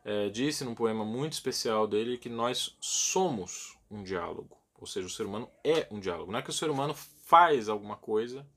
é, 0.06 0.30
disse 0.30 0.64
num 0.64 0.74
poema 0.74 1.04
muito 1.04 1.34
especial 1.34 1.86
dele 1.86 2.18
que 2.18 2.30
nós 2.30 2.78
somos 2.80 3.78
um 3.92 4.04
diálogo. 4.04 4.58
Ou 4.80 4.88
seja, 4.88 5.06
o 5.06 5.10
ser 5.10 5.26
humano 5.26 5.50
é 5.64 5.86
um 5.92 6.00
diálogo. 6.00 6.32
Não 6.32 6.40
é 6.40 6.42
que 6.42 6.50
o 6.50 6.54
ser 6.54 6.70
humano 6.70 6.94
faz 6.94 7.68
alguma 7.68 7.98
coisa 7.98 8.48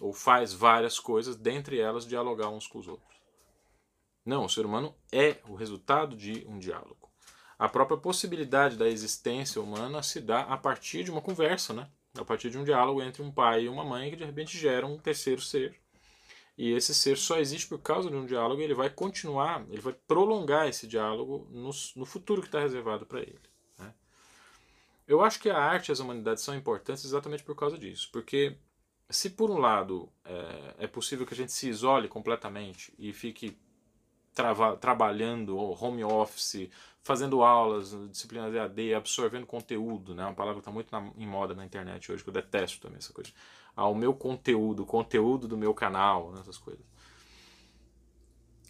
ou 0.00 0.12
faz 0.12 0.52
várias 0.52 0.98
coisas, 0.98 1.36
dentre 1.36 1.78
elas 1.78 2.06
dialogar 2.06 2.48
uns 2.48 2.66
com 2.66 2.78
os 2.78 2.88
outros. 2.88 3.19
Não, 4.30 4.44
o 4.44 4.48
ser 4.48 4.64
humano 4.64 4.94
é 5.10 5.38
o 5.48 5.56
resultado 5.56 6.14
de 6.14 6.46
um 6.46 6.56
diálogo. 6.56 7.10
A 7.58 7.68
própria 7.68 7.98
possibilidade 7.98 8.76
da 8.76 8.88
existência 8.88 9.60
humana 9.60 10.04
se 10.04 10.20
dá 10.20 10.42
a 10.42 10.56
partir 10.56 11.02
de 11.02 11.10
uma 11.10 11.20
conversa, 11.20 11.74
né? 11.74 11.88
a 12.16 12.24
partir 12.24 12.48
de 12.48 12.56
um 12.56 12.62
diálogo 12.62 13.02
entre 13.02 13.22
um 13.22 13.32
pai 13.32 13.64
e 13.64 13.68
uma 13.68 13.82
mãe 13.82 14.08
que 14.08 14.14
de 14.14 14.24
repente 14.24 14.56
gera 14.56 14.86
um 14.86 14.96
terceiro 15.00 15.40
ser. 15.40 15.74
E 16.56 16.70
esse 16.70 16.94
ser 16.94 17.18
só 17.18 17.40
existe 17.40 17.66
por 17.66 17.80
causa 17.80 18.08
de 18.08 18.14
um 18.14 18.24
diálogo 18.24 18.60
e 18.60 18.64
ele 18.64 18.72
vai 18.72 18.88
continuar, 18.88 19.66
ele 19.68 19.80
vai 19.80 19.94
prolongar 20.06 20.68
esse 20.68 20.86
diálogo 20.86 21.48
no, 21.50 21.70
no 21.96 22.06
futuro 22.06 22.40
que 22.40 22.46
está 22.46 22.60
reservado 22.60 23.04
para 23.04 23.22
ele. 23.22 23.40
Né? 23.80 23.92
Eu 25.08 25.22
acho 25.22 25.40
que 25.40 25.50
a 25.50 25.58
arte 25.58 25.88
e 25.88 25.92
as 25.92 25.98
humanidades 25.98 26.44
são 26.44 26.54
importantes 26.54 27.04
exatamente 27.04 27.42
por 27.42 27.56
causa 27.56 27.76
disso. 27.76 28.08
Porque 28.12 28.56
se 29.08 29.28
por 29.28 29.50
um 29.50 29.58
lado 29.58 30.08
é, 30.24 30.84
é 30.84 30.86
possível 30.86 31.26
que 31.26 31.34
a 31.34 31.36
gente 31.36 31.50
se 31.50 31.68
isole 31.68 32.06
completamente 32.06 32.94
e 32.96 33.12
fique 33.12 33.58
trava, 34.40 34.76
trabalhando 34.76 35.56
home 35.56 36.02
office, 36.02 36.70
fazendo 37.02 37.42
aulas, 37.42 37.94
disciplinas 38.10 38.54
EAD, 38.54 38.94
absorvendo 38.94 39.46
conteúdo, 39.46 40.14
né? 40.14 40.24
Uma 40.24 40.34
palavra 40.34 40.60
que 40.60 40.60
está 40.60 40.72
muito 40.72 40.90
na, 40.90 41.12
em 41.16 41.26
moda 41.26 41.54
na 41.54 41.64
internet 41.64 42.10
hoje, 42.10 42.22
que 42.22 42.30
eu 42.30 42.34
detesto 42.34 42.80
também 42.80 42.98
essa 42.98 43.12
coisa. 43.12 43.30
Ah, 43.76 43.86
o 43.86 43.94
meu 43.94 44.14
conteúdo, 44.14 44.86
conteúdo 44.86 45.46
do 45.46 45.58
meu 45.58 45.74
canal, 45.74 46.32
né? 46.32 46.40
essas 46.40 46.56
coisas. 46.56 46.84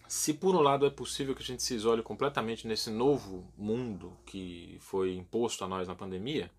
Se 0.08 0.34
por 0.34 0.56
um 0.56 0.60
lado 0.60 0.84
é 0.84 0.90
possível 0.90 1.36
que 1.36 1.42
a 1.42 1.46
gente 1.46 1.62
se 1.62 1.72
isole 1.74 2.02
completamente 2.02 2.66
nesse 2.66 2.90
novo 2.90 3.46
mundo 3.56 4.16
que 4.26 4.76
foi 4.80 5.14
imposto 5.14 5.64
a 5.64 5.68
nós 5.68 5.86
na 5.86 5.94
pandemia, 5.94 6.50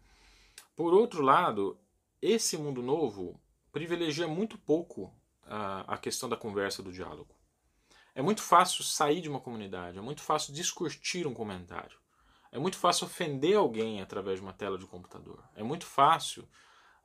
por 0.74 0.94
outro 0.94 1.22
lado, 1.22 1.78
esse 2.22 2.58
mundo 2.58 2.82
novo 2.82 3.38
privilegia 3.74 4.28
muito 4.28 4.58
pouco 4.58 5.14
a, 5.44 5.96
a 5.96 5.98
questão 5.98 6.30
da 6.30 6.38
conversa, 6.38 6.82
do 6.82 6.94
diálogo. 6.94 7.41
É 8.14 8.22
muito 8.22 8.42
fácil 8.42 8.84
sair 8.84 9.22
de 9.22 9.30
uma 9.30 9.40
comunidade, 9.40 9.98
é 9.98 10.02
muito 10.02 10.22
fácil 10.22 10.54
discutir 10.54 11.26
um 11.26 11.34
comentário. 11.34 11.98
É 12.52 12.60
muito 12.60 12.78
fácil 12.78 13.06
ofender 13.06 13.56
alguém 13.56 14.02
através 14.02 14.40
de 14.40 14.44
uma 14.44 14.52
tela 14.52 14.78
de 14.78 14.86
computador. 14.86 15.42
É 15.56 15.64
muito 15.64 15.86
fácil 15.86 16.46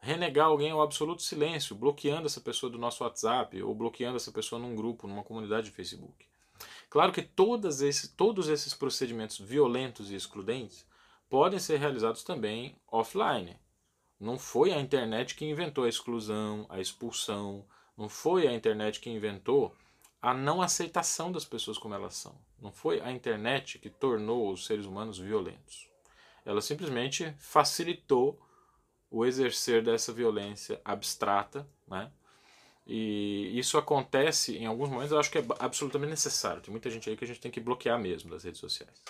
renegar 0.00 0.46
alguém 0.46 0.72
ao 0.72 0.82
absoluto 0.82 1.22
silêncio, 1.22 1.76
bloqueando 1.76 2.26
essa 2.26 2.40
pessoa 2.40 2.70
do 2.70 2.78
nosso 2.78 3.04
WhatsApp 3.04 3.62
ou 3.62 3.74
bloqueando 3.74 4.16
essa 4.16 4.32
pessoa 4.32 4.60
num 4.60 4.74
grupo, 4.74 5.06
numa 5.06 5.22
comunidade 5.22 5.66
de 5.66 5.72
Facebook. 5.72 6.26
Claro 6.90 7.12
que 7.12 7.28
esses, 7.84 8.08
todos 8.08 8.48
esses 8.48 8.74
procedimentos 8.74 9.38
violentos 9.38 10.10
e 10.10 10.14
excludentes 10.14 10.86
podem 11.28 11.58
ser 11.58 11.78
realizados 11.78 12.24
também 12.24 12.76
offline. 12.90 13.56
Não 14.18 14.38
foi 14.38 14.72
a 14.72 14.80
internet 14.80 15.34
que 15.34 15.44
inventou 15.44 15.84
a 15.84 15.88
exclusão, 15.88 16.66
a 16.68 16.80
expulsão, 16.80 17.64
não 17.96 18.08
foi 18.08 18.46
a 18.48 18.54
internet 18.54 19.00
que 19.00 19.10
inventou 19.10 19.74
a 20.20 20.34
não 20.34 20.62
aceitação 20.62 21.30
das 21.30 21.44
pessoas 21.44 21.78
como 21.78 21.94
elas 21.94 22.14
são. 22.14 22.34
Não 22.60 22.72
foi 22.72 23.00
a 23.00 23.10
internet 23.10 23.78
que 23.78 23.90
tornou 23.90 24.52
os 24.52 24.66
seres 24.66 24.86
humanos 24.86 25.18
violentos. 25.18 25.88
Ela 26.44 26.60
simplesmente 26.60 27.34
facilitou 27.38 28.40
o 29.10 29.24
exercer 29.24 29.82
dessa 29.82 30.12
violência 30.12 30.80
abstrata, 30.84 31.68
né? 31.86 32.10
E 32.86 33.50
isso 33.58 33.76
acontece 33.76 34.56
em 34.56 34.66
alguns 34.66 34.88
momentos, 34.88 35.10
eu 35.10 35.18
acho 35.18 35.30
que 35.30 35.38
é 35.38 35.44
absolutamente 35.58 36.10
necessário. 36.10 36.62
Tem 36.62 36.70
muita 36.70 36.88
gente 36.88 37.10
aí 37.10 37.16
que 37.16 37.24
a 37.24 37.26
gente 37.26 37.40
tem 37.40 37.50
que 37.50 37.60
bloquear 37.60 37.98
mesmo 37.98 38.30
das 38.30 38.44
redes 38.44 38.60
sociais. 38.60 39.02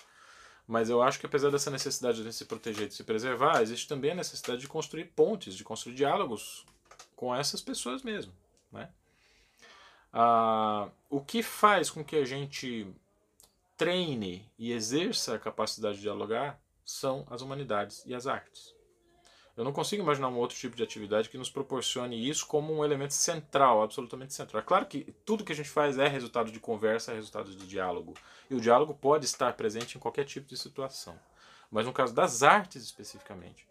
Mas 0.66 0.88
eu 0.88 1.02
acho 1.02 1.20
que 1.20 1.26
apesar 1.26 1.50
dessa 1.50 1.70
necessidade 1.70 2.22
de 2.24 2.32
se 2.32 2.46
proteger, 2.46 2.88
de 2.88 2.94
se 2.94 3.04
preservar, 3.04 3.60
existe 3.60 3.86
também 3.86 4.12
a 4.12 4.14
necessidade 4.14 4.62
de 4.62 4.68
construir 4.68 5.04
pontes, 5.04 5.54
de 5.54 5.62
construir 5.62 5.94
diálogos 5.94 6.64
com 7.14 7.34
essas 7.34 7.60
pessoas 7.60 8.02
mesmo, 8.02 8.32
né? 8.72 8.90
Ah, 10.18 10.88
o 11.10 11.20
que 11.20 11.42
faz 11.42 11.90
com 11.90 12.02
que 12.02 12.16
a 12.16 12.24
gente 12.24 12.90
treine 13.76 14.50
e 14.58 14.72
exerça 14.72 15.34
a 15.34 15.38
capacidade 15.38 15.96
de 15.96 16.00
dialogar 16.00 16.58
são 16.82 17.26
as 17.28 17.42
humanidades 17.42 18.02
e 18.06 18.14
as 18.14 18.26
artes. 18.26 18.74
Eu 19.54 19.62
não 19.62 19.74
consigo 19.74 20.02
imaginar 20.02 20.28
um 20.28 20.38
outro 20.38 20.56
tipo 20.56 20.74
de 20.74 20.82
atividade 20.82 21.28
que 21.28 21.36
nos 21.36 21.50
proporcione 21.50 22.26
isso 22.26 22.46
como 22.46 22.72
um 22.72 22.82
elemento 22.82 23.12
central, 23.12 23.82
absolutamente 23.82 24.32
central. 24.32 24.62
É 24.62 24.64
claro 24.64 24.86
que 24.86 25.14
tudo 25.26 25.44
que 25.44 25.52
a 25.52 25.56
gente 25.56 25.68
faz 25.68 25.98
é 25.98 26.08
resultado 26.08 26.50
de 26.50 26.60
conversa, 26.60 27.12
é 27.12 27.16
resultado 27.16 27.50
de 27.50 27.66
diálogo. 27.66 28.14
E 28.48 28.54
o 28.54 28.60
diálogo 28.60 28.94
pode 28.94 29.26
estar 29.26 29.52
presente 29.52 29.98
em 29.98 30.00
qualquer 30.00 30.24
tipo 30.24 30.48
de 30.48 30.56
situação. 30.56 31.18
Mas 31.70 31.84
no 31.84 31.92
caso 31.92 32.14
das 32.14 32.42
artes 32.42 32.82
especificamente, 32.82 33.66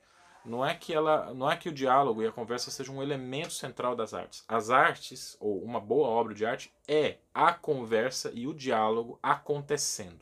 não 0.46 0.66
é 0.66 0.76
que 0.76 0.93
ela, 0.93 1.34
não 1.34 1.52
é 1.52 1.58
que 1.58 1.70
o 1.70 1.74
diálogo 1.74 2.22
e 2.22 2.28
a 2.28 2.32
conversa 2.32 2.72
sejam 2.72 2.98
um 2.98 3.04
elemento 3.04 3.54
central 3.54 3.96
das 3.96 4.14
artes. 4.14 4.43
As 4.48 4.70
artes 4.70 5.36
ou 5.39 5.64
uma 5.64 5.80
boa 5.80 6.08
obra 6.08 6.34
de 6.34 6.46
arte 6.46 6.74
é 6.88 7.18
a 7.34 7.54
conversa 7.54 8.32
e 8.34 8.48
o 8.48 8.54
diálogo 8.54 9.20
acontecendo. 9.22 10.20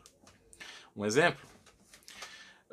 Um 0.95 1.05
exemplo 1.05 1.53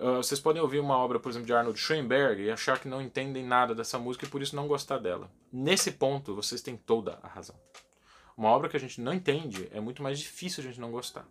Uh, 0.00 0.16
vocês 0.16 0.40
podem 0.40 0.62
ouvir 0.62 0.80
uma 0.80 0.96
obra, 0.96 1.20
por 1.20 1.28
exemplo, 1.28 1.46
de 1.46 1.52
Arnold 1.52 1.78
Schoenberg 1.78 2.42
e 2.42 2.50
achar 2.50 2.78
que 2.80 2.88
não 2.88 3.02
entendem 3.02 3.44
nada 3.44 3.74
dessa 3.74 3.98
música 3.98 4.24
e 4.24 4.28
por 4.30 4.40
isso 4.40 4.56
não 4.56 4.66
gostar 4.66 4.96
dela. 4.96 5.30
Nesse 5.52 5.92
ponto, 5.92 6.34
vocês 6.34 6.62
têm 6.62 6.74
toda 6.74 7.18
a 7.22 7.28
razão. 7.28 7.54
Uma 8.34 8.48
obra 8.48 8.70
que 8.70 8.78
a 8.78 8.80
gente 8.80 8.98
não 8.98 9.12
entende 9.12 9.68
é 9.70 9.78
muito 9.78 10.02
mais 10.02 10.18
difícil 10.18 10.64
a 10.64 10.66
gente 10.66 10.80
não 10.80 10.90
gostar. 10.90 11.28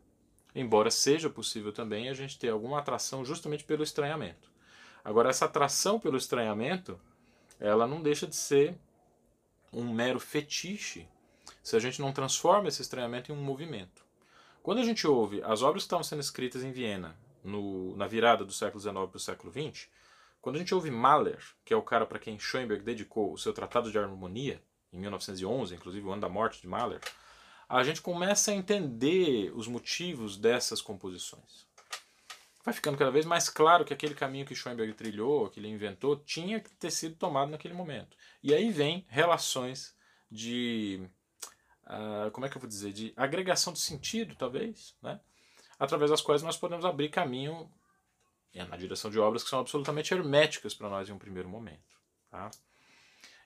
Embora 0.54 0.92
seja 0.92 1.32
possível 1.32 1.74
também 1.74 2.10
a 2.10 2.14
gente 2.14 2.38
ter 2.38 2.50
alguma 2.50 2.78
atração 2.78 3.26
justamente 3.26 3.64
pelo 3.64 3.82
estranhamento. 3.82 4.52
Agora, 5.04 5.30
essa 5.30 5.46
atração 5.46 6.00
pelo 6.00 6.18
estranhamento, 6.18 7.00
ela 7.60 7.88
não 7.88 8.02
deixa 8.02 8.28
de 8.28 8.36
ser 8.36 8.78
um 9.72 9.94
mero 9.94 10.20
fetiche 10.20 11.08
se 11.62 11.76
a 11.76 11.80
gente 11.80 12.02
não 12.02 12.12
transforma 12.12 12.68
esse 12.68 12.82
estranhamento 12.82 13.32
em 13.32 13.36
um 13.36 13.42
movimento. 13.42 14.04
Quando 14.62 14.80
a 14.80 14.84
gente 14.84 15.08
ouve 15.08 15.42
as 15.44 15.62
obras 15.62 15.84
que 15.84 15.88
estavam 15.88 16.04
sendo 16.04 16.20
escritas 16.20 16.64
em 16.64 16.72
Viena 16.72 17.16
no, 17.44 17.96
na 17.96 18.08
virada 18.08 18.44
do 18.44 18.52
século 18.52 18.80
XIX 18.80 18.94
para 18.94 19.18
o 19.18 19.20
século 19.20 19.52
XX, 19.52 19.88
quando 20.42 20.56
a 20.56 20.60
gente 20.60 20.74
ouve 20.74 20.90
Mahler, 20.90 21.40
que 21.66 21.74
é 21.74 21.78
o 21.78 21.82
cara 21.82 22.06
para 22.06 22.20
quem 22.20 22.40
Schoenberg 22.40 22.84
dedicou 22.84 23.34
o 23.34 23.38
seu 23.38 23.54
Tratado 23.54 23.92
de 23.92 23.98
Harmonia, 23.98 24.62
em 24.92 25.00
1911, 25.00 25.76
inclusive 25.76 26.06
o 26.06 26.12
ano 26.12 26.22
da 26.22 26.30
morte 26.30 26.62
de 26.62 26.68
Mahler, 26.68 27.02
a 27.68 27.84
gente 27.84 28.02
começa 28.02 28.52
a 28.52 28.56
entender 28.56 29.52
os 29.54 29.68
motivos 29.68 30.38
dessas 30.38 30.82
composições. 30.82 31.69
Vai 32.64 32.74
ficando 32.74 32.98
cada 32.98 33.12
vez 33.12 33.26
mais 33.26 33.50
claro 33.50 33.86
que 33.86 33.94
aquele 33.94 34.14
caminho 34.14 34.46
que 34.46 34.54
Schoenberg 34.54 34.94
trilhou, 34.94 35.50
que 35.50 35.60
ele 35.60 35.70
inventou, 35.70 36.18
tinha 36.18 36.60
que 36.60 36.70
ter 36.72 36.92
sido 36.92 37.16
tomado 37.16 37.50
naquele 37.50 37.74
momento. 37.74 38.18
E 38.44 38.54
aí 38.54 38.72
vem 38.72 39.06
relações 39.08 39.96
de. 40.30 41.08
Uh, 41.86 42.30
como 42.32 42.46
é 42.46 42.50
que 42.50 42.58
eu 42.58 42.62
vou 42.62 42.70
dizer? 42.70 42.92
De 42.92 43.14
agregação 43.16 43.74
de 43.74 43.80
sentido, 43.80 44.36
talvez, 44.36 44.96
né? 45.02 45.20
através 45.80 46.12
das 46.12 46.22
quais 46.22 46.44
nós 46.44 46.58
podemos 46.58 46.86
abrir 46.86 47.10
caminho 47.10 47.72
na 48.54 48.76
direção 48.76 49.10
de 49.10 49.20
obras 49.20 49.44
que 49.44 49.50
são 49.50 49.60
absolutamente 49.60 50.14
herméticas 50.14 50.74
para 50.74 50.90
nós 50.90 51.08
em 51.08 51.14
um 51.14 51.18
primeiro 51.18 51.48
momento. 51.48 51.80
Tá? 52.30 52.52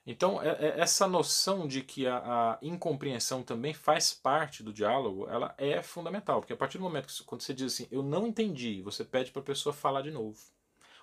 Então, 0.06 0.42
é, 0.42 0.48
é, 0.48 0.80
essa 0.80 1.08
noção 1.08 1.66
de 1.66 1.82
que 1.82 2.06
a, 2.06 2.18
a, 2.18 2.58
incompreensão 2.60 3.42
também 3.42 3.72
faz 3.72 4.12
parte 4.12 4.62
do 4.62 4.72
diálogo, 4.72 5.26
ela 5.30 5.54
é 5.56 5.82
fundamental, 5.82 6.40
porque 6.40 6.52
a 6.52 6.56
partir 6.56 6.76
do 6.76 6.84
momento 6.84 7.06
que 7.06 7.24
quando 7.24 7.40
você 7.40 7.54
diz 7.54 7.72
assim, 7.72 7.88
eu 7.90 8.02
não 8.02 8.26
entendi, 8.26 8.82
você 8.82 9.02
pede 9.02 9.30
para 9.30 9.40
a 9.40 9.44
pessoa 9.44 9.72
falar 9.72 10.02
de 10.02 10.10
novo. 10.10 10.38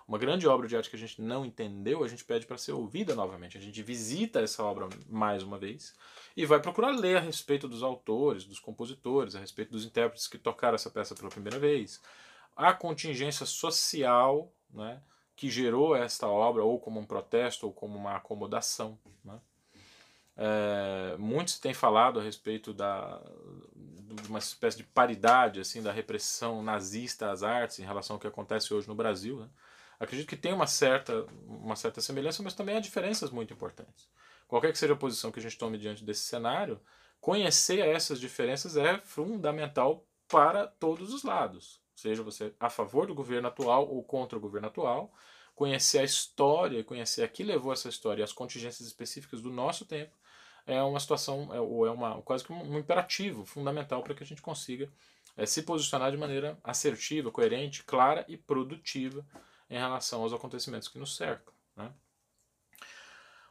Uma 0.07 0.17
grande 0.17 0.47
obra 0.47 0.67
de 0.67 0.75
arte 0.75 0.89
que 0.89 0.95
a 0.95 0.99
gente 0.99 1.21
não 1.21 1.45
entendeu, 1.45 2.03
a 2.03 2.07
gente 2.07 2.25
pede 2.25 2.45
para 2.45 2.57
ser 2.57 2.73
ouvida 2.73 3.15
novamente. 3.15 3.57
A 3.57 3.61
gente 3.61 3.81
visita 3.81 4.41
essa 4.41 4.63
obra 4.63 4.89
mais 5.07 5.41
uma 5.41 5.57
vez 5.57 5.95
e 6.35 6.45
vai 6.45 6.59
procurar 6.59 6.91
ler 6.91 7.17
a 7.17 7.21
respeito 7.21 7.67
dos 7.67 7.81
autores, 7.81 8.43
dos 8.43 8.59
compositores, 8.59 9.35
a 9.35 9.39
respeito 9.39 9.71
dos 9.71 9.85
intérpretes 9.85 10.27
que 10.27 10.37
tocaram 10.37 10.75
essa 10.75 10.89
peça 10.89 11.15
pela 11.15 11.29
primeira 11.29 11.57
vez. 11.57 12.01
A 12.55 12.73
contingência 12.73 13.45
social 13.45 14.51
né, 14.73 15.01
que 15.35 15.49
gerou 15.49 15.95
esta 15.95 16.27
obra, 16.27 16.63
ou 16.63 16.79
como 16.79 16.99
um 16.99 17.05
protesto, 17.05 17.65
ou 17.65 17.73
como 17.73 17.97
uma 17.97 18.15
acomodação. 18.15 18.97
Né. 19.23 19.39
É, 20.37 21.17
muito 21.17 21.51
se 21.51 21.61
tem 21.61 21.73
falado 21.73 22.19
a 22.19 22.23
respeito 22.23 22.73
da, 22.73 23.21
de 23.75 24.27
uma 24.27 24.39
espécie 24.39 24.77
de 24.77 24.83
paridade 24.83 25.59
assim 25.59 25.83
da 25.83 25.91
repressão 25.91 26.63
nazista 26.63 27.31
às 27.31 27.43
artes 27.43 27.79
em 27.79 27.83
relação 27.83 28.15
ao 28.15 28.19
que 28.19 28.27
acontece 28.27 28.73
hoje 28.73 28.87
no 28.87 28.95
Brasil. 28.95 29.39
Né. 29.39 29.49
Acredito 29.99 30.27
que 30.27 30.37
tem 30.37 30.53
uma 30.53 30.67
certa, 30.67 31.25
uma 31.45 31.75
certa 31.75 32.01
semelhança, 32.01 32.41
mas 32.41 32.53
também 32.53 32.77
há 32.77 32.79
diferenças 32.79 33.29
muito 33.29 33.53
importantes 33.53 34.09
qualquer 34.51 34.73
que 34.73 34.77
seja 34.77 34.91
a 34.91 34.97
posição 34.97 35.31
que 35.31 35.39
a 35.39 35.41
gente 35.41 35.57
tome 35.57 35.77
diante 35.77 36.03
desse 36.03 36.23
cenário, 36.23 36.77
conhecer 37.21 37.79
essas 37.79 38.19
diferenças 38.19 38.75
é 38.75 38.99
fundamental 38.99 40.05
para 40.27 40.67
todos 40.67 41.13
os 41.13 41.23
lados. 41.23 41.80
Seja 42.01 42.23
você 42.23 42.51
a 42.59 42.67
favor 42.67 43.05
do 43.05 43.13
governo 43.13 43.47
atual 43.47 43.87
ou 43.87 44.03
contra 44.03 44.35
o 44.35 44.41
governo 44.41 44.67
atual, 44.67 45.13
conhecer 45.53 45.99
a 45.99 46.03
história, 46.03 46.83
conhecer 46.83 47.21
a 47.21 47.27
que 47.27 47.43
levou 47.43 47.71
essa 47.71 47.87
história 47.87 48.21
e 48.21 48.23
as 48.23 48.33
contingências 48.33 48.87
específicas 48.87 49.39
do 49.39 49.51
nosso 49.51 49.85
tempo 49.85 50.17
é 50.65 50.81
uma 50.81 50.99
situação, 50.99 51.53
é, 51.53 51.59
ou 51.59 51.85
é 51.85 51.91
uma, 51.91 52.19
quase 52.23 52.43
que 52.43 52.51
um, 52.51 52.77
imperativo 52.77 53.45
fundamental 53.45 54.01
para 54.01 54.15
que 54.15 54.23
a 54.23 54.25
gente 54.25 54.41
consiga 54.41 54.91
é, 55.37 55.45
se 55.45 55.61
posicionar 55.61 56.09
de 56.09 56.17
maneira 56.17 56.57
assertiva, 56.63 57.31
coerente, 57.31 57.83
clara 57.83 58.25
e 58.27 58.35
produtiva 58.35 59.23
em 59.69 59.77
relação 59.77 60.23
aos 60.23 60.33
acontecimentos 60.33 60.87
que 60.87 60.97
nos 60.97 61.15
cercam. 61.15 61.53
Né? 61.75 61.93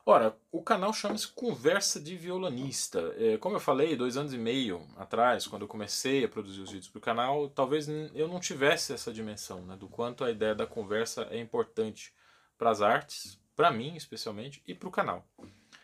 Ora, 0.05 0.35
o 0.51 0.63
canal 0.63 0.93
chama-se 0.95 1.29
Conversa 1.29 2.01
de 2.01 2.17
Violonista. 2.17 3.15
É, 3.19 3.37
como 3.37 3.57
eu 3.57 3.61
falei, 3.61 3.95
dois 3.95 4.17
anos 4.17 4.33
e 4.33 4.39
meio 4.39 4.87
atrás, 4.97 5.47
quando 5.47 5.63
eu 5.63 5.69
comecei 5.69 6.25
a 6.25 6.29
produzir 6.29 6.63
os 6.63 6.71
vídeos 6.71 6.89
para 6.89 6.99
o 6.99 7.03
canal, 7.03 7.51
talvez 7.51 7.87
eu 8.15 8.27
não 8.27 8.41
tivesse 8.41 8.95
essa 8.95 9.13
dimensão 9.13 9.61
né, 9.63 9.77
do 9.77 9.89
quanto 9.89 10.25
a 10.25 10.31
ideia 10.31 10.55
da 10.55 10.67
conversa 10.67 11.29
é 11.31 11.39
importante 11.39 12.15
para 12.57 12.71
as 12.71 12.81
artes, 12.81 13.39
para 13.55 13.71
mim 13.71 13.95
especialmente, 13.95 14.63
e 14.67 14.75
para 14.75 14.89
o 14.89 14.93
canal. 14.93 15.25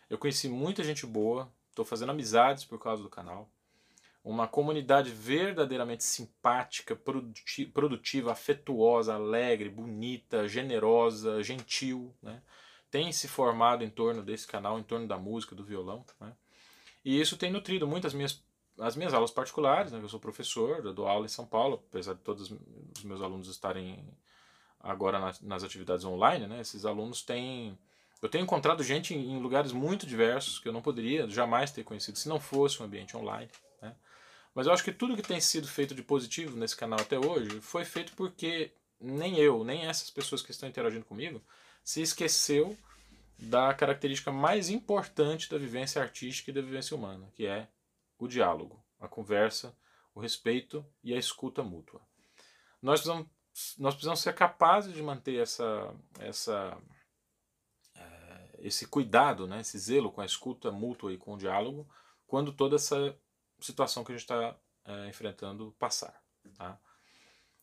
Eu 0.09 0.17
conheci 0.17 0.49
muita 0.49 0.83
gente 0.83 1.05
boa, 1.05 1.53
estou 1.69 1.85
fazendo 1.85 2.11
amizades 2.11 2.65
por 2.65 2.79
causa 2.79 3.03
do 3.03 3.11
canal. 3.11 3.51
Uma 4.25 4.49
comunidade 4.49 5.11
verdadeiramente 5.11 6.03
simpática, 6.03 6.97
produtiva, 6.97 8.33
afetuosa, 8.33 9.15
alegre, 9.15 9.69
bonita, 9.69 10.49
generosa, 10.49 11.43
gentil. 11.43 12.13
Né? 12.21 12.43
Tem 12.91 13.13
se 13.13 13.29
formado 13.29 13.85
em 13.85 13.91
torno 13.91 14.23
desse 14.23 14.47
canal, 14.47 14.79
em 14.79 14.83
torno 14.83 15.07
da 15.07 15.19
música, 15.19 15.55
do 15.55 15.65
violão. 15.65 16.05
Né? 16.21 16.33
E 17.05 17.21
isso 17.21 17.37
tem 17.37 17.51
nutrido 17.51 17.87
muitas 17.87 18.15
minhas 18.15 18.45
as 18.79 18.95
minhas 18.95 19.15
aulas 19.15 19.31
particulares, 19.31 19.93
né? 19.93 20.01
eu 20.03 20.09
sou 20.09 20.21
professor, 20.21 20.85
eu 20.85 20.93
dou 20.93 21.09
aula 21.09 21.25
em 21.25 21.31
São 21.31 21.47
Paulo, 21.47 21.83
apesar 21.89 22.15
de 22.15 22.21
todos 22.21 22.51
os 22.51 23.05
meus 23.05 23.23
alunos 23.23 23.49
estarem 23.49 24.07
agora 24.81 25.19
nas, 25.19 25.41
nas 25.41 25.65
atividades 25.65 26.05
online, 26.05 26.47
né? 26.47 26.61
esses 26.61 26.85
alunos 26.85 27.23
têm. 27.23 27.79
Eu 28.21 28.29
tenho 28.29 28.45
encontrado 28.45 28.83
gente 28.83 29.15
em, 29.15 29.41
lugares 29.41 29.73
muito 29.73 30.07
diversos 30.07 30.59
que 30.59 30.69
eu 30.69 30.73
não 30.73 30.83
poderia 30.83 31.29
jamais 31.29 31.71
ter 31.71 31.85
conhecido 31.85 32.19
se 32.19 32.29
não 32.29 32.41
fosse 32.41 32.83
um 32.83 32.87
ambiente 32.87 33.17
online. 33.17 33.51
Né? 33.81 33.95
Mas 34.55 34.67
eu 34.67 34.73
acho 34.73 34.85
que 34.85 34.93
tudo 34.93 35.17
que 35.17 35.23
tem 35.23 35.41
sido 35.41 35.67
feito 35.67 35.95
de 35.95 36.03
positivo 36.03 36.57
nesse 36.57 36.77
canal 36.77 37.01
até 37.01 37.19
hoje 37.19 37.61
foi 37.61 37.85
feito 37.85 38.13
porque 38.15 38.73
nem 39.01 39.39
eu, 39.39 39.65
nem 39.65 39.87
essas 39.87 40.11
pessoas 40.11 40.43
que 40.43 40.51
estão 40.51 40.69
interagindo 40.69 41.05
comigo 41.05 41.43
se 41.87 42.03
esqueceu 42.03 42.77
da 43.39 43.73
característica 43.73 44.33
mais 44.33 44.69
importante 44.69 45.49
da 45.49 45.57
vivência 45.57 46.03
artística 46.03 46.51
e 46.51 46.55
da 46.55 46.61
vivência 46.61 46.97
humana, 46.97 47.31
que 47.33 47.47
é 47.47 47.69
o 48.19 48.27
diálogo, 48.27 48.85
a 48.99 49.07
conversa, 49.07 49.73
o 50.13 50.19
respeito 50.19 50.85
e 51.05 51.15
a 51.15 51.17
escuta 51.17 51.63
mútua. 51.63 52.01
Nós 52.83 53.01
precisamos, 53.01 53.29
nós 53.79 53.95
precisamos 53.95 54.19
ser 54.19 54.35
capazes 54.35 54.95
de 54.95 55.01
manter 55.01 55.41
essa, 55.41 55.95
essa, 56.19 56.77
é, 57.95 58.51
esse 58.59 58.89
cuidado, 58.89 59.47
né, 59.47 59.61
esse 59.61 59.79
zelo 59.79 60.11
com 60.11 60.21
a 60.21 60.27
escuta 60.27 60.73
mútua 60.73 61.13
e 61.13 61.17
com 61.17 61.35
o 61.35 61.39
diálogo, 61.39 61.89
quando 62.27 62.53
toda 62.53 62.75
essa 62.75 63.17
situação 63.61 64.03
que 64.03 64.11
a 64.11 64.17
gente 64.17 64.25
está 64.25 64.59
é, 64.85 65.09
enfrentando 65.09 65.71
passar. 65.79 66.21
Tá? 66.57 66.81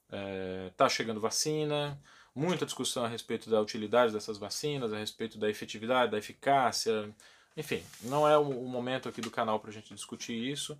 É, 0.09 0.69
tá 0.77 0.87
chegando 0.87 1.19
vacina, 1.19 2.01
muita 2.35 2.65
discussão 2.65 3.05
a 3.05 3.07
respeito 3.07 3.49
da 3.49 3.61
utilidade 3.61 4.13
dessas 4.13 4.37
vacinas, 4.37 4.91
a 4.91 4.97
respeito 4.97 5.37
da 5.37 5.49
efetividade, 5.49 6.11
da 6.11 6.17
eficácia. 6.17 7.13
Enfim, 7.55 7.83
não 8.01 8.27
é 8.27 8.37
o 8.37 8.45
momento 8.67 9.07
aqui 9.07 9.21
do 9.21 9.31
canal 9.31 9.59
para 9.59 9.69
a 9.69 9.73
gente 9.73 9.93
discutir 9.93 10.35
isso, 10.35 10.79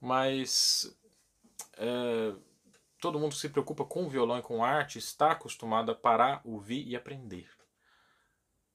mas 0.00 0.96
é, 1.76 2.32
todo 3.00 3.18
mundo 3.18 3.32
que 3.32 3.40
se 3.40 3.48
preocupa 3.48 3.84
com 3.84 4.08
violão 4.08 4.38
e 4.38 4.42
com 4.42 4.64
arte 4.64 4.98
está 4.98 5.32
acostumado 5.32 5.90
a 5.92 5.94
parar, 5.94 6.40
ouvir 6.44 6.86
e 6.86 6.96
aprender. 6.96 7.48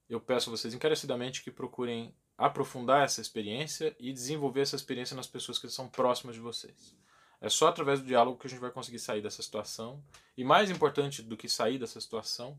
Eu 0.10 0.20
peço 0.20 0.50
a 0.50 0.52
vocês 0.52 0.74
encarecidamente 0.74 1.44
que 1.44 1.52
procurem 1.52 2.14
aprofundar 2.38 3.04
essa 3.04 3.22
experiência 3.22 3.96
e 4.00 4.12
desenvolver 4.12 4.62
essa 4.62 4.76
experiência 4.76 5.16
nas 5.16 5.28
pessoas 5.28 5.60
que 5.60 5.70
são 5.70 5.88
próximas 5.88 6.36
de 6.36 6.42
vocês. 6.42 6.96
É 7.44 7.50
só 7.50 7.68
através 7.68 8.00
do 8.00 8.06
diálogo 8.06 8.40
que 8.40 8.48
a 8.48 8.50
gente 8.50 8.62
vai 8.62 8.72
conseguir 8.72 9.00
sair 9.00 9.22
dessa 9.22 9.44
situação. 9.44 10.02
E 10.38 10.46
mais 10.46 10.72
importante 10.72 11.22
do 11.22 11.36
que 11.36 11.50
sair 11.50 11.78
dessa 11.78 12.00
situação, 12.00 12.58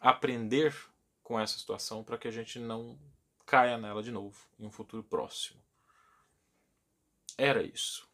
aprender 0.00 0.74
com 1.22 1.38
essa 1.38 1.56
situação 1.56 2.02
para 2.02 2.18
que 2.18 2.26
a 2.26 2.32
gente 2.32 2.58
não 2.58 2.98
caia 3.46 3.78
nela 3.78 4.02
de 4.02 4.10
novo 4.10 4.36
em 4.58 4.66
um 4.66 4.72
futuro 4.72 5.04
próximo. 5.04 5.60
Era 7.38 7.62
isso. 7.62 8.08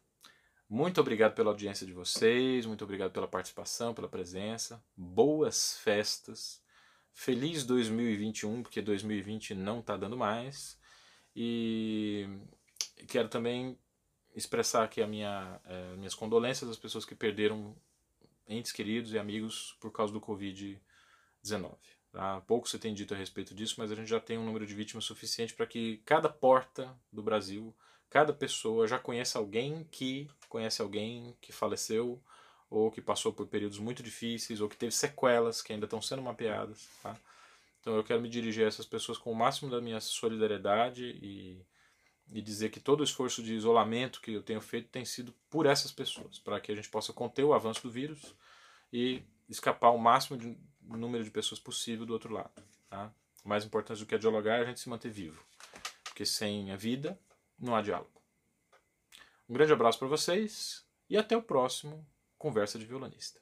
Muito 0.69 1.01
obrigado 1.01 1.33
pela 1.33 1.49
audiência 1.49 1.87
de 1.87 1.91
vocês, 1.91 2.67
muito 2.67 2.83
obrigado 2.83 3.11
pela 3.11 3.27
participação, 3.27 3.91
pela 3.91 4.07
presença. 4.07 4.79
Boas 4.95 5.79
festas. 5.79 6.61
Feliz 7.11 7.65
2021, 7.65 8.61
porque 8.61 8.79
2020 8.79 9.55
não 9.55 9.79
está 9.79 9.97
dando 9.97 10.15
mais. 10.15 10.77
E 11.35 12.29
quero 13.07 13.27
também 13.27 13.75
expressar 14.35 14.83
aqui 14.83 15.01
a 15.01 15.07
minha, 15.07 15.59
é, 15.65 15.95
minhas 15.95 16.15
condolências 16.15 16.69
às 16.69 16.77
pessoas 16.77 17.05
que 17.05 17.15
perderam 17.15 17.75
entes 18.47 18.71
queridos 18.71 19.13
e 19.13 19.19
amigos 19.19 19.75
por 19.79 19.91
causa 19.91 20.11
do 20.11 20.21
Covid-19. 20.21 20.79
Tá? 22.11 22.41
Pouco 22.41 22.67
se 22.67 22.77
tem 22.77 22.93
dito 22.93 23.13
a 23.13 23.17
respeito 23.17 23.55
disso, 23.55 23.75
mas 23.77 23.91
a 23.91 23.95
gente 23.95 24.09
já 24.09 24.19
tem 24.19 24.37
um 24.37 24.45
número 24.45 24.65
de 24.65 24.73
vítimas 24.73 25.05
suficiente 25.05 25.53
para 25.53 25.65
que 25.65 26.01
cada 26.05 26.27
porta 26.27 26.93
do 27.11 27.23
Brasil, 27.23 27.73
cada 28.09 28.33
pessoa 28.33 28.87
já 28.87 28.99
conheça 28.99 29.39
alguém 29.39 29.87
que 29.89 30.29
conhece 30.49 30.81
alguém 30.81 31.35
que 31.39 31.53
faleceu 31.53 32.21
ou 32.69 32.91
que 32.91 33.01
passou 33.01 33.31
por 33.31 33.47
períodos 33.47 33.79
muito 33.79 34.03
difíceis 34.03 34.59
ou 34.59 34.67
que 34.67 34.77
teve 34.77 34.93
sequelas 34.93 35.61
que 35.61 35.71
ainda 35.71 35.85
estão 35.85 36.01
sendo 36.01 36.21
mapeadas. 36.21 36.89
Tá? 37.01 37.17
Então 37.79 37.95
eu 37.95 38.03
quero 38.03 38.21
me 38.21 38.29
dirigir 38.29 38.65
a 38.65 38.67
essas 38.67 38.85
pessoas 38.85 39.17
com 39.17 39.31
o 39.31 39.35
máximo 39.35 39.71
da 39.71 39.81
minha 39.81 39.99
solidariedade 39.99 41.17
e, 41.21 41.61
e 42.31 42.41
dizer 42.41 42.69
que 42.69 42.79
todo 42.79 43.01
o 43.01 43.03
esforço 43.03 43.43
de 43.43 43.53
isolamento 43.53 44.21
que 44.21 44.33
eu 44.33 44.41
tenho 44.41 44.61
feito 44.61 44.87
tem 44.89 45.03
sido 45.03 45.33
por 45.49 45.65
essas 45.65 45.91
pessoas, 45.91 46.39
para 46.39 46.59
que 46.59 46.71
a 46.71 46.75
gente 46.75 46.89
possa 46.89 47.11
conter 47.11 47.43
o 47.43 47.53
avanço 47.53 47.83
do 47.83 47.91
vírus 47.91 48.33
e 48.91 49.21
escapar 49.49 49.91
o 49.91 49.97
máximo 49.97 50.37
de 50.37 50.57
número 50.81 51.23
de 51.23 51.29
pessoas 51.29 51.59
possível 51.59 52.05
do 52.05 52.13
outro 52.13 52.33
lado. 52.33 52.51
Tá? 52.89 53.13
O 53.43 53.49
mais 53.49 53.65
importante 53.65 53.99
do 53.99 54.05
que 54.05 54.15
é 54.15 54.17
dialogar 54.17 54.57
é 54.57 54.61
a 54.61 54.65
gente 54.65 54.79
se 54.79 54.89
manter 54.89 55.09
vivo, 55.09 55.43
porque 56.03 56.25
sem 56.25 56.71
a 56.71 56.75
vida 56.75 57.19
não 57.59 57.75
há 57.75 57.81
diálogo. 57.81 58.21
Um 59.49 59.53
grande 59.53 59.73
abraço 59.73 59.99
para 59.99 60.07
vocês 60.07 60.85
e 61.09 61.17
até 61.17 61.35
o 61.35 61.43
próximo 61.43 62.07
Conversa 62.37 62.79
de 62.79 62.85
Violonista. 62.85 63.41